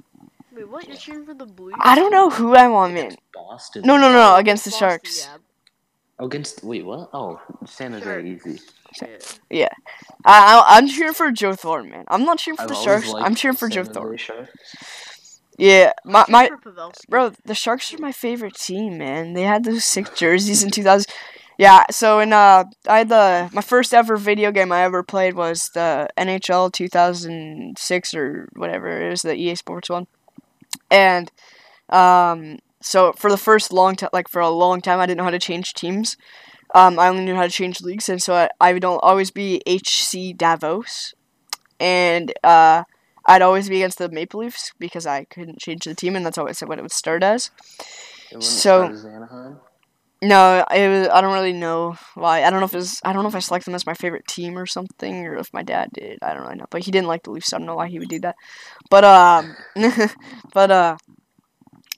wait, 0.52 0.68
what? 0.68 0.86
You're 0.86 0.96
cheering 0.96 1.26
for 1.26 1.34
the 1.34 1.46
Blues? 1.46 1.74
I 1.80 1.94
don't 1.94 2.10
know 2.12 2.30
who 2.30 2.54
I'm 2.54 2.72
on, 2.72 2.94
man. 2.94 3.06
Against 3.06 3.32
Boston. 3.34 3.82
No, 3.84 3.96
no, 3.96 4.08
no, 4.08 4.14
no, 4.14 4.36
against 4.36 4.64
the 4.64 4.70
Boston, 4.70 4.88
Sharks. 4.88 5.28
Oh, 6.18 6.26
against 6.26 6.62
wait, 6.62 6.84
what? 6.84 7.10
Oh, 7.12 7.40
San 7.66 7.92
Jose. 7.92 8.04
Sure. 8.04 8.20
Easy. 8.20 8.60
Yeah. 9.48 9.68
I, 10.24 10.58
I 10.58 10.76
I'm 10.76 10.88
cheering 10.88 11.14
for 11.14 11.30
Joe 11.30 11.54
Thornton, 11.54 11.90
man. 11.90 12.04
I'm 12.08 12.24
not 12.24 12.38
cheering 12.38 12.56
for 12.56 12.64
I've 12.64 12.68
the 12.68 12.74
Sharks. 12.74 13.12
I'm 13.14 13.34
cheering 13.34 13.56
for 13.56 13.70
San 13.70 13.74
Joe 13.74 13.80
Jose 13.82 13.92
Thornton. 13.92 14.18
Sharks. 14.18 15.40
Yeah, 15.56 15.92
my 16.04 16.24
my 16.28 16.46
cheering 16.46 16.60
for 16.60 16.72
Pavelski. 16.72 17.08
bro, 17.08 17.32
the 17.44 17.54
Sharks 17.54 17.92
are 17.92 17.98
my 17.98 18.12
favorite 18.12 18.54
team, 18.54 18.98
man. 18.98 19.34
They 19.34 19.42
had 19.42 19.64
those 19.64 19.84
sick 19.84 20.14
jerseys 20.14 20.62
in 20.62 20.70
2000. 20.70 21.06
Yeah, 21.60 21.84
so 21.90 22.20
in 22.20 22.32
uh, 22.32 22.64
I 22.88 22.98
had 22.98 23.10
the 23.10 23.50
my 23.52 23.60
first 23.60 23.92
ever 23.92 24.16
video 24.16 24.50
game 24.50 24.72
I 24.72 24.80
ever 24.82 25.02
played 25.02 25.34
was 25.34 25.68
the 25.74 26.08
NHL 26.16 26.72
2006 26.72 28.14
or 28.14 28.48
whatever 28.56 28.88
it 28.88 29.10
was, 29.10 29.20
the 29.20 29.34
EA 29.34 29.54
Sports 29.56 29.90
one, 29.90 30.06
and 30.90 31.30
um, 31.90 32.60
so 32.80 33.12
for 33.12 33.30
the 33.30 33.36
first 33.36 33.74
long 33.74 33.94
time, 33.94 34.08
like 34.14 34.26
for 34.26 34.40
a 34.40 34.48
long 34.48 34.80
time, 34.80 35.00
I 35.00 35.04
didn't 35.04 35.18
know 35.18 35.24
how 35.24 35.30
to 35.30 35.38
change 35.38 35.74
teams. 35.74 36.16
Um, 36.74 36.98
I 36.98 37.08
only 37.08 37.26
knew 37.26 37.34
how 37.34 37.42
to 37.42 37.50
change 37.50 37.82
leagues, 37.82 38.08
and 38.08 38.22
so 38.22 38.34
I, 38.34 38.48
I 38.58 38.72
would 38.72 38.84
al- 38.84 39.00
always 39.00 39.30
be 39.30 39.60
HC 39.66 40.34
Davos, 40.34 41.12
and 41.78 42.32
uh, 42.42 42.84
I'd 43.26 43.42
always 43.42 43.68
be 43.68 43.82
against 43.82 43.98
the 43.98 44.08
Maple 44.08 44.40
Leafs 44.40 44.72
because 44.78 45.04
I 45.04 45.24
couldn't 45.24 45.58
change 45.60 45.84
the 45.84 45.94
team, 45.94 46.16
and 46.16 46.24
that's 46.24 46.38
always 46.38 46.56
said 46.56 46.70
what 46.70 46.78
it 46.78 46.82
would 46.82 46.90
start 46.90 47.22
as. 47.22 47.50
So- 48.40 48.84
as 48.88 49.04
Anaheim. 49.04 49.58
No, 50.22 50.64
it 50.74 50.88
was, 50.88 51.08
I 51.08 51.22
don't 51.22 51.32
really 51.32 51.54
know 51.54 51.96
why. 52.14 52.44
I 52.44 52.50
don't 52.50 52.60
know 52.60 52.66
if 52.66 52.74
it's 52.74 53.00
I 53.04 53.12
don't 53.12 53.22
know 53.22 53.28
if 53.30 53.34
I 53.34 53.38
selected 53.38 53.66
them 53.66 53.74
as 53.74 53.86
my 53.86 53.94
favorite 53.94 54.26
team 54.26 54.58
or 54.58 54.66
something, 54.66 55.26
or 55.26 55.36
if 55.36 55.52
my 55.54 55.62
dad 55.62 55.88
did. 55.94 56.18
I 56.22 56.34
don't 56.34 56.42
really 56.42 56.56
know, 56.56 56.66
but 56.68 56.84
he 56.84 56.90
didn't 56.90 57.08
like 57.08 57.22
the 57.22 57.30
Leafs. 57.30 57.48
So 57.48 57.56
I 57.56 57.60
don't 57.60 57.66
know 57.66 57.76
why 57.76 57.88
he 57.88 57.98
would 57.98 58.10
do 58.10 58.20
that. 58.20 58.36
But 58.90 59.04
um, 59.04 59.56
but 60.52 60.70
uh, 60.70 60.96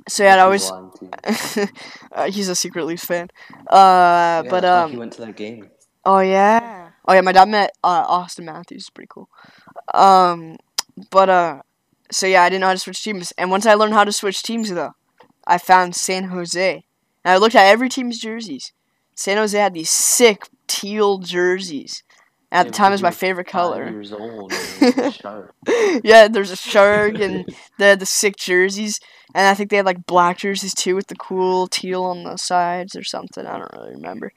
so 0.09 0.23
yeah, 0.23 0.45
I 0.45 0.53
He's 0.53 0.71
always 0.71 0.71
lying 0.71 0.91
to 0.99 1.61
you. 1.61 1.67
uh, 2.13 2.31
he's 2.31 2.49
a 2.49 2.55
secret 2.55 2.87
Leafs 2.87 3.05
fan. 3.05 3.29
Uh, 3.69 4.43
Yeah, 4.45 4.51
but 4.51 4.65
um, 4.65 4.91
he 4.93 4.97
went 4.99 5.13
to 5.15 5.23
that 5.23 5.37
game. 5.37 5.71
oh 6.05 6.21
yeah, 6.21 6.91
oh 7.07 7.15
yeah, 7.15 7.23
my 7.23 7.33
dad 7.33 7.49
met 7.49 7.73
uh, 7.83 8.05
Austin 8.07 8.45
Matthews. 8.45 8.89
Pretty 8.91 9.09
cool. 9.11 9.29
Um, 9.95 10.59
but 11.11 11.29
uh, 11.29 11.63
so 12.13 12.27
yeah, 12.27 12.43
I 12.43 12.49
didn't 12.49 12.61
know 12.61 12.69
how 12.69 12.75
to 12.75 12.79
switch 12.79 13.03
teams, 13.03 13.33
and 13.37 13.51
once 13.51 13.67
I 13.67 13.75
learned 13.75 13.95
how 13.95 14.05
to 14.05 14.13
switch 14.13 14.43
teams, 14.43 14.71
though, 14.71 14.93
I 15.47 15.59
found 15.59 15.97
San 15.97 16.25
Jose, 16.25 16.85
and 17.25 17.33
I 17.33 17.37
looked 17.37 17.55
at 17.55 17.67
every 17.67 17.89
team's 17.89 18.19
jerseys. 18.19 18.73
San 19.17 19.37
Jose 19.37 19.59
had 19.59 19.75
these 19.75 19.91
sick 19.91 20.45
teal 20.67 21.19
jerseys. 21.19 22.03
And 22.51 22.61
at 22.61 22.67
Yeah, 22.67 22.71
the 22.71 22.77
time, 22.77 22.93
it 22.93 22.95
was 22.95 23.03
my 23.03 23.11
favorite 23.11 23.47
color. 23.47 23.89
years 23.89 24.13
old. 24.13 24.53
and 24.53 24.83
it 24.83 24.97
was 24.97 25.15
sharp. 25.15 25.55
yeah, 26.05 26.29
there's 26.29 26.51
a 26.51 26.57
shark, 26.57 27.19
and 27.19 27.47
they 27.79 27.89
had 27.89 28.01
the 28.01 28.07
sick 28.07 28.37
jerseys, 28.37 29.01
and 29.35 29.47
I 29.47 29.55
think 29.55 29.71
they 29.71 29.77
had 29.79 29.87
like 29.87 30.05
black 30.07 30.39
jerseys 30.39 30.75
too 30.75 30.95
with 30.95 31.07
the 31.07 31.15
cool 31.15 31.67
teal 31.67 32.05
on 32.05 32.25
the 32.25 32.37
sides 32.37 32.95
or 32.95 33.03
something. 33.05 33.47
I 33.47 33.59
don't 33.59 33.73
really 33.73 33.95
remember, 33.95 34.33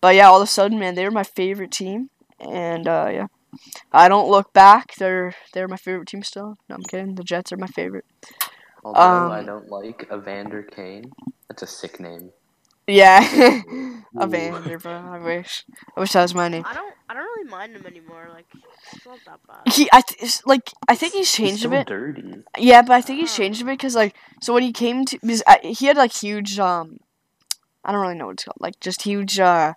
but 0.00 0.16
yeah, 0.16 0.26
all 0.28 0.40
of 0.40 0.48
a 0.48 0.50
sudden, 0.50 0.78
man, 0.80 0.96
they 0.96 1.04
were 1.04 1.10
my 1.12 1.22
favorite 1.22 1.70
team, 1.70 2.10
and 2.40 2.88
uh, 2.88 3.08
yeah, 3.12 3.26
I 3.92 4.08
don't 4.08 4.28
look 4.30 4.52
back. 4.52 4.94
They're 4.96 5.34
they're 5.54 5.68
my 5.68 5.76
favorite 5.76 6.08
team 6.08 6.24
still. 6.24 6.56
No, 6.68 6.74
I'm 6.74 6.82
kidding. 6.82 7.14
The 7.14 7.22
Jets 7.22 7.52
are 7.52 7.56
my 7.56 7.68
favorite. 7.68 8.04
Although 8.84 9.30
I 9.30 9.40
Um, 9.40 9.46
don't 9.46 9.68
like 9.68 10.08
Evander 10.12 10.62
Kane. 10.62 11.12
That's 11.48 11.62
a 11.62 11.66
sick 11.66 12.00
name. 12.00 12.30
Yeah, 12.86 13.20
Evander, 14.20 14.78
bro. 14.78 14.92
I 14.92 15.18
wish. 15.18 15.64
I 15.96 16.00
wish 16.00 16.12
that 16.12 16.22
was 16.22 16.34
my 16.34 16.48
name. 16.48 16.64
I 16.66 16.74
don't. 16.74 16.94
I 17.08 17.14
don't 17.14 17.24
really 17.24 17.48
mind 17.50 17.74
him 17.76 17.86
anymore. 17.86 18.28
Like, 18.32 18.46
it's 18.92 19.04
not 19.06 19.18
that 19.26 19.40
bad. 19.46 19.72
He, 19.72 19.88
I 19.92 20.00
th- 20.00 20.40
like 20.46 20.70
I 20.88 20.94
think 20.94 21.12
he's 21.12 21.34
He's 21.34 21.36
changed 21.36 21.64
a 21.64 21.68
so 21.68 21.70
bit. 21.70 21.86
dirty. 21.88 22.34
Yeah, 22.58 22.82
but 22.82 22.92
I 22.94 23.00
think 23.00 23.18
he's 23.20 23.32
Oh. 23.32 23.36
changed 23.36 23.62
a 23.62 23.64
bit 23.64 23.72
because 23.78 23.94
like 23.96 24.14
so 24.40 24.54
when 24.54 24.62
he 24.62 24.72
came 24.72 25.04
to 25.06 25.18
because 25.20 25.42
I, 25.46 25.58
he 25.62 25.86
had 25.86 25.96
like 25.96 26.12
huge 26.12 26.58
um 26.58 26.98
I 27.84 27.92
don't 27.92 28.00
really 28.00 28.14
know 28.14 28.26
what 28.26 28.32
it's 28.34 28.44
called 28.44 28.56
like 28.60 28.78
just 28.80 29.02
huge 29.02 29.38
uh 29.40 29.74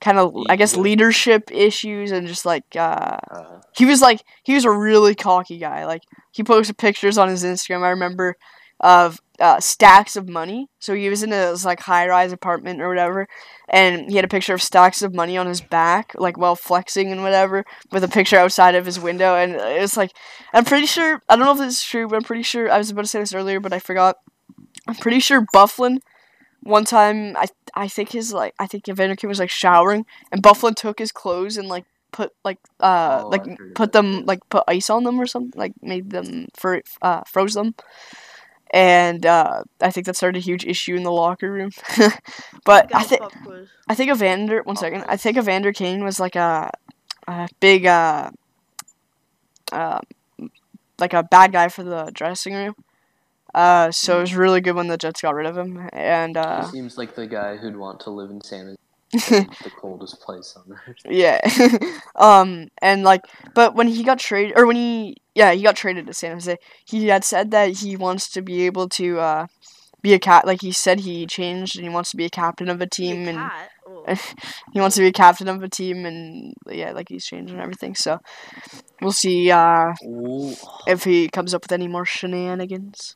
kind 0.00 0.18
of 0.18 0.34
I 0.48 0.56
guess 0.56 0.76
leadership 0.76 1.50
issues 1.52 2.12
and 2.12 2.26
just 2.26 2.44
like 2.44 2.64
uh 2.76 3.18
Uh, 3.30 3.60
he 3.76 3.84
was 3.84 4.00
like 4.00 4.22
he 4.42 4.54
was 4.54 4.64
a 4.64 4.70
really 4.70 5.14
cocky 5.14 5.58
guy. 5.58 5.86
Like 5.86 6.02
he 6.32 6.42
posted 6.44 6.76
pictures 6.78 7.18
on 7.18 7.28
his 7.28 7.44
Instagram 7.44 7.82
I 7.82 7.90
remember 7.90 8.36
of 8.80 9.20
uh, 9.40 9.58
stacks 9.58 10.16
of 10.16 10.28
money. 10.28 10.68
So 10.78 10.94
he 10.94 11.08
was 11.08 11.22
in 11.22 11.30
his 11.30 11.64
like 11.64 11.80
high 11.80 12.06
rise 12.08 12.32
apartment 12.32 12.82
or 12.82 12.88
whatever 12.88 13.26
and 13.68 14.10
he 14.10 14.16
had 14.16 14.24
a 14.24 14.28
picture 14.28 14.54
of 14.54 14.62
stacks 14.62 15.00
of 15.02 15.14
money 15.14 15.38
on 15.38 15.46
his 15.46 15.62
back 15.62 16.12
like 16.14 16.36
while 16.36 16.56
flexing 16.56 17.10
and 17.10 17.22
whatever 17.22 17.64
with 17.90 18.04
a 18.04 18.08
picture 18.08 18.36
outside 18.38 18.74
of 18.74 18.84
his 18.86 19.00
window. 19.00 19.34
And 19.34 19.52
it's 19.54 19.96
like 19.96 20.12
I'm 20.52 20.64
pretty 20.64 20.86
sure 20.86 21.22
I 21.28 21.36
don't 21.36 21.46
know 21.46 21.52
if 21.52 21.58
this 21.58 21.78
is 21.78 21.82
true, 21.82 22.06
but 22.06 22.16
I'm 22.16 22.22
pretty 22.22 22.42
sure 22.42 22.70
I 22.70 22.78
was 22.78 22.90
about 22.90 23.02
to 23.02 23.08
say 23.08 23.20
this 23.20 23.34
earlier, 23.34 23.60
but 23.60 23.72
I 23.72 23.78
forgot. 23.78 24.16
I'm 24.86 24.94
pretty 24.94 25.20
sure 25.20 25.46
Byfuglien 25.54 25.98
one 26.66 26.84
time 26.84 27.36
I 27.36 27.46
I 27.74 27.88
think 27.88 28.10
his 28.10 28.32
like 28.32 28.54
I 28.58 28.66
think 28.66 28.88
Evander 28.88 29.16
Kane 29.16 29.28
was 29.28 29.38
like 29.38 29.50
showering 29.50 30.06
and 30.32 30.42
Byfuglien 30.42 30.74
took 30.74 30.98
his 30.98 31.12
clothes 31.12 31.56
and 31.56 31.68
like 31.68 31.84
put 32.12 32.32
like 32.44 32.58
uh 32.80 33.22
Oh, 33.24 33.28
like 33.28 33.44
put 33.74 33.92
them 33.92 34.24
like 34.26 34.40
put 34.48 34.64
ice 34.68 34.90
on 34.90 35.04
them 35.04 35.20
or 35.20 35.26
something 35.26 35.58
like 35.58 35.72
made 35.82 36.10
them 36.10 36.48
for 36.54 36.82
uh 37.02 37.22
froze 37.26 37.54
them. 37.54 37.74
And 38.70 39.24
uh, 39.24 39.62
I 39.80 39.90
think 39.90 40.06
that 40.06 40.16
started 40.16 40.38
a 40.38 40.42
huge 40.42 40.66
issue 40.66 40.96
in 40.96 41.04
the 41.04 41.12
locker 41.12 41.50
room. 41.50 41.70
but 42.64 42.94
I 42.94 43.04
think. 43.04 43.22
I 43.88 43.94
think 43.94 44.10
Evander. 44.10 44.62
One 44.64 44.76
second. 44.76 45.04
I 45.08 45.16
think 45.16 45.36
Evander 45.38 45.72
Kane 45.72 46.02
was 46.02 46.18
like 46.18 46.34
a, 46.34 46.72
a 47.28 47.48
big, 47.60 47.86
uh, 47.86 48.30
uh, 49.70 50.00
like 50.98 51.12
a 51.12 51.22
bad 51.22 51.52
guy 51.52 51.68
for 51.68 51.84
the 51.84 52.10
dressing 52.12 52.54
room. 52.54 52.74
Uh, 53.56 53.90
so 53.90 54.18
it 54.18 54.20
was 54.20 54.34
really 54.34 54.60
good 54.60 54.74
when 54.76 54.86
the 54.86 54.98
Jets 54.98 55.22
got 55.22 55.34
rid 55.34 55.46
of 55.46 55.56
him. 55.56 55.88
And 55.94 56.36
uh, 56.36 56.66
he 56.66 56.72
seems 56.72 56.98
like 56.98 57.14
the 57.14 57.26
guy 57.26 57.56
who'd 57.56 57.76
want 57.76 58.00
to 58.00 58.10
live 58.10 58.28
in 58.30 58.42
San 58.42 58.76
Jose, 59.14 59.46
the 59.64 59.70
coldest 59.80 60.20
place 60.20 60.54
on 60.56 60.78
earth. 60.86 60.96
yeah, 61.08 61.40
um, 62.16 62.68
and 62.82 63.02
like, 63.02 63.22
but 63.54 63.74
when 63.74 63.88
he 63.88 64.02
got 64.04 64.18
traded, 64.18 64.58
or 64.58 64.66
when 64.66 64.76
he, 64.76 65.16
yeah, 65.34 65.52
he 65.52 65.62
got 65.62 65.74
traded 65.74 66.06
to 66.06 66.12
San 66.12 66.32
Jose. 66.32 66.56
He 66.84 67.08
had 67.08 67.24
said 67.24 67.50
that 67.52 67.78
he 67.78 67.96
wants 67.96 68.30
to 68.32 68.42
be 68.42 68.66
able 68.66 68.90
to, 68.90 69.18
uh, 69.20 69.46
be 70.02 70.12
a 70.12 70.18
cat. 70.18 70.46
Like 70.46 70.60
he 70.60 70.70
said, 70.70 71.00
he 71.00 71.26
changed 71.26 71.76
and 71.76 71.84
he 71.84 71.88
wants 71.88 72.10
to 72.10 72.16
be 72.18 72.26
a 72.26 72.30
captain 72.30 72.68
of 72.68 72.76
a 72.76 72.80
Be 72.80 72.84
a 72.84 72.90
team 72.90 73.28
and. 73.28 73.38
cat? 73.38 73.70
He 74.72 74.80
wants 74.80 74.96
to 74.96 75.02
be 75.02 75.08
a 75.08 75.12
captain 75.12 75.48
of 75.48 75.62
a 75.62 75.68
team 75.68 76.04
and 76.04 76.54
yeah 76.68 76.92
like 76.92 77.08
he's 77.08 77.24
changed 77.24 77.52
and 77.52 77.60
everything 77.60 77.94
so 77.94 78.18
we'll 79.00 79.12
see 79.12 79.50
uh 79.50 79.94
if 80.86 81.04
he 81.04 81.28
comes 81.28 81.54
up 81.54 81.62
with 81.64 81.72
any 81.72 81.88
more 81.88 82.04
shenanigans 82.04 83.14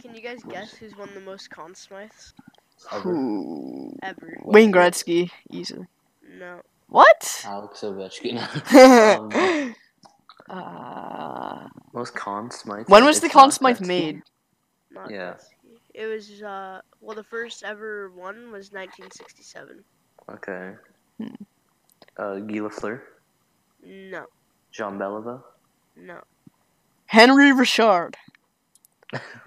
Can 0.00 0.14
you 0.14 0.20
guys 0.22 0.42
guess 0.48 0.74
who's 0.74 0.96
won 0.96 1.08
the 1.14 1.20
most 1.20 1.50
Conn 1.50 1.72
Smythes 1.74 2.32
Ever. 2.92 3.10
Ever? 4.02 4.38
wayne 4.44 4.72
gretzky 4.72 5.30
easily 5.50 5.86
No. 6.38 6.60
what 6.88 7.42
Alex 7.46 7.80
Ovechkin. 7.80 8.38
um, 10.50 10.58
uh, 10.58 11.68
most 11.92 12.14
Conn 12.14 12.50
Smythe. 12.50 12.88
when 12.88 13.04
was 13.04 13.20
the 13.20 13.26
It's 13.26 13.34
Conn 13.34 13.50
Smythe 13.50 13.80
made 13.80 14.22
Not 14.90 15.10
Yeah. 15.10 15.32
Gretzky. 15.34 15.52
It 15.94 16.06
was 16.06 16.42
uh 16.42 16.80
well 17.00 17.16
the 17.16 17.24
first 17.24 17.62
ever 17.64 18.10
one 18.10 18.52
was 18.52 18.70
1967. 18.72 19.82
Okay. 20.30 20.74
Hmm. 21.18 21.34
Uh, 22.18 22.36
Guy 22.40 22.56
Lafleur, 22.60 23.00
No. 23.84 24.26
Jean 24.72 24.98
Beliveau. 24.98 25.42
No. 25.96 26.20
henry 27.06 27.52
richard 27.52 28.16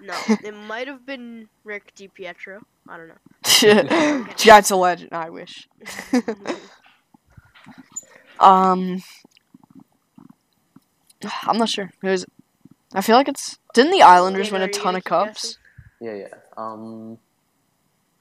No. 0.00 0.14
it 0.44 0.54
might 0.54 0.86
have 0.86 1.04
been 1.04 1.48
Rick 1.64 1.94
DiPietro. 1.94 2.60
I 2.88 2.96
don't 2.96 3.08
know. 3.08 3.14
that's 4.44 4.70
a 4.70 4.76
legend 4.76 5.10
i 5.12 5.28
wish 5.28 5.68
um 8.40 9.02
i'm 11.46 11.58
not 11.58 11.68
sure 11.68 11.90
it 12.02 12.08
was 12.08 12.24
i 12.94 13.00
feel 13.00 13.16
like 13.16 13.28
it's 13.28 13.58
didn't 13.74 13.92
the 13.92 14.02
islanders 14.02 14.46
Ian, 14.46 14.54
win 14.54 14.62
a 14.62 14.68
ton 14.68 14.96
of 14.96 15.04
cups 15.04 15.58
guessing? 16.00 16.18
Yeah, 16.20 16.26
yeah. 16.28 16.34
Um, 16.56 17.18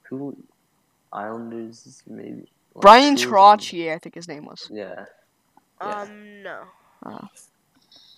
who? 0.03 0.35
Islanders 1.13 2.03
maybe. 2.05 2.49
Like, 2.75 2.81
brian 2.81 3.17
who 3.17 3.37
on- 3.37 3.57
Trottier, 3.57 3.95
i 3.95 3.97
think 3.97 4.15
his 4.15 4.27
name 4.27 4.45
was 4.45 4.69
Yeah. 4.71 5.05
Yeah. 5.81 6.01
Um 6.01 6.43
no. 6.43 6.63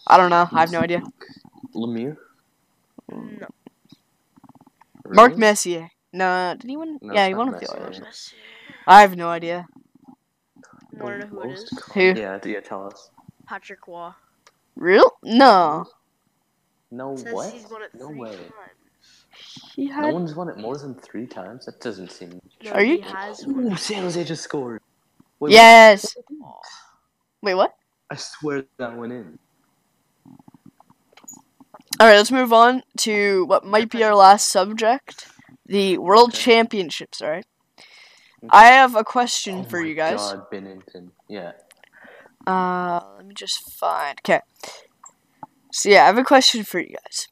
I 0.07 0.17
don't 0.17 0.32
know. 0.32 0.49
I 0.51 0.61
have 0.61 0.72
no 0.72 0.80
idea. 0.80 1.03
Lemieux. 1.76 2.17
No. 3.12 3.47
Mark 5.09 5.38
Messier. 5.38 5.89
No, 6.14 6.55
did 6.59 6.70
he 6.70 6.78
win? 6.78 6.99
No, 7.01 7.14
yeah, 7.14 7.22
it's 7.22 7.30
he 7.30 7.34
not 7.34 7.39
won 7.39 7.51
with 7.51 7.59
the 7.59 7.68
Oilers. 7.72 8.34
I 8.88 9.01
have 9.01 9.16
no 9.18 9.30
idea. 9.30 9.68
Wanna 10.99 11.20
know 11.20 11.28
who 11.28 11.41
it 11.41 11.49
Most 11.49 11.64
is? 11.64 11.70
Conn- 11.80 12.16
Who? 12.16 12.16
Yeah, 12.16 12.39
yeah. 12.45 12.59
Tell 12.62 12.86
us. 12.88 13.09
Patrick 13.47 13.88
Roy. 13.88 14.12
Real? 14.76 15.12
No. 15.24 15.86
No 16.91 17.16
Says 17.18 17.34
what? 17.34 17.53
he's 17.53 17.70
won 17.70 17.84
it 17.84 17.91
No 17.93 18.07
three 18.07 18.20
way. 18.20 18.38
times. 18.38 19.26
He 19.76 19.88
No 19.88 20.09
one's 20.09 20.36
won 20.36 20.49
it 20.49 20.57
more 20.57 20.78
than 20.78 20.95
three 20.95 21.28
times. 21.28 21.66
That 21.66 21.80
doesn't 21.82 22.12
seem. 22.12 22.39
No, 22.64 22.72
Are 22.74 22.84
you 22.84 22.97
he 22.97 23.01
has 23.01 23.45
won 23.47 23.68
Ooh, 23.68 23.72
it. 23.74 23.80
San 23.80 24.03
Jose 24.03 24.24
just 24.24 24.43
scored. 24.43 24.82
Wait, 25.39 25.51
Yes. 25.53 26.16
Wait, 27.41 27.55
what? 27.55 27.74
I 28.09 28.16
swear 28.16 28.66
that 28.80 28.97
went 28.97 29.14
in. 29.14 29.39
All 32.02 32.08
right, 32.08 32.18
let's 32.18 32.32
move 32.32 32.52
on 32.52 32.82
to 32.97 33.45
what 33.45 33.64
might 33.64 33.91
be 33.91 34.04
our 34.04 34.16
last 34.16 34.47
subject: 34.47 35.28
the 35.68 35.99
World 35.99 36.30
Okay. 36.30 36.39
Championships. 36.39 37.22
All 37.22 37.30
right. 37.30 37.45
I 38.49 38.66
have 38.70 38.95
a 38.95 39.04
question 39.04 39.60
Oh 39.60 39.64
for 39.66 39.80
you 39.80 39.93
guys. 39.93 40.18
God, 40.18 40.49
Binnington. 40.52 41.12
Yeah. 41.30 41.52
Uh, 42.47 43.02
let 43.18 43.28
me 43.28 43.36
just 43.36 43.72
find. 43.74 44.18
Okay. 44.22 44.39
So 45.72 45.89
yeah, 45.89 46.02
I 46.02 46.06
have 46.08 46.18
a 46.18 46.24
question 46.24 46.64
for 46.64 46.80
you 46.80 46.95
guys. 47.06 47.28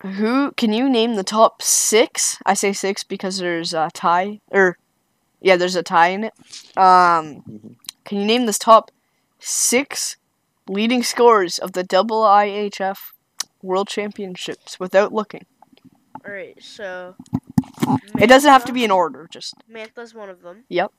Who 0.00 0.52
can 0.52 0.72
you 0.72 0.88
name 0.88 1.16
the 1.16 1.22
top 1.22 1.60
six? 1.60 2.38
I 2.46 2.54
say 2.54 2.72
six 2.72 3.04
because 3.04 3.36
there's 3.36 3.74
a 3.74 3.90
tie, 3.92 4.40
or 4.50 4.78
yeah, 5.42 5.56
there's 5.56 5.76
a 5.76 5.82
tie 5.82 6.08
in 6.08 6.24
it. 6.24 6.32
Um, 6.74 7.44
Mhm. 7.44 7.76
can 8.06 8.20
you 8.20 8.24
name 8.24 8.46
the 8.46 8.54
top 8.54 8.90
six 9.40 10.16
leading 10.66 11.02
scorers 11.02 11.58
of 11.58 11.72
the 11.72 11.84
double 11.84 12.22
IHF 12.22 13.12
World 13.66 13.88
Championships 13.88 14.78
without 14.80 15.12
looking? 15.12 15.44
Alright, 16.26 16.62
so 16.62 17.14
It 18.18 18.26
doesn't 18.28 18.50
have 18.50 18.64
to 18.66 18.72
be 18.72 18.84
in 18.84 18.90
order. 18.90 19.28
Just 19.30 19.54
Mantha's 19.70 20.14
one 20.14 20.28
of 20.30 20.42
them. 20.42 20.64
Yep. 20.68 20.92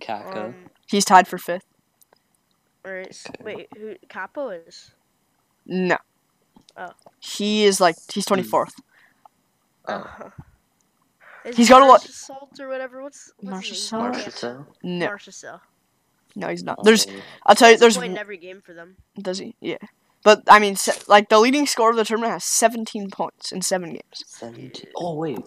Kakko. 0.00 0.36
Um, 0.46 0.54
he's 0.86 1.04
tied 1.04 1.26
for 1.28 1.38
fifth. 1.38 1.64
alright, 2.86 3.08
s- 3.08 3.26
Okay. 3.28 3.44
wait, 3.44 3.68
who 3.76 3.94
Kaapo 4.08 4.66
is? 4.66 4.90
No. 5.64 5.96
Oh. 6.76 6.90
He 7.20 7.64
is 7.64 7.80
like 7.80 7.96
he's 8.12 8.26
twenty 8.26 8.42
fourth. 8.42 8.74
Oh. 9.88 9.94
Uh, 9.94 10.30
is 11.46 11.56
He's 11.56 11.68
got 11.68 11.80
a 11.82 11.86
lot- 11.86 12.02
Salt 12.02 12.60
or 12.60 12.68
whatever. 12.68 13.02
What's, 13.02 13.32
what's 13.40 13.68
his 13.68 13.78
Marchessault? 13.90 14.12
name? 14.12 14.12
Marchessault? 14.12 14.66
No, 14.82 15.06
Marchessault. 15.08 15.60
no, 16.36 16.48
he's 16.48 16.62
not. 16.64 16.84
There's 16.84 17.06
Oh, 17.06 17.12
I'll 17.46 17.54
tell 17.54 17.68
you. 17.68 17.74
He's 17.74 17.80
There's 17.80 17.96
point 17.96 18.12
in 18.12 18.18
every 18.18 18.36
game 18.36 18.60
for 18.60 18.74
them. 18.74 18.96
Does 19.20 19.38
he? 19.38 19.54
Yeah. 19.60 19.78
But 20.26 20.42
I 20.48 20.58
mean, 20.58 20.74
se- 20.74 21.04
like 21.06 21.28
the 21.28 21.38
leading 21.38 21.66
scorer 21.66 21.90
of 21.90 21.96
the 21.96 22.04
tournament 22.04 22.32
has 22.32 22.42
17 22.42 23.10
points 23.10 23.52
in 23.52 23.62
seven 23.62 23.90
games. 23.90 24.24
17. 24.26 24.90
Oh, 24.96 25.14
wait. 25.14 25.38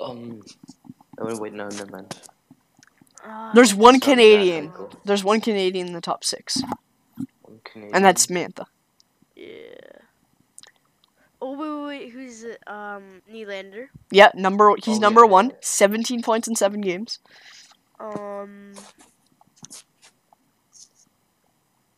Um. 0.00 0.40
Oh, 1.18 1.26
wait, 1.26 1.40
wait, 1.40 1.52
no, 1.52 1.66
never 1.68 1.86
mind. 1.90 2.14
Uh, 3.26 3.52
There's 3.54 3.74
one 3.74 3.94
Sounds 3.94 4.04
Canadian. 4.04 4.66
ethical. 4.68 4.90
There's 5.04 5.24
one 5.24 5.40
Canadian 5.40 5.88
in 5.88 5.94
the 5.94 6.00
top 6.00 6.22
six, 6.22 6.62
One 7.42 7.58
Canadian. 7.64 7.92
and 7.96 8.04
that's 8.04 8.28
Mantha. 8.28 8.66
Yeah. 9.34 9.48
Oh 11.42 11.58
wait, 11.58 11.70
wait, 11.98 12.04
wait. 12.04 12.12
Who's 12.12 12.44
it? 12.44 12.62
Um, 12.68 13.20
Nylander. 13.28 13.88
Yeah, 14.12 14.30
number 14.36 14.74
he's 14.84 14.98
Oh, 14.98 15.00
number 15.00 15.22
yeah. 15.24 15.30
one. 15.30 15.52
17 15.60 16.22
points 16.22 16.46
in 16.46 16.54
seven 16.54 16.80
games. 16.82 17.18
Um. 17.98 18.74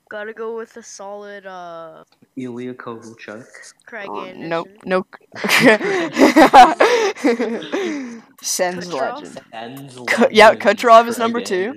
Gotta 0.08 0.32
go 0.32 0.56
with 0.56 0.76
a 0.76 0.82
solid 0.82 1.46
uh 1.46 2.04
Ilya 2.36 2.74
Kovalchuk. 2.74 3.44
Craig 3.86 4.06
Oh, 4.10 4.24
Anderson. 4.24 4.48
nope, 4.48 4.68
nope. 4.84 5.16
Sens 8.42 8.86
Kucherov? 8.86 9.16
legend. 9.22 9.40
Ends 9.52 9.96
Ku- 10.08 10.28
yeah, 10.30 10.48
legend, 10.50 10.62
Kucherov 10.78 11.08
is 11.08 11.18
number 11.18 11.40
two. 11.40 11.74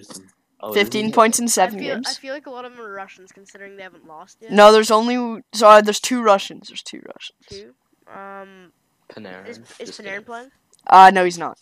Oh, 0.61 0.73
15 0.73 1.05
he? 1.05 1.11
points 1.11 1.39
in 1.39 1.45
I 1.45 1.47
seven 1.47 1.79
games. 1.79 2.05
I 2.07 2.13
feel 2.13 2.33
like 2.33 2.45
a 2.45 2.49
lot 2.49 2.65
of 2.65 2.75
them 2.75 2.81
are 2.85 2.91
Russians, 2.91 3.31
considering 3.31 3.77
they 3.77 3.83
haven't 3.83 4.05
lost 4.05 4.37
yet. 4.41 4.51
No, 4.51 4.71
there's 4.73 4.91
only 4.91 5.41
so 5.53 5.67
uh, 5.69 5.81
there's 5.81 6.01
two 6.01 6.21
Russians. 6.21 6.67
There's 6.67 6.83
two 6.83 7.01
Russians. 7.07 7.39
Two. 7.49 7.73
Um, 8.13 8.71
Panarin. 9.11 9.47
is 9.47 9.59
is 9.79 9.91
Panarin 9.91 10.03
kidding. 10.03 10.23
playing? 10.23 10.49
Uh 10.85 11.11
no, 11.13 11.23
he's 11.23 11.37
not. 11.37 11.57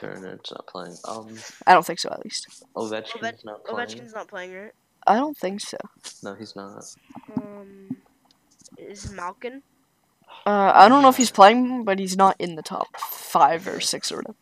Panarin's 0.00 0.50
not 0.50 0.66
playing. 0.66 0.96
Um, 1.06 1.36
I 1.66 1.74
don't 1.74 1.84
think 1.84 1.98
so. 1.98 2.08
At 2.10 2.24
least 2.24 2.64
Ovechkin's 2.74 3.12
Ovech- 3.22 3.44
not 3.44 3.64
playing. 3.64 3.86
Ovechkin's 3.88 4.14
not 4.14 4.28
playing, 4.28 4.54
right? 4.54 4.72
I 5.06 5.16
don't 5.16 5.36
think 5.36 5.60
so. 5.60 5.78
No, 6.22 6.34
he's 6.34 6.54
not. 6.56 6.84
Um, 7.36 7.96
is 8.76 9.10
Malkin? 9.12 9.62
Uh, 10.46 10.72
I 10.74 10.88
don't 10.88 11.02
know 11.02 11.08
if 11.08 11.16
he's 11.16 11.30
playing, 11.30 11.84
but 11.84 11.98
he's 11.98 12.16
not 12.16 12.36
in 12.38 12.54
the 12.54 12.62
top 12.62 12.88
five 12.98 13.66
or 13.66 13.80
six 13.80 14.12
or 14.12 14.16
whatever. 14.16 14.36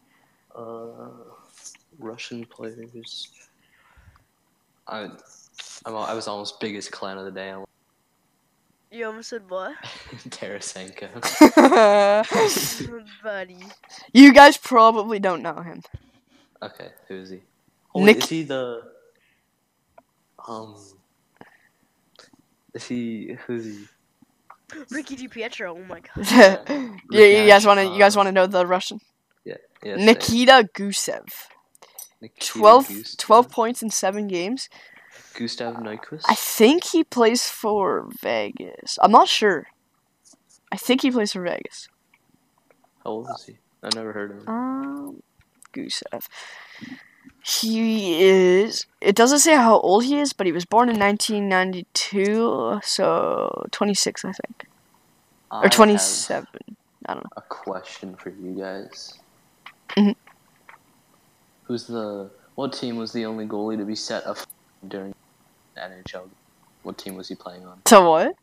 Uh, 0.54 1.09
Russian 1.98 2.44
players. 2.44 3.28
I, 4.88 5.09
I'm, 5.84 5.96
I 5.96 6.14
was 6.14 6.28
almost 6.28 6.61
biggest 6.61 6.92
clan 6.92 7.18
of 7.18 7.24
the 7.24 7.30
day. 7.30 7.52
I 7.52 7.64
You 8.90 9.07
almost 9.07 9.30
said 9.30 9.48
what? 9.48 9.74
Tarasenko. 10.28 11.09
Buddy. 13.22 13.57
you 14.12 14.32
guys 14.32 14.57
probably 14.57 15.18
don't 15.18 15.42
know 15.42 15.61
him. 15.61 15.82
Okay, 16.62 16.88
who 17.09 17.16
is 17.16 17.30
he? 17.30 17.40
Oh, 17.94 18.00
wait, 18.00 18.07
Nick- 18.07 18.24
is 18.24 18.28
he 18.28 18.42
the? 18.44 18.82
Um. 20.49 20.76
Is 22.74 22.84
he? 22.86 23.36
Who's 23.47 23.64
he? 23.64 23.86
Ricky 24.90 25.16
DiPietro. 25.16 25.70
Oh 25.70 25.84
my 25.84 26.01
god. 26.14 26.97
yeah, 27.11 27.42
you 27.42 27.47
guys 27.47 27.64
want 27.66 27.80
to 27.80 27.86
you 27.86 27.99
guys 27.99 28.16
uh, 28.16 28.20
want 28.20 28.26
to 28.28 28.32
know 28.32 28.47
the 28.47 28.66
Russian? 28.66 29.01
Yeah. 29.44 29.55
yeah 29.82 29.97
say 29.97 30.03
it. 30.03 30.05
Nikita 30.05 30.68
Gusev. 30.74 31.28
Nikita 32.20 32.59
12, 32.59 32.88
Gustav- 32.88 33.18
12 33.18 33.51
points 33.51 33.82
in 33.82 33.90
seven 33.90 34.26
games. 34.26 34.68
Gustav 35.34 35.76
Nyquist. 35.76 36.22
I 36.28 36.34
think 36.34 36.84
he 36.84 37.05
plays 37.05 37.47
for 37.47 38.09
Vegas. 38.22 38.99
I'm 39.03 39.12
not 39.12 39.28
sure. 39.28 39.66
I 40.72 40.76
think 40.76 41.03
he 41.03 41.11
plays 41.11 41.32
for 41.32 41.42
Vegas. 41.42 41.88
How 43.05 43.11
old 43.11 43.28
is 43.30 43.44
he? 43.44 43.59
I 43.82 43.88
never 43.94 44.12
heard 44.12 44.30
of 44.32 44.38
him. 44.38 44.49
Um, 44.49 45.22
Gusev. 45.72 46.26
He 47.47 48.24
is. 48.24 48.86
It 49.01 49.14
doesn't 49.14 49.38
say 49.38 49.55
how 49.55 49.78
old 49.78 50.03
he 50.05 50.18
is, 50.18 50.32
but 50.32 50.47
he 50.47 50.53
was 50.53 50.64
born 50.64 50.88
in 50.88 50.99
1992, 50.99 52.80
so 52.82 53.66
26, 53.70 54.24
I 54.24 54.32
think, 54.32 54.66
or 55.53 55.62
have 55.62 55.70
27. 55.70 56.49
I 57.07 57.14
don't 57.14 57.22
know. 57.22 57.30
A 57.36 57.42
question 57.42 58.16
for 58.16 58.30
you 58.30 58.51
guys. 58.59 59.14
Mhm. 59.90 60.16
Who's 61.64 61.86
the? 61.86 62.30
What 62.57 62.72
team 62.72 62.97
was 62.97 63.12
the 63.12 63.24
only 63.26 63.47
goalie 63.47 63.78
to 63.78 63.84
be 63.84 63.94
set 63.94 64.26
up 64.26 64.38
during 64.88 65.14
the 65.76 65.82
NHL? 65.82 66.28
What 66.82 66.99
team 66.99 67.14
was 67.14 67.28
he 67.28 67.36
playing 67.36 67.64
on? 67.64 67.80
So 67.86 68.11
what? 68.11 68.34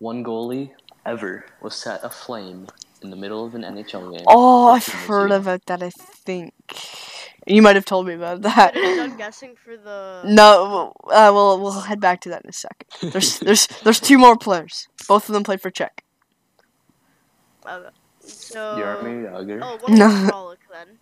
One 0.00 0.24
goalie 0.24 0.72
ever 1.06 1.44
was 1.60 1.76
set 1.76 2.02
aflame 2.02 2.66
in 3.00 3.10
the 3.10 3.16
middle 3.16 3.44
of 3.46 3.54
an 3.54 3.62
NHL 3.62 4.10
game. 4.10 4.24
Oh, 4.26 4.70
I've 4.70 4.86
heard 4.86 5.30
about 5.30 5.66
that. 5.66 5.84
I 5.84 5.90
think 5.90 6.52
you 7.46 7.62
might 7.62 7.76
have 7.76 7.84
told 7.84 8.06
me 8.06 8.14
about 8.14 8.42
that. 8.42 8.74
But 8.74 8.82
are 8.82 8.90
you 8.90 8.96
done 8.96 9.16
guessing 9.24 9.54
for 9.64 9.76
the? 9.76 10.22
No, 10.26 10.92
uh, 11.04 11.30
we'll 11.32 11.60
we'll 11.60 11.80
head 11.80 12.00
back 12.00 12.20
to 12.22 12.28
that 12.30 12.42
in 12.42 12.50
a 12.50 12.52
second. 12.52 13.12
There's 13.12 13.38
there's 13.46 13.66
there's 13.84 14.00
two 14.00 14.18
more 14.18 14.36
players. 14.36 14.88
Both 15.06 15.28
of 15.28 15.32
them 15.34 15.44
played 15.44 15.60
for 15.60 15.70
Czech. 15.70 16.04
Okay. 17.66 17.88
So. 18.20 18.76
Jaromir 18.78 19.30
Jagr. 19.32 19.60
Oh, 19.62 19.78
what 19.80 19.92
about 19.94 20.32
Frolik 20.32 20.56
then? 20.72 20.98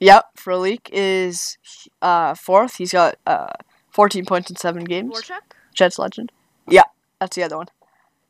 Yep, 0.00 0.24
Frolik 0.36 0.88
is 0.92 1.58
uh 2.00 2.34
fourth. 2.34 2.76
He's 2.76 2.92
got 2.92 3.16
uh 3.26 3.48
14 3.90 4.24
points 4.24 4.50
in 4.50 4.56
seven 4.56 4.84
games. 4.84 5.14
Voracek? 5.20 5.40
Jets 5.74 5.98
legend. 5.98 6.32
Yeah, 6.68 6.84
that's 7.20 7.36
the 7.36 7.42
other 7.42 7.56
one. 7.58 7.66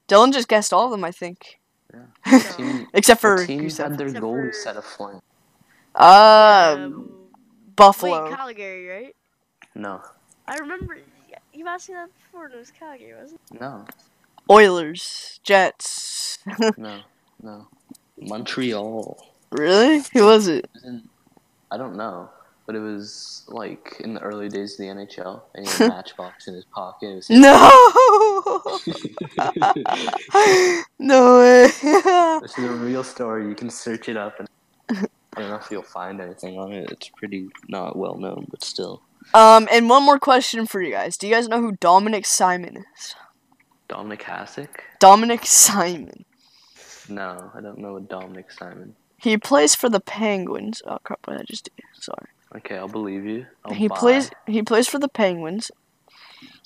Dylan 0.08 0.32
just 0.32 0.48
guessed 0.48 0.72
all 0.72 0.86
of 0.86 0.90
them, 0.90 1.04
I 1.04 1.12
think, 1.12 1.60
Team, 2.56 2.88
except 2.94 3.20
for 3.20 3.36
what 3.36 3.46
team 3.46 3.62
Gusev. 3.62 3.90
had 3.90 3.98
their 3.98 4.08
goalie 4.08 4.48
for- 4.48 4.52
set 4.52 4.76
aflame? 4.76 5.20
Uh, 5.94 6.74
Um, 6.78 7.10
Buffalo. 7.82 8.24
Wait, 8.28 8.36
Calgary, 8.36 8.86
right? 8.86 9.16
No, 9.74 10.00
I 10.46 10.54
remember 10.58 10.98
you 11.52 11.66
asked 11.66 11.88
me 11.88 11.96
that 11.96 12.10
before, 12.14 12.44
and 12.46 12.54
it 12.54 12.58
was 12.58 12.70
Calgary, 12.70 13.12
wasn't 13.20 13.40
it? 13.52 13.60
no, 13.60 13.84
Oilers. 14.48 15.40
Jets. 15.42 16.38
no, 16.76 17.00
no. 17.42 17.66
Montreal. 18.20 19.26
really? 19.50 20.02
Who 20.12 20.24
was 20.26 20.46
it? 20.46 20.64
It 20.64 20.70
was 20.74 20.84
in, 20.84 21.08
I 21.72 21.76
don't 21.76 21.96
know, 21.96 22.30
but 22.66 22.76
it 22.76 22.80
was 22.80 23.42
like 23.48 23.96
in 23.98 24.14
the 24.14 24.20
early 24.20 24.48
days 24.48 24.74
of 24.74 24.78
the 24.78 24.84
NHL, 24.84 25.40
and 25.56 25.66
he 25.66 25.72
had 25.72 25.80
a 25.80 25.88
matchbox 25.96 26.46
in 26.46 26.54
his 26.54 26.64
pocket. 26.66 27.08
It 27.08 27.14
was 27.16 27.30
No. 27.30 27.68
no 31.00 31.38
way. 31.38 31.66
This 32.42 32.58
is 32.58 32.64
a 32.64 32.72
real 32.72 33.02
story. 33.02 33.48
You 33.48 33.56
can 33.56 33.70
search 33.70 34.08
it 34.08 34.16
up, 34.16 34.38
and 34.38 34.48
I 35.36 35.40
don't 35.40 35.50
know 35.50 35.56
if 35.56 35.70
you'll 35.70 35.82
find 35.82 36.20
anything 36.20 36.58
on 36.58 36.72
it. 36.72 36.90
It's 36.90 37.08
pretty 37.08 37.48
not 37.68 37.96
well 37.96 38.16
known, 38.16 38.46
but 38.50 38.62
still. 38.62 39.02
um, 39.34 39.66
and 39.72 39.88
one 39.88 40.02
more 40.04 40.18
question 40.18 40.66
for 40.66 40.82
you 40.82 40.90
guys. 40.92 41.16
Do 41.16 41.26
you 41.26 41.34
guys 41.34 41.48
know 41.48 41.60
who 41.60 41.72
Dominik 41.76 42.26
Simon 42.26 42.84
is? 42.96 43.14
Dominik 43.88 44.22
Hasek? 44.22 44.68
Dominik 45.00 45.44
Simon. 45.46 46.24
No, 47.08 47.50
I 47.54 47.60
don't 47.60 47.78
know 47.78 47.96
a 47.96 48.00
Dominik 48.00 48.52
Simon. 48.52 48.94
He 49.18 49.36
plays 49.38 49.74
for 49.74 49.88
the 49.88 50.00
Penguins. 50.00 50.82
Oh 50.86 50.98
crap! 51.04 51.20
What 51.24 51.34
did 51.34 51.42
I 51.42 51.44
just 51.44 51.64
do? 51.64 51.82
Sorry. 51.94 52.26
Okay, 52.56 52.76
I'll 52.76 52.88
believe 52.88 53.24
you. 53.24 53.46
I'll 53.64 53.72
he 53.74 53.88
buy. 53.88 53.96
plays. 53.96 54.30
He 54.46 54.62
plays 54.62 54.88
for 54.88 54.98
the 54.98 55.08
Penguins. 55.08 55.70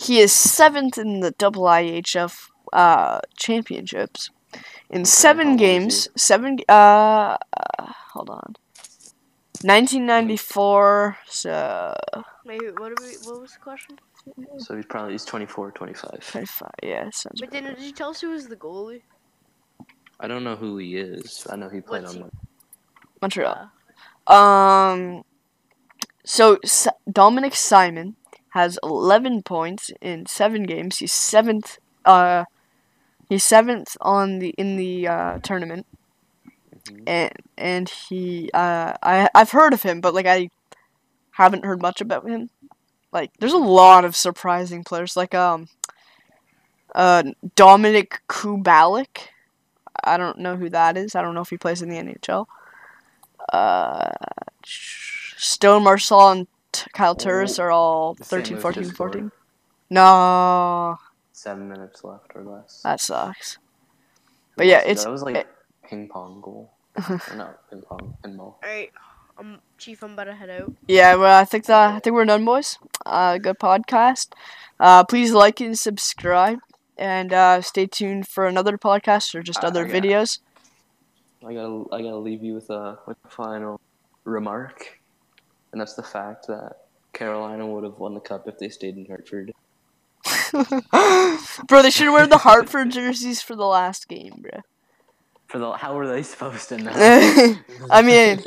He 0.01 0.21
is 0.21 0.33
seventh 0.33 0.99
in 0.99 1.21
the 1.21 1.33
Double 1.33 1.63
IHF 1.65 2.49
uh, 2.73 3.21
championships. 3.37 4.31
In 4.91 5.05
seven 5.05 5.49
old 5.49 5.57
is 5.57 5.61
he? 5.61 5.67
games, 5.67 6.09
seven. 6.17 6.59
Uh, 6.69 6.73
uh, 6.73 7.93
hold 8.13 8.31
on. 8.31 8.55
1994. 9.63 11.17
So 11.27 11.95
Wait, 12.45 12.61
what, 12.79 12.93
are 12.93 12.95
we, 13.01 13.17
what 13.27 13.41
was 13.41 13.53
the 13.53 13.59
question? 13.59 13.97
So 14.59 14.77
he's 14.77 14.87
probably 14.87 15.13
he's 15.13 15.25
24, 15.25 15.73
25. 15.73 16.31
25. 16.31 16.71
Yeah, 16.83 17.11
sounds. 17.13 17.41
But 17.41 17.51
then, 17.51 17.65
did 17.65 17.81
you 17.81 17.93
tell 17.93 18.11
us 18.11 18.21
who 18.21 18.31
was 18.31 18.47
the 18.49 18.57
goalie? 18.57 19.03
I 20.21 20.29
don't 20.29 20.45
know 20.45 20.57
who 20.57 20.79
he 20.79 20.97
is. 20.97 21.47
I 21.51 21.57
know 21.57 21.69
he 21.69 21.81
played 21.81 22.03
What's 22.03 22.17
on. 22.17 22.23
he- 22.23 22.31
Montreal. 23.21 23.71
Uh, 24.27 24.33
Um. 24.33 25.23
So 26.25 26.59
S- 26.65 26.89
Dominik 27.09 27.55
Simon 27.55 28.17
has 28.51 28.79
11 28.83 29.43
points 29.43 29.91
in 30.01 30.27
seven 30.27 30.65
games. 30.65 30.99
He's 30.99 31.13
seventh. 31.13 31.79
Uh, 32.05 32.45
he's 33.29 33.45
seventh 33.45 33.97
on 34.01 34.39
the 34.39 34.51
in 34.51 34.77
the 34.77 35.09
uh, 35.09 35.39
tournament, 35.41 35.87
mhm. 36.85 37.03
and 37.07 37.33
and 37.57 37.89
he 37.89 38.51
uh 38.55 38.95
I 39.03 39.29
I've 39.35 39.51
heard 39.51 39.73
of 39.73 39.83
him, 39.83 40.01
but 40.01 40.15
like 40.15 40.27
I 40.27 40.51
haven't 41.33 41.65
heard 41.65 41.83
much 41.83 42.01
about 42.01 42.29
him. 42.29 42.51
Like 43.13 43.31
there's 43.39 43.53
a 43.53 43.59
lot 43.59 44.05
of 44.05 44.17
surprising 44.17 44.85
players, 44.85 45.17
like 45.17 45.35
um, 45.35 45.69
uh 46.95 47.25
Dominik 47.55 48.19
Kubalik. 48.29 49.29
I 50.05 50.17
don't 50.17 50.39
know 50.39 50.57
who 50.57 50.69
that 50.71 50.97
is. 50.97 51.15
I 51.15 51.23
don't 51.23 51.35
know 51.35 51.41
if 51.41 51.51
he 51.51 51.57
plays 51.57 51.83
in 51.83 51.89
the 51.89 51.97
NHL. 51.97 52.47
Uh, 53.53 54.11
Stone 54.65 55.85
Marcel 55.85 56.31
and 56.31 56.47
Kyle 56.93 57.15
Turris 57.15 57.59
are 57.59 57.71
all 57.71 58.15
The 58.15 58.25
St. 58.25 58.47
13, 58.47 58.59
14, 58.59 58.91
14. 58.91 59.33
No, 59.91 60.99
Seven 61.47 61.69
minutes 61.69 62.03
left 62.03 62.33
or 62.35 62.43
less. 62.43 62.81
that 62.83 63.01
sucks. 63.01 63.59
But 64.57 64.67
yeah, 64.67 64.81
it? 64.81 64.91
it's- 64.91 65.05
that 65.05 65.11
was 65.13 65.23
like 65.23 65.37
it- 65.37 65.47
ping 65.89 66.09
pong 66.09 66.41
goal. 66.41 66.73
or 67.09 67.37
not 67.37 67.71
ping 67.71 67.83
pong, 67.83 68.17
pinball. 68.25 68.55
Alright, 68.65 68.91
um, 69.39 69.59
Chief, 69.79 70.03
I'm 70.03 70.15
about 70.15 70.25
to 70.25 70.35
head 70.35 70.51
out. 70.51 70.73
Yeah, 70.89 71.15
well, 71.15 71.39
I 71.39 71.45
think 71.45 71.67
that 71.67 71.95
I 71.95 72.01
think 72.01 72.15
we're 72.15 72.25
done, 72.25 72.45
boys. 72.45 72.79
Uh, 73.05 73.39
good 73.39 73.61
podcast. 73.61 74.33
Uh, 74.81 75.05
please 75.05 75.31
like 75.33 75.61
and 75.61 75.79
subscribe, 75.79 76.59
and 76.99 77.33
uh, 77.33 77.63
stay 77.63 77.87
tuned 77.87 78.27
for 78.27 78.47
another 78.47 78.77
podcast 78.77 79.33
or 79.37 79.43
just 79.45 79.63
I- 79.63 79.69
other 79.69 79.85
I 79.87 79.89
got- 79.89 80.03
videos. 80.03 80.41
I 81.47 81.55
gotta 81.55 81.85
I 81.93 82.03
gotta 82.03 82.17
leave 82.17 82.43
you 82.43 82.55
with 82.55 82.71
a 82.71 82.99
with 83.07 83.19
a 83.25 83.29
final 83.29 83.81
remark, 84.25 84.99
and 85.71 85.81
that's 85.81 85.95
the 85.95 86.03
fact 86.03 86.49
that 86.49 86.87
Carolina 87.13 87.65
would 87.65 87.85
have 87.85 87.99
won 88.01 88.15
the 88.15 88.21
cup 88.21 88.49
if 88.49 88.59
they 88.59 88.69
stayed 88.69 88.97
in 88.97 89.07
Hartford. 89.07 89.53
bro, 91.69 91.83
they 91.83 91.91
should 91.91 92.13
wear 92.13 92.27
the 92.27 92.39
Hartford 92.39 92.91
jerseys 92.91 93.43
for 93.43 93.57
the 93.57 93.65
last 93.65 94.09
game, 94.09 94.43
bro. 94.43 94.61
For 95.47 95.59
the 95.59 95.73
how 95.73 95.95
were 95.95 96.09
they 96.09 96.23
supposed 96.23 96.69
to 96.71 96.79
know? 96.79 96.93
I 97.91 98.03
mean, 98.03 98.43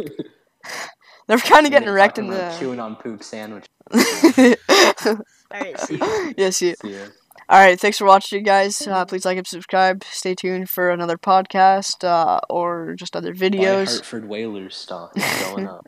they're 1.27 1.37
kind 1.37 1.65
of 1.65 1.71
getting 1.71 1.89
wrecked 1.89 2.17
in 2.17 2.27
talking 2.27 2.39
the. 2.39 2.57
chewing 2.59 2.79
on 2.79 2.95
poop 2.95 3.23
sandwich. 3.23 3.65
Alright, 3.93 5.79
see 5.79 5.95
you. 5.95 6.33
yes, 6.37 6.61
you. 6.61 6.75
See 6.81 6.93
ya. 6.93 7.05
All 7.47 7.59
right, 7.59 7.79
thanks 7.79 7.97
for 7.97 8.05
watching, 8.05 8.43
guys. 8.43 8.85
Uh, 8.85 9.05
please 9.05 9.25
like 9.25 9.37
and 9.37 9.47
subscribe. 9.47 10.03
Stay 10.03 10.35
tuned 10.35 10.69
for 10.69 10.91
another 10.91 11.17
podcast 11.17 12.03
uh, 12.03 12.39
or 12.47 12.93
just 12.95 13.15
other 13.15 13.33
Buy 13.33 13.49
videos. 13.49 13.93
Hartford 13.93 14.27
Whalers 14.27 14.75
stock 14.75 15.13
is 15.15 15.43
going 15.43 15.67
up. 15.67 15.87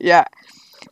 yeah. 0.00 0.24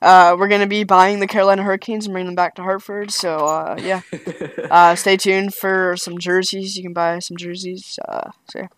Uh, 0.02 0.36
we're 0.38 0.48
gonna 0.48 0.66
be 0.66 0.84
buying 0.84 1.20
the 1.20 1.26
Carolina 1.26 1.62
Hurricanes 1.62 2.06
and 2.06 2.12
bringing 2.12 2.26
them 2.26 2.34
back 2.34 2.54
to 2.56 2.62
Hartford. 2.62 3.10
So 3.10 3.36
uh, 3.46 3.76
yeah, 3.78 4.02
uh, 4.70 4.94
stay 4.94 5.16
tuned 5.16 5.54
for 5.54 5.96
some 5.96 6.18
jerseys. 6.18 6.76
You 6.76 6.82
can 6.82 6.92
buy 6.92 7.18
some 7.18 7.36
jerseys. 7.36 7.98
Uh, 8.06 8.30
so 8.50 8.60
yeah. 8.60 8.68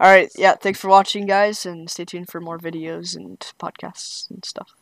All 0.00 0.10
right, 0.10 0.30
yeah. 0.36 0.54
Thanks 0.54 0.80
for 0.80 0.88
watching, 0.88 1.26
guys, 1.26 1.66
and 1.66 1.90
stay 1.90 2.06
tuned 2.06 2.30
for 2.30 2.40
more 2.40 2.58
videos 2.58 3.14
and 3.14 3.38
podcasts 3.60 4.30
and 4.30 4.42
stuff. 4.44 4.79